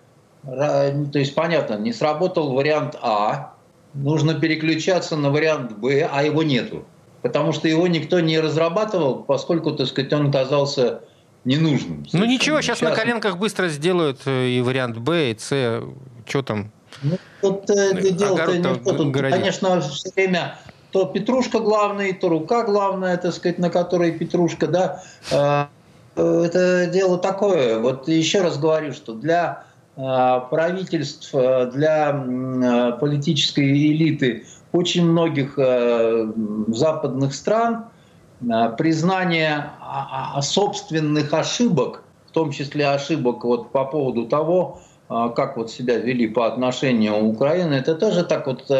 то 0.45 1.09
есть 1.15 1.35
понятно, 1.35 1.75
не 1.75 1.93
сработал 1.93 2.53
вариант 2.53 2.97
А, 3.01 3.55
нужно 3.95 4.35
переключаться 4.35 5.17
на 5.17 5.31
вариант 5.31 5.73
Б, 5.79 6.09
а 6.13 6.23
его 6.23 6.43
нету 6.43 6.85
потому 7.23 7.53
что 7.53 7.69
его 7.69 7.87
никто 7.87 8.21
не 8.21 8.39
разрабатывал, 8.39 9.23
поскольку, 9.23 9.73
так 9.73 9.87
сказать, 9.87 10.13
он 10.13 10.31
казался 10.31 11.01
ненужным. 11.45 12.07
Ну 12.13 12.25
ничего, 12.25 12.61
сейчас, 12.61 12.79
сейчас 12.79 12.91
на 12.91 12.97
коленках 12.97 13.39
быстро 13.39 13.69
сделают 13.69 14.21
э, 14.27 14.49
и 14.49 14.61
вариант 14.61 14.99
Б, 14.99 15.31
и 15.31 15.39
С, 15.39 15.83
что 16.27 16.43
там? 16.43 16.71
Ну, 17.03 17.19
тут 17.41 17.71
э, 17.71 18.11
дело-то 18.13 18.57
не 18.57 18.63
то. 18.63 18.75
Тут, 18.77 19.15
конечно, 19.15 19.81
все 19.81 20.11
время 20.15 20.59
то 20.91 21.05
Петрушка 21.05 21.59
главный, 21.59 22.13
то 22.13 22.29
рука 22.29 22.65
главная, 22.65 23.17
так 23.17 23.35
сказать, 23.35 23.59
на 23.59 23.71
которой 23.71 24.13
Петрушка, 24.13 24.67
да. 24.67 25.03
А, 25.33 25.69
э, 26.17 26.43
это 26.47 26.87
дело 26.87 27.19
такое. 27.19 27.79
Вот 27.79 28.09
еще 28.09 28.43
раз 28.43 28.59
говорю, 28.59 28.93
что 28.93 29.15
для 29.15 29.65
правительств, 29.97 31.33
для 31.33 32.13
политической 33.01 33.65
элиты– 33.65 34.47
очень 34.79 35.05
многих 35.05 35.55
э, 35.57 36.33
западных 36.69 37.35
стран 37.35 37.87
э, 38.41 38.71
признание 38.79 39.71
собственных 40.41 41.35
ошибок, 41.35 42.05
в 42.29 42.31
том 42.31 42.53
числе 42.53 42.89
ошибок 42.89 43.45
вот 43.45 43.73
по 43.73 43.85
поводу 43.85 44.27
того, 44.27 44.81
э, 45.11 45.31
как 45.35 45.57
вот 45.57 45.71
себя 45.71 45.99
вели 45.99 46.29
по 46.29 46.47
отношению 46.47 47.15
к 47.15 47.25
Украине, 47.25 47.79
это 47.79 47.95
тоже 47.95 48.25
так 48.25 48.47
вот 48.47 48.71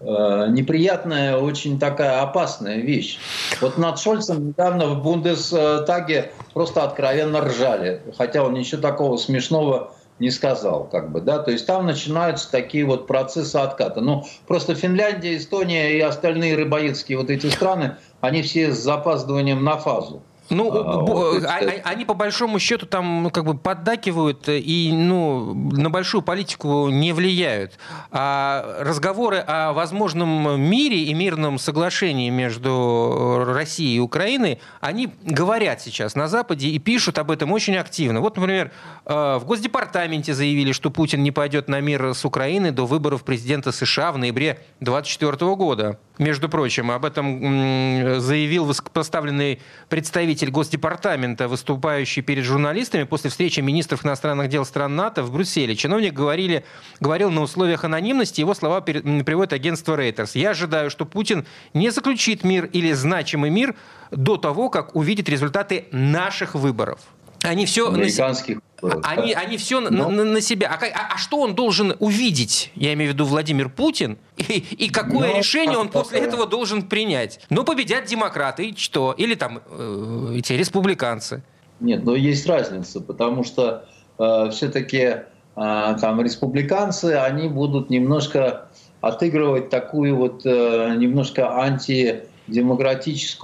неприятная, 0.00 1.36
очень 1.36 1.80
такая 1.80 2.22
опасная 2.22 2.76
вещь. 2.76 3.18
Вот 3.60 3.78
над 3.78 3.98
Шольцем 3.98 4.46
недавно 4.46 4.86
в 4.86 5.02
Бундестаге 5.02 6.30
просто 6.54 6.84
откровенно 6.84 7.40
ржали, 7.40 8.02
хотя 8.16 8.44
он 8.44 8.54
ничего 8.54 8.80
такого 8.80 9.16
смешного 9.16 9.90
не 10.18 10.30
сказал, 10.30 10.84
как 10.84 11.10
бы, 11.10 11.20
да, 11.20 11.38
то 11.38 11.50
есть 11.50 11.66
там 11.66 11.86
начинаются 11.86 12.50
такие 12.50 12.84
вот 12.84 13.06
процессы 13.06 13.56
отката. 13.56 14.00
Ну, 14.00 14.24
просто 14.46 14.74
Финляндия, 14.74 15.36
Эстония 15.36 15.96
и 15.96 16.00
остальные 16.00 16.56
рыбоедские 16.56 17.18
вот 17.18 17.30
эти 17.30 17.46
страны, 17.46 17.96
они 18.20 18.42
все 18.42 18.72
с 18.72 18.78
запаздыванием 18.78 19.62
на 19.62 19.76
фазу. 19.76 20.22
Ну, 20.50 20.72
а, 20.72 21.00
вот, 21.00 21.44
а, 21.44 21.58
а, 21.58 21.88
они 21.90 22.04
по 22.04 22.14
большому 22.14 22.58
счету 22.58 22.86
там 22.86 23.24
ну, 23.24 23.30
как 23.30 23.44
бы 23.44 23.56
поддакивают 23.56 24.48
и 24.48 24.90
ну, 24.92 25.54
на 25.54 25.90
большую 25.90 26.22
политику 26.22 26.88
не 26.88 27.12
влияют. 27.12 27.78
А 28.10 28.78
разговоры 28.80 29.38
о 29.38 29.72
возможном 29.72 30.60
мире 30.60 31.04
и 31.04 31.14
мирном 31.14 31.58
соглашении 31.58 32.30
между 32.30 33.44
Россией 33.46 33.96
и 33.96 34.00
Украиной, 34.00 34.60
они 34.80 35.12
говорят 35.22 35.80
сейчас 35.80 36.14
на 36.14 36.28
Западе 36.28 36.68
и 36.68 36.78
пишут 36.78 37.18
об 37.18 37.30
этом 37.30 37.52
очень 37.52 37.76
активно. 37.76 38.20
Вот, 38.20 38.36
например, 38.36 38.72
э, 39.04 39.38
в 39.38 39.44
Госдепартаменте 39.44 40.34
заявили, 40.34 40.72
что 40.72 40.90
Путин 40.90 41.22
не 41.22 41.30
пойдет 41.30 41.68
на 41.68 41.80
мир 41.80 42.14
с 42.14 42.24
Украиной 42.24 42.70
до 42.70 42.86
выборов 42.86 43.24
президента 43.24 43.72
США 43.72 44.12
в 44.12 44.18
ноябре 44.18 44.60
2024 44.80 45.54
года. 45.56 45.98
Между 46.18 46.48
прочим, 46.48 46.90
об 46.90 47.04
этом 47.04 48.20
заявил 48.20 48.64
высокопоставленный 48.64 49.60
представитель 49.88 50.50
Госдепартамента, 50.50 51.46
выступающий 51.46 52.22
перед 52.22 52.44
журналистами 52.44 53.04
после 53.04 53.30
встречи 53.30 53.60
министров 53.60 54.04
иностранных 54.04 54.48
дел 54.48 54.64
стран 54.64 54.96
НАТО 54.96 55.22
в 55.22 55.32
Брюсселе. 55.32 55.76
Чиновник 55.76 56.12
говорили, 56.14 56.64
говорил 56.98 57.30
на 57.30 57.42
условиях 57.42 57.84
анонимности, 57.84 58.40
его 58.40 58.54
слова 58.54 58.80
приводит 58.80 59.52
агентство 59.52 59.96
Reuters. 59.96 60.30
«Я 60.34 60.50
ожидаю, 60.50 60.90
что 60.90 61.04
Путин 61.04 61.46
не 61.72 61.90
заключит 61.90 62.42
мир 62.42 62.64
или 62.64 62.92
значимый 62.92 63.50
мир 63.50 63.76
до 64.10 64.36
того, 64.36 64.70
как 64.70 64.96
увидит 64.96 65.28
результаты 65.28 65.86
наших 65.92 66.56
выборов». 66.56 67.00
Они 67.48 67.66
все 67.66 67.88
американских 67.88 68.60
они, 69.02 69.32
они 69.32 69.56
все 69.56 69.80
Но... 69.80 70.08
на, 70.08 70.24
на 70.24 70.40
себя. 70.40 70.68
А, 70.68 70.84
а, 70.84 71.14
а 71.14 71.18
что 71.18 71.40
он 71.40 71.54
должен 71.54 71.96
увидеть, 71.98 72.70
я 72.74 72.92
имею 72.94 73.10
в 73.10 73.14
виду 73.14 73.24
Владимир 73.24 73.68
Путин, 73.68 74.18
и, 74.36 74.58
и 74.58 74.88
какое 74.88 75.32
Но... 75.32 75.38
решение 75.38 75.78
он 75.78 75.88
после 75.88 76.20
этого 76.20 76.46
должен 76.46 76.82
принять? 76.82 77.40
Ну, 77.50 77.64
победят 77.64 78.04
демократы, 78.04 78.68
и 78.68 78.76
что? 78.76 79.14
Или 79.16 79.34
там 79.34 79.60
э, 79.70 80.34
эти 80.36 80.52
республиканцы? 80.52 81.42
Нет, 81.80 82.04
но 82.04 82.14
есть 82.14 82.46
разница, 82.46 83.00
потому 83.00 83.44
что 83.44 83.84
э, 84.18 84.50
все-таки 84.50 84.96
э, 84.96 85.24
там 85.54 86.20
республиканцы, 86.20 87.14
они 87.14 87.48
будут 87.48 87.90
немножко 87.90 88.68
отыгрывать 89.00 89.70
такую 89.70 90.16
вот 90.16 90.42
э, 90.44 90.94
немножко 90.96 91.58
антидемократическую, 91.60 92.28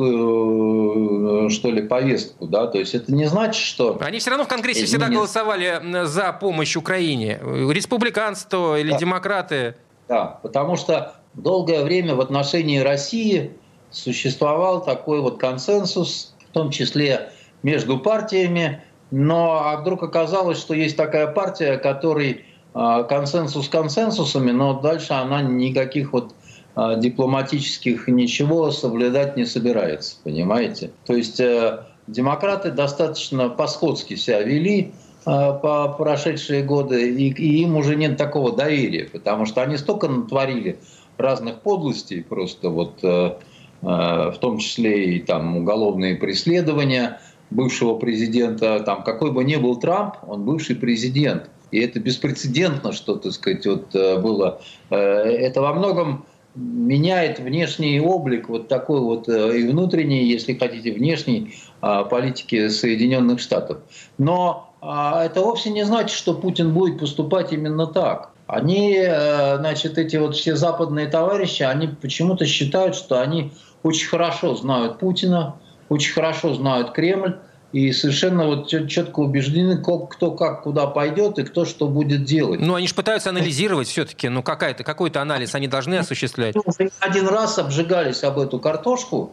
э, 0.01 1.49
что 1.51 1.71
ли, 1.71 1.83
повестку, 1.83 2.47
да, 2.47 2.67
то 2.67 2.79
есть 2.79 2.95
это 2.95 3.13
не 3.13 3.27
значит, 3.27 3.63
что... 3.63 3.99
Они 4.01 4.19
все 4.19 4.31
равно 4.31 4.45
в 4.45 4.49
Конгрессе 4.49 4.87
всегда 4.87 5.09
голосовали 5.09 6.05
за 6.05 6.33
помощь 6.33 6.77
Украине, 6.77 7.39
республиканство 7.43 8.79
или 8.79 8.91
да. 8.91 8.99
демократы. 8.99 9.77
Да, 10.09 10.39
потому 10.43 10.77
что 10.77 11.15
долгое 11.35 11.85
время 11.85 12.15
в 12.15 12.21
отношении 12.21 12.79
России 12.79 13.53
существовал 13.91 14.85
такой 14.85 15.21
вот 15.21 15.39
консенсус, 15.39 16.35
в 16.51 16.53
том 16.53 16.71
числе 16.71 17.31
между 17.63 17.99
партиями, 17.99 18.83
но 19.11 19.63
а 19.65 19.77
вдруг 19.77 20.03
оказалось, 20.03 20.59
что 20.59 20.75
есть 20.75 20.97
такая 20.97 21.27
партия, 21.29 21.79
которой 21.79 22.45
а, 22.75 23.05
консенсус 23.05 23.69
консенсусами, 23.69 24.51
но 24.51 24.81
дальше 24.81 25.13
она 25.13 25.43
никаких 25.43 26.13
вот 26.13 26.35
дипломатических 26.77 28.09
ничего 28.09 28.71
соблюдать 28.71 29.37
не 29.37 29.45
собирается, 29.45 30.17
понимаете? 30.25 30.91
То 31.07 31.15
есть 31.15 31.39
э, 31.39 31.85
демократы 32.07 32.71
достаточно 32.71 33.49
по-сходски 33.49 34.15
себя 34.17 34.43
вели 34.43 34.93
э, 35.25 35.25
по 35.25 35.95
прошедшие 35.97 36.63
годы, 36.65 37.13
и, 37.13 37.31
и 37.31 37.63
им 37.63 37.77
уже 37.77 37.95
нет 37.95 38.17
такого 38.17 38.53
доверия, 38.53 39.09
потому 39.13 39.47
что 39.47 39.63
они 39.63 39.77
столько 39.77 40.09
натворили 40.09 40.79
разных 41.17 41.61
подлостей, 41.61 42.23
просто 42.23 42.71
вот 42.71 42.99
э, 43.03 43.37
в 43.83 44.37
том 44.41 44.59
числе 44.59 45.17
и 45.17 45.21
там 45.21 45.59
уголовные 45.59 46.17
преследования 46.17 47.21
бывшего 47.51 47.97
президента, 47.97 48.81
там 48.81 49.03
какой 49.03 49.31
бы 49.31 49.45
ни 49.45 49.57
был 49.57 49.77
Трамп, 49.77 50.17
он 50.27 50.45
бывший 50.45 50.77
президент. 50.77 51.51
И 51.71 51.81
это 51.81 51.99
беспрецедентно, 51.99 52.93
что, 52.93 53.17
так 53.17 53.33
сказать, 53.33 53.67
вот 53.67 53.95
э, 53.95 54.21
было. 54.21 54.61
Э, 54.91 54.97
это 54.97 55.61
во 55.61 55.73
многом 55.73 56.25
меняет 56.55 57.41
внешний 57.41 58.01
облик 58.01 58.49
вот 58.49 58.69
такой 58.69 59.01
вот 59.01 59.29
э, 59.29 59.59
и 59.59 59.67
внутренний, 59.67 60.25
если 60.25 60.55
хотите, 60.55 60.93
внешней 60.93 61.55
а, 61.81 62.05
политики 62.05 62.69
Соединенных 62.69 63.41
Штатов. 63.41 63.79
Но 64.19 64.73
а, 64.81 65.25
это 65.25 65.41
вовсе 65.41 65.71
не 65.71 65.85
значит, 65.85 66.17
что 66.17 66.35
Путин 66.35 66.73
будет 66.73 67.01
поступать 67.01 67.53
именно 67.53 67.87
так. 67.87 68.31
Они, 68.47 69.03
значит, 69.03 69.97
эти 69.97 70.17
вот 70.17 70.37
все 70.37 70.55
западные 70.55 71.07
товарищи, 71.07 71.63
они 71.63 71.87
почему-то 71.89 72.45
считают, 72.45 72.95
что 72.95 73.23
они 73.23 73.53
очень 73.83 74.07
хорошо 74.07 74.55
знают 74.55 74.99
Путина, 74.99 75.57
очень 75.89 76.13
хорошо 76.13 76.53
знают 76.53 76.93
Кремль, 76.93 77.39
и 77.75 77.93
совершенно 77.93 78.47
вот 78.47 78.69
четко 78.69 79.19
убеждены, 79.19 79.79
кто 79.79 80.31
как 80.31 80.63
куда 80.63 80.87
пойдет 80.87 81.41
и 81.41 81.43
кто 81.43 81.65
что 81.65 81.89
будет 81.89 82.23
делать. 82.23 82.61
Ну, 82.61 82.77
они 82.77 82.87
же 82.87 82.95
пытаются 82.95 83.31
анализировать 83.31 83.89
все-таки, 83.89 84.29
ну, 84.29 84.45
какая-то, 84.45 84.85
какой-то 84.85 85.21
анализ 85.21 85.57
они 85.57 85.67
должны 85.67 85.97
осуществлять. 85.97 86.55
Один 87.01 87.27
раз 87.27 87.59
обжигались 87.59 88.23
об 88.23 88.39
эту 88.39 88.61
картошку, 88.61 89.33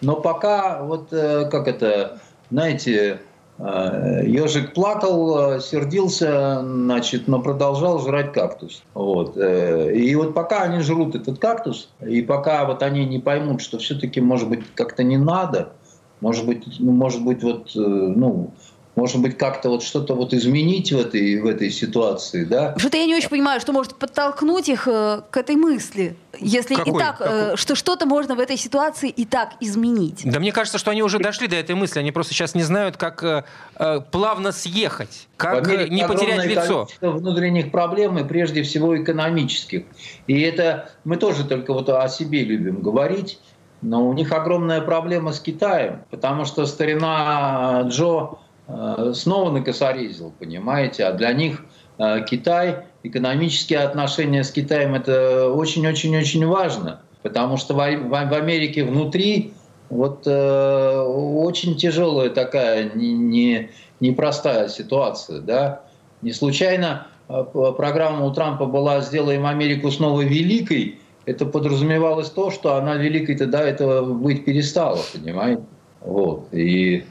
но 0.00 0.16
пока 0.16 0.82
вот, 0.82 1.12
э, 1.12 1.48
как 1.48 1.68
это, 1.68 2.18
знаете, 2.50 3.20
ежик 3.58 4.70
э, 4.70 4.74
плакал, 4.74 5.52
э, 5.52 5.60
сердился, 5.60 6.60
значит, 6.60 7.28
но 7.28 7.40
продолжал 7.40 8.00
жрать 8.00 8.32
кактус. 8.32 8.82
Вот. 8.94 9.36
И 9.36 10.16
вот 10.16 10.34
пока 10.34 10.62
они 10.62 10.80
жрут 10.80 11.14
этот 11.14 11.38
кактус, 11.38 11.90
и 12.04 12.22
пока 12.22 12.64
вот 12.64 12.82
они 12.82 13.04
не 13.04 13.20
поймут, 13.20 13.60
что 13.60 13.78
все-таки, 13.78 14.20
может 14.20 14.48
быть, 14.48 14.64
как-то 14.74 15.04
не 15.04 15.16
надо, 15.16 15.74
может 16.20 16.46
быть, 16.46 16.64
ну, 16.78 16.92
может 16.92 17.24
быть, 17.24 17.42
вот, 17.42 17.70
э, 17.74 17.78
ну, 17.78 18.52
может 18.98 19.20
быть, 19.20 19.38
как-то 19.38 19.68
вот 19.68 19.84
что-то 19.84 20.14
вот 20.14 20.34
изменить 20.34 20.90
в 20.92 20.98
этой, 20.98 21.40
в 21.40 21.46
этой 21.46 21.70
ситуации, 21.70 22.42
да? 22.42 22.74
Что-то 22.76 22.96
я 22.96 23.06
не 23.06 23.14
очень 23.14 23.28
понимаю, 23.28 23.60
что 23.60 23.72
может 23.72 23.94
подтолкнуть 23.94 24.68
их 24.68 24.88
э, 24.88 25.22
к 25.30 25.36
этой 25.36 25.54
мысли, 25.54 26.16
если 26.40 26.74
какой, 26.74 26.92
и 26.92 26.98
так, 26.98 27.20
э, 27.20 27.52
что 27.54 27.76
что-то 27.76 28.06
можно 28.06 28.34
в 28.34 28.40
этой 28.40 28.56
ситуации 28.56 29.08
и 29.08 29.24
так 29.24 29.50
изменить. 29.60 30.22
Да 30.24 30.40
мне 30.40 30.50
кажется, 30.50 30.78
что 30.78 30.90
они 30.90 31.04
уже 31.04 31.20
дошли 31.20 31.46
до 31.46 31.54
этой 31.54 31.76
мысли, 31.76 32.00
они 32.00 32.10
просто 32.10 32.34
сейчас 32.34 32.56
не 32.56 32.64
знают, 32.64 32.96
как 32.96 33.22
э, 33.22 33.44
э 33.78 34.00
плавно 34.10 34.50
съехать, 34.50 35.28
как 35.36 35.68
не 35.88 36.04
потерять 36.04 36.46
лицо. 36.46 36.88
внутренних 37.00 37.70
проблем 37.70 38.18
и 38.18 38.24
прежде 38.24 38.64
всего 38.64 39.00
экономических. 39.00 39.84
И 40.26 40.40
это 40.40 40.90
мы 41.04 41.18
тоже 41.18 41.44
только 41.44 41.72
вот 41.72 41.88
о 41.88 42.08
себе 42.08 42.42
любим 42.42 42.82
говорить, 42.82 43.38
но 43.82 44.08
у 44.08 44.12
них 44.12 44.32
огромная 44.32 44.80
проблема 44.80 45.32
с 45.32 45.40
Китаем, 45.40 46.02
потому 46.10 46.44
что 46.44 46.66
старина 46.66 47.82
Джо 47.86 48.38
э, 48.66 49.12
снова 49.14 49.50
накосорезил, 49.50 50.32
понимаете, 50.38 51.04
а 51.04 51.12
для 51.12 51.32
них 51.32 51.64
э, 51.98 52.24
Китай, 52.28 52.86
экономические 53.02 53.80
отношения 53.80 54.42
с 54.42 54.50
Китаем 54.50 54.94
это 54.94 55.50
очень-очень-очень 55.50 56.46
важно, 56.46 57.00
потому 57.22 57.56
что 57.56 57.74
в 57.74 58.34
Америке 58.34 58.84
внутри 58.84 59.52
вот 59.90 60.26
э, 60.26 61.00
очень 61.00 61.76
тяжелая 61.76 62.30
такая 62.30 62.90
не, 62.94 63.12
не, 63.12 63.70
непростая 64.00 64.68
ситуация, 64.68 65.40
да. 65.40 65.82
Не 66.20 66.32
случайно 66.32 67.06
программа 67.28 68.24
у 68.24 68.32
Трампа 68.32 68.66
была 68.66 69.02
«Сделаем 69.02 69.46
Америку 69.46 69.90
снова 69.92 70.22
великой», 70.22 70.98
это 71.28 71.44
подразумевалось 71.44 72.30
то, 72.30 72.50
что 72.50 72.76
она 72.76 72.96
великой-то 72.96 73.46
до 73.46 73.58
этого 73.58 74.14
быть 74.14 74.46
перестала, 74.46 74.98
понимаете? 75.12 75.62
Вот. 76.00 76.48
И, 76.52 77.04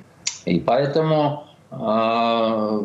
и 0.45 0.59
поэтому, 0.59 1.43
э, 1.69 2.81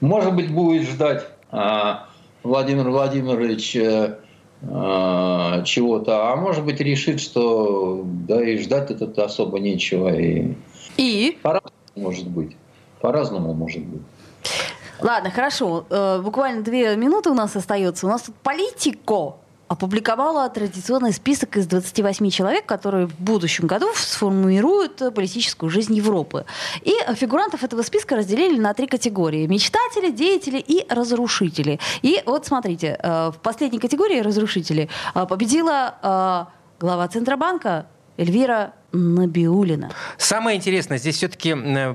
может 0.00 0.34
быть, 0.34 0.52
будет 0.52 0.86
ждать 0.86 1.26
э, 1.50 1.94
Владимир 2.42 2.90
Владимирович 2.90 3.74
э, 3.74 4.16
чего-то, 5.64 6.30
а 6.30 6.36
может 6.36 6.64
быть, 6.64 6.80
решит, 6.80 7.20
что 7.20 8.02
да 8.04 8.42
и 8.42 8.58
ждать 8.58 8.90
это 8.90 9.24
особо 9.24 9.58
нечего. 9.58 10.14
И, 10.14 10.54
и? 10.98 11.38
По-разному 11.42 11.72
может 11.94 12.28
быть. 12.28 12.54
По-разному 13.00 13.54
может 13.54 13.82
быть. 13.82 14.02
Ладно, 15.00 15.30
хорошо. 15.30 15.86
Э, 15.88 16.20
буквально 16.22 16.62
две 16.62 16.96
минуты 16.96 17.30
у 17.30 17.34
нас 17.34 17.56
остается. 17.56 18.06
У 18.06 18.10
нас 18.10 18.22
тут 18.22 18.34
политико 18.36 19.36
опубликовала 19.68 20.48
традиционный 20.48 21.12
список 21.12 21.56
из 21.56 21.66
28 21.66 22.30
человек, 22.30 22.66
которые 22.66 23.06
в 23.06 23.18
будущем 23.18 23.66
году 23.66 23.88
сформируют 23.94 25.02
политическую 25.14 25.70
жизнь 25.70 25.94
Европы. 25.94 26.44
И 26.82 26.94
фигурантов 27.14 27.64
этого 27.64 27.82
списка 27.82 28.16
разделили 28.16 28.58
на 28.60 28.74
три 28.74 28.86
категории. 28.86 29.46
Мечтатели, 29.46 30.10
деятели 30.10 30.58
и 30.58 30.86
разрушители. 30.88 31.80
И 32.02 32.22
вот 32.26 32.46
смотрите, 32.46 32.98
э, 33.02 33.30
в 33.30 33.38
последней 33.42 33.78
категории 33.78 34.20
разрушители 34.20 34.88
э, 35.14 35.26
победила 35.26 35.94
э, 36.02 36.80
глава 36.80 37.08
Центробанка 37.08 37.86
Эльвира 38.16 38.72
Набиулина. 38.96 39.90
Самое 40.18 40.56
интересное 40.56 40.98
здесь 40.98 41.16
все-таки 41.16 41.50
э, 41.50 41.94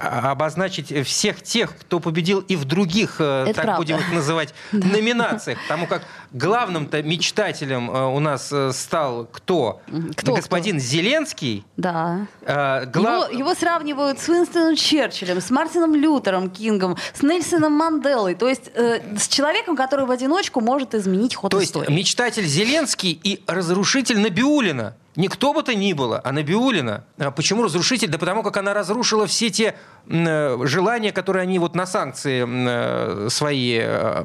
обозначить 0.00 1.06
всех 1.06 1.42
тех, 1.42 1.76
кто 1.76 2.00
победил 2.00 2.40
и 2.40 2.56
в 2.56 2.64
других, 2.64 3.16
э, 3.18 3.44
Это 3.44 3.54
так 3.54 3.64
правда. 3.64 3.80
будем 3.82 3.96
их 3.98 4.12
называть, 4.12 4.54
номинациях. 4.72 5.58
Потому 5.62 5.86
как 5.86 6.02
главным-то 6.32 7.02
мечтателем 7.02 7.90
э, 7.90 8.06
у 8.06 8.20
нас 8.20 8.52
стал 8.72 9.26
кто? 9.30 9.80
кто 10.16 10.34
Господин 10.34 10.76
кто? 10.76 10.84
Зеленский. 10.86 11.64
Да. 11.76 12.26
Глав... 12.46 13.30
Его, 13.30 13.38
его 13.38 13.54
сравнивают 13.54 14.18
с 14.20 14.28
Уинстоном 14.28 14.76
Черчиллем, 14.76 15.40
с 15.40 15.50
Мартином 15.50 15.94
Лютером 15.94 16.50
Кингом, 16.50 16.96
с 17.14 17.22
Нельсоном 17.22 17.72
Манделой. 17.72 18.34
То 18.34 18.48
есть 18.48 18.70
э, 18.74 19.16
с 19.18 19.28
человеком, 19.28 19.76
который 19.76 20.06
в 20.06 20.10
одиночку 20.10 20.60
может 20.60 20.94
изменить 20.94 21.34
ход 21.34 21.50
То 21.50 21.62
истории. 21.62 21.86
есть 21.90 21.96
мечтатель 21.96 22.44
Зеленский 22.46 23.18
и 23.22 23.42
разрушитель 23.46 24.18
Набиулина. 24.20 24.94
Не 25.20 25.28
кто 25.28 25.52
бы 25.52 25.62
то 25.62 25.74
ни 25.74 25.92
было, 25.92 26.18
а 26.24 26.32
Набиулина. 26.32 27.04
А 27.18 27.30
почему 27.30 27.62
разрушитель? 27.62 28.08
Да 28.08 28.16
потому 28.16 28.42
как 28.42 28.56
она 28.56 28.72
разрушила 28.72 29.26
все 29.26 29.50
те 29.50 29.74
э, 30.08 30.58
желания, 30.64 31.12
которые 31.12 31.42
они 31.42 31.58
вот 31.58 31.74
на 31.74 31.84
санкции 31.84 32.46
э, 32.48 33.28
свои, 33.28 33.80
э, 33.82 34.24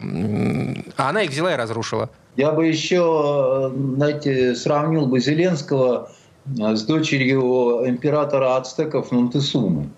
а 0.96 1.10
она 1.10 1.24
их 1.24 1.32
взяла 1.32 1.52
и 1.52 1.58
разрушила. 1.58 2.10
Я 2.38 2.52
бы 2.54 2.66
еще, 2.66 3.74
знаете, 3.98 4.56
сравнил 4.56 5.06
бы 5.06 5.20
Зеленского 5.20 6.12
с 6.46 6.84
дочерью 6.84 7.82
императора 7.86 8.56
ацтеков 8.56 9.12
Монтесумы. 9.12 9.90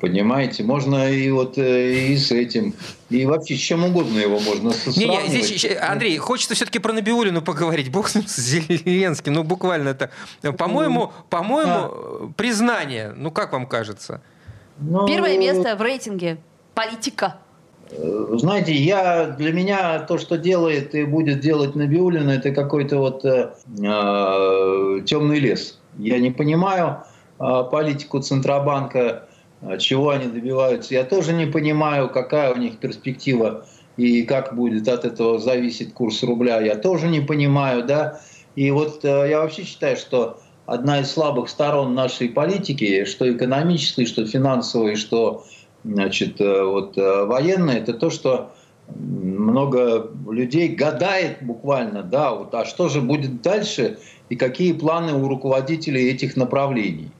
Понимаете, 0.00 0.62
можно 0.62 1.10
и 1.10 1.30
вот 1.30 1.58
э, 1.58 1.92
и 1.92 2.16
с 2.16 2.32
этим, 2.32 2.72
и 3.10 3.26
вообще 3.26 3.54
с 3.54 3.58
чем 3.58 3.84
угодно 3.84 4.18
его 4.18 4.40
можно 4.40 4.72
не, 4.96 5.06
не, 5.06 5.28
здесь, 5.28 5.66
Андрей, 5.78 6.16
хочется 6.16 6.54
все-таки 6.54 6.78
про 6.78 6.94
Набиулину 6.94 7.42
поговорить. 7.42 7.90
Бог 7.90 8.08
с 8.08 8.14
ним, 8.14 8.26
с 8.26 8.38
Зеленским. 8.38 9.34
Ну, 9.34 9.44
буквально 9.44 9.90
это, 9.90 10.10
по-моему, 10.56 11.12
по-моему, 11.28 11.72
а. 11.72 12.32
признание. 12.34 13.12
Ну, 13.14 13.30
как 13.30 13.52
вам 13.52 13.66
кажется? 13.66 14.22
Ну, 14.78 15.06
Первое 15.06 15.36
место 15.36 15.76
в 15.76 15.82
рейтинге. 15.82 16.38
Политика. 16.74 17.36
Э, 17.90 18.26
знаете, 18.32 18.72
я 18.72 19.26
для 19.26 19.52
меня 19.52 19.98
то, 19.98 20.16
что 20.16 20.38
делает 20.38 20.94
и 20.94 21.04
будет 21.04 21.40
делать 21.40 21.74
Набиулина, 21.74 22.30
это 22.30 22.52
какой-то 22.52 22.96
вот 22.98 23.24
э, 23.26 23.52
э, 23.66 25.00
темный 25.04 25.40
лес. 25.40 25.78
Я 25.98 26.18
не 26.18 26.30
понимаю 26.30 27.02
э, 27.38 27.64
политику 27.70 28.20
Центробанка 28.20 29.26
чего 29.78 30.10
они 30.10 30.26
добиваются, 30.26 30.94
я 30.94 31.04
тоже 31.04 31.32
не 31.32 31.46
понимаю, 31.46 32.08
какая 32.08 32.52
у 32.52 32.56
них 32.56 32.78
перспектива 32.78 33.66
и 33.96 34.22
как 34.22 34.54
будет 34.56 34.88
от 34.88 35.04
этого 35.04 35.38
зависеть 35.38 35.92
курс 35.92 36.22
рубля, 36.22 36.60
я 36.60 36.76
тоже 36.76 37.08
не 37.08 37.20
понимаю, 37.20 37.84
да. 37.84 38.20
И 38.56 38.70
вот 38.70 39.04
э, 39.04 39.26
я 39.28 39.40
вообще 39.40 39.64
считаю, 39.64 39.96
что 39.96 40.40
одна 40.66 41.00
из 41.00 41.10
слабых 41.10 41.48
сторон 41.48 41.94
нашей 41.94 42.28
политики, 42.28 43.04
что 43.04 43.30
экономической, 43.30 44.06
что 44.06 44.26
финансовой, 44.26 44.96
что 44.96 45.44
значит, 45.84 46.40
э, 46.40 46.64
вот, 46.64 46.96
э, 46.96 47.24
военной, 47.24 47.76
это 47.76 47.92
то, 47.92 48.10
что 48.10 48.52
много 48.94 50.10
людей 50.28 50.68
гадает 50.68 51.38
буквально, 51.42 52.02
да, 52.02 52.34
вот, 52.34 52.54
а 52.54 52.64
что 52.64 52.88
же 52.88 53.00
будет 53.00 53.42
дальше 53.42 53.98
и 54.28 54.36
какие 54.36 54.72
планы 54.72 55.12
у 55.12 55.28
руководителей 55.28 56.08
этих 56.10 56.36
направлений. 56.36 57.10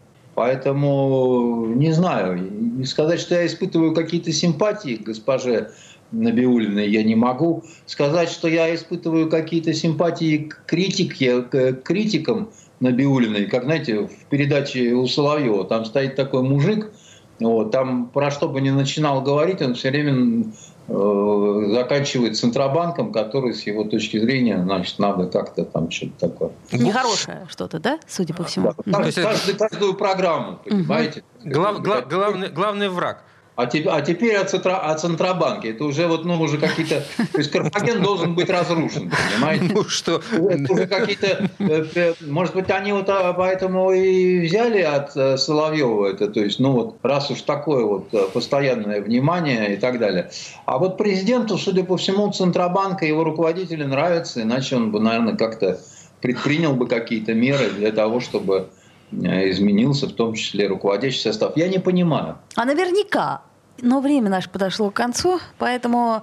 Поэтому 0.40 1.66
не 1.66 1.92
знаю, 1.92 2.82
сказать, 2.86 3.20
что 3.20 3.34
я 3.34 3.44
испытываю 3.44 3.94
какие-то 3.94 4.32
симпатии 4.32 4.96
к 4.96 5.02
госпоже 5.02 5.72
Набиулиной 6.12 6.88
я 6.88 7.02
не 7.02 7.14
могу. 7.14 7.62
Сказать, 7.84 8.30
что 8.30 8.48
я 8.48 8.74
испытываю 8.74 9.28
какие-то 9.28 9.74
симпатии 9.74 10.48
к 10.48 10.64
критике, 10.64 11.42
к 11.42 11.82
критикам 11.82 12.48
Набиулиной, 12.80 13.48
как, 13.48 13.64
знаете, 13.64 14.06
в 14.06 14.30
передаче 14.30 14.94
у 14.94 15.06
Соловьева, 15.06 15.64
там 15.64 15.84
стоит 15.84 16.16
такой 16.16 16.42
мужик, 16.42 16.90
вот, 17.38 17.70
там 17.70 18.08
про 18.08 18.30
что 18.30 18.48
бы 18.48 18.62
ни 18.62 18.70
начинал 18.70 19.20
говорить, 19.20 19.60
он 19.60 19.74
все 19.74 19.90
время 19.90 20.46
заканчивает 20.90 22.36
Центробанком, 22.36 23.12
который 23.12 23.54
с 23.54 23.62
его 23.62 23.84
точки 23.84 24.18
зрения, 24.18 24.60
значит, 24.60 24.98
надо 24.98 25.26
как-то 25.26 25.64
там 25.64 25.90
что-то 25.90 26.28
такое. 26.28 26.50
Нехорошее 26.72 27.46
что-то, 27.48 27.78
да, 27.78 28.00
судя 28.08 28.34
по 28.34 28.42
всему? 28.44 28.74
Да, 28.86 29.10
каждый, 29.12 29.54
каждую 29.54 29.94
программу, 29.94 30.58
понимаете? 30.64 31.22
Глав, 31.44 31.80
глав, 31.80 32.08
главный, 32.08 32.48
главный 32.48 32.88
враг. 32.88 33.22
А, 33.60 33.66
те, 33.66 33.86
а 33.90 34.00
теперь 34.00 34.36
о, 34.36 34.44
центра, 34.44 34.78
о 34.78 34.94
Центробанке. 34.94 35.72
Это 35.72 35.84
уже 35.84 36.06
вот, 36.06 36.24
ну, 36.24 36.40
уже 36.40 36.56
какие-то... 36.56 37.02
То 37.32 37.38
есть 37.38 37.50
Карфаген 37.50 38.02
должен 38.02 38.34
быть 38.34 38.48
разрушен, 38.48 39.10
понимаете? 39.10 39.70
Ну 39.74 39.84
что? 39.84 40.22
Это 40.32 40.72
уже 40.72 40.86
какие-то... 40.86 41.50
Э, 41.58 41.84
э, 41.94 42.14
может 42.22 42.54
быть, 42.54 42.70
они 42.70 42.92
вот 42.92 43.10
а, 43.10 43.34
поэтому 43.34 43.92
и 43.92 44.46
взяли 44.46 44.80
от 44.80 45.14
э, 45.14 45.36
Соловьева 45.36 46.06
это, 46.06 46.28
то 46.28 46.40
есть, 46.40 46.58
ну 46.58 46.72
вот, 46.72 46.96
раз 47.02 47.30
уж 47.30 47.42
такое 47.42 47.84
вот 47.84 48.32
постоянное 48.32 49.02
внимание 49.02 49.74
и 49.74 49.76
так 49.76 49.98
далее. 49.98 50.30
А 50.64 50.78
вот 50.78 50.96
президенту, 50.96 51.58
судя 51.58 51.84
по 51.84 51.98
всему, 51.98 52.32
Центробанка 52.32 53.04
его 53.04 53.24
руководители 53.24 53.84
нравятся, 53.84 54.40
иначе 54.40 54.76
он 54.76 54.90
бы, 54.90 55.00
наверное, 55.00 55.36
как-то 55.36 55.78
предпринял 56.22 56.72
бы 56.72 56.86
какие-то 56.88 57.34
меры 57.34 57.68
для 57.70 57.92
того, 57.92 58.20
чтобы 58.20 58.70
изменился, 59.12 60.06
в 60.06 60.12
том 60.12 60.34
числе 60.34 60.66
руководящий 60.68 61.20
состав. 61.20 61.56
Я 61.56 61.68
не 61.68 61.78
понимаю. 61.78 62.38
А 62.54 62.64
наверняка 62.64 63.42
но 63.82 64.00
время 64.00 64.30
наше 64.30 64.50
подошло 64.50 64.90
к 64.90 64.94
концу, 64.94 65.40
поэтому 65.58 66.22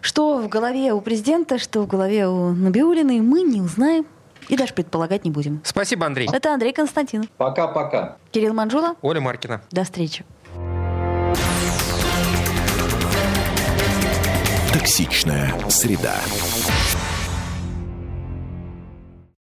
что 0.00 0.38
в 0.38 0.48
голове 0.48 0.92
у 0.92 1.00
президента, 1.00 1.58
что 1.58 1.82
в 1.82 1.86
голове 1.86 2.26
у 2.28 2.52
Набиулиной, 2.52 3.20
мы 3.20 3.42
не 3.42 3.60
узнаем 3.60 4.06
и 4.48 4.56
даже 4.56 4.74
предполагать 4.74 5.24
не 5.24 5.30
будем. 5.30 5.60
Спасибо, 5.64 6.06
Андрей. 6.06 6.28
Это 6.32 6.52
Андрей 6.52 6.72
Константинов. 6.72 7.28
Пока-пока. 7.36 8.16
Кирилл 8.30 8.54
Манжула. 8.54 8.94
Оля 9.02 9.20
Маркина. 9.20 9.62
До 9.70 9.84
встречи. 9.84 10.24
Токсичная 14.72 15.52
среда. 15.68 16.14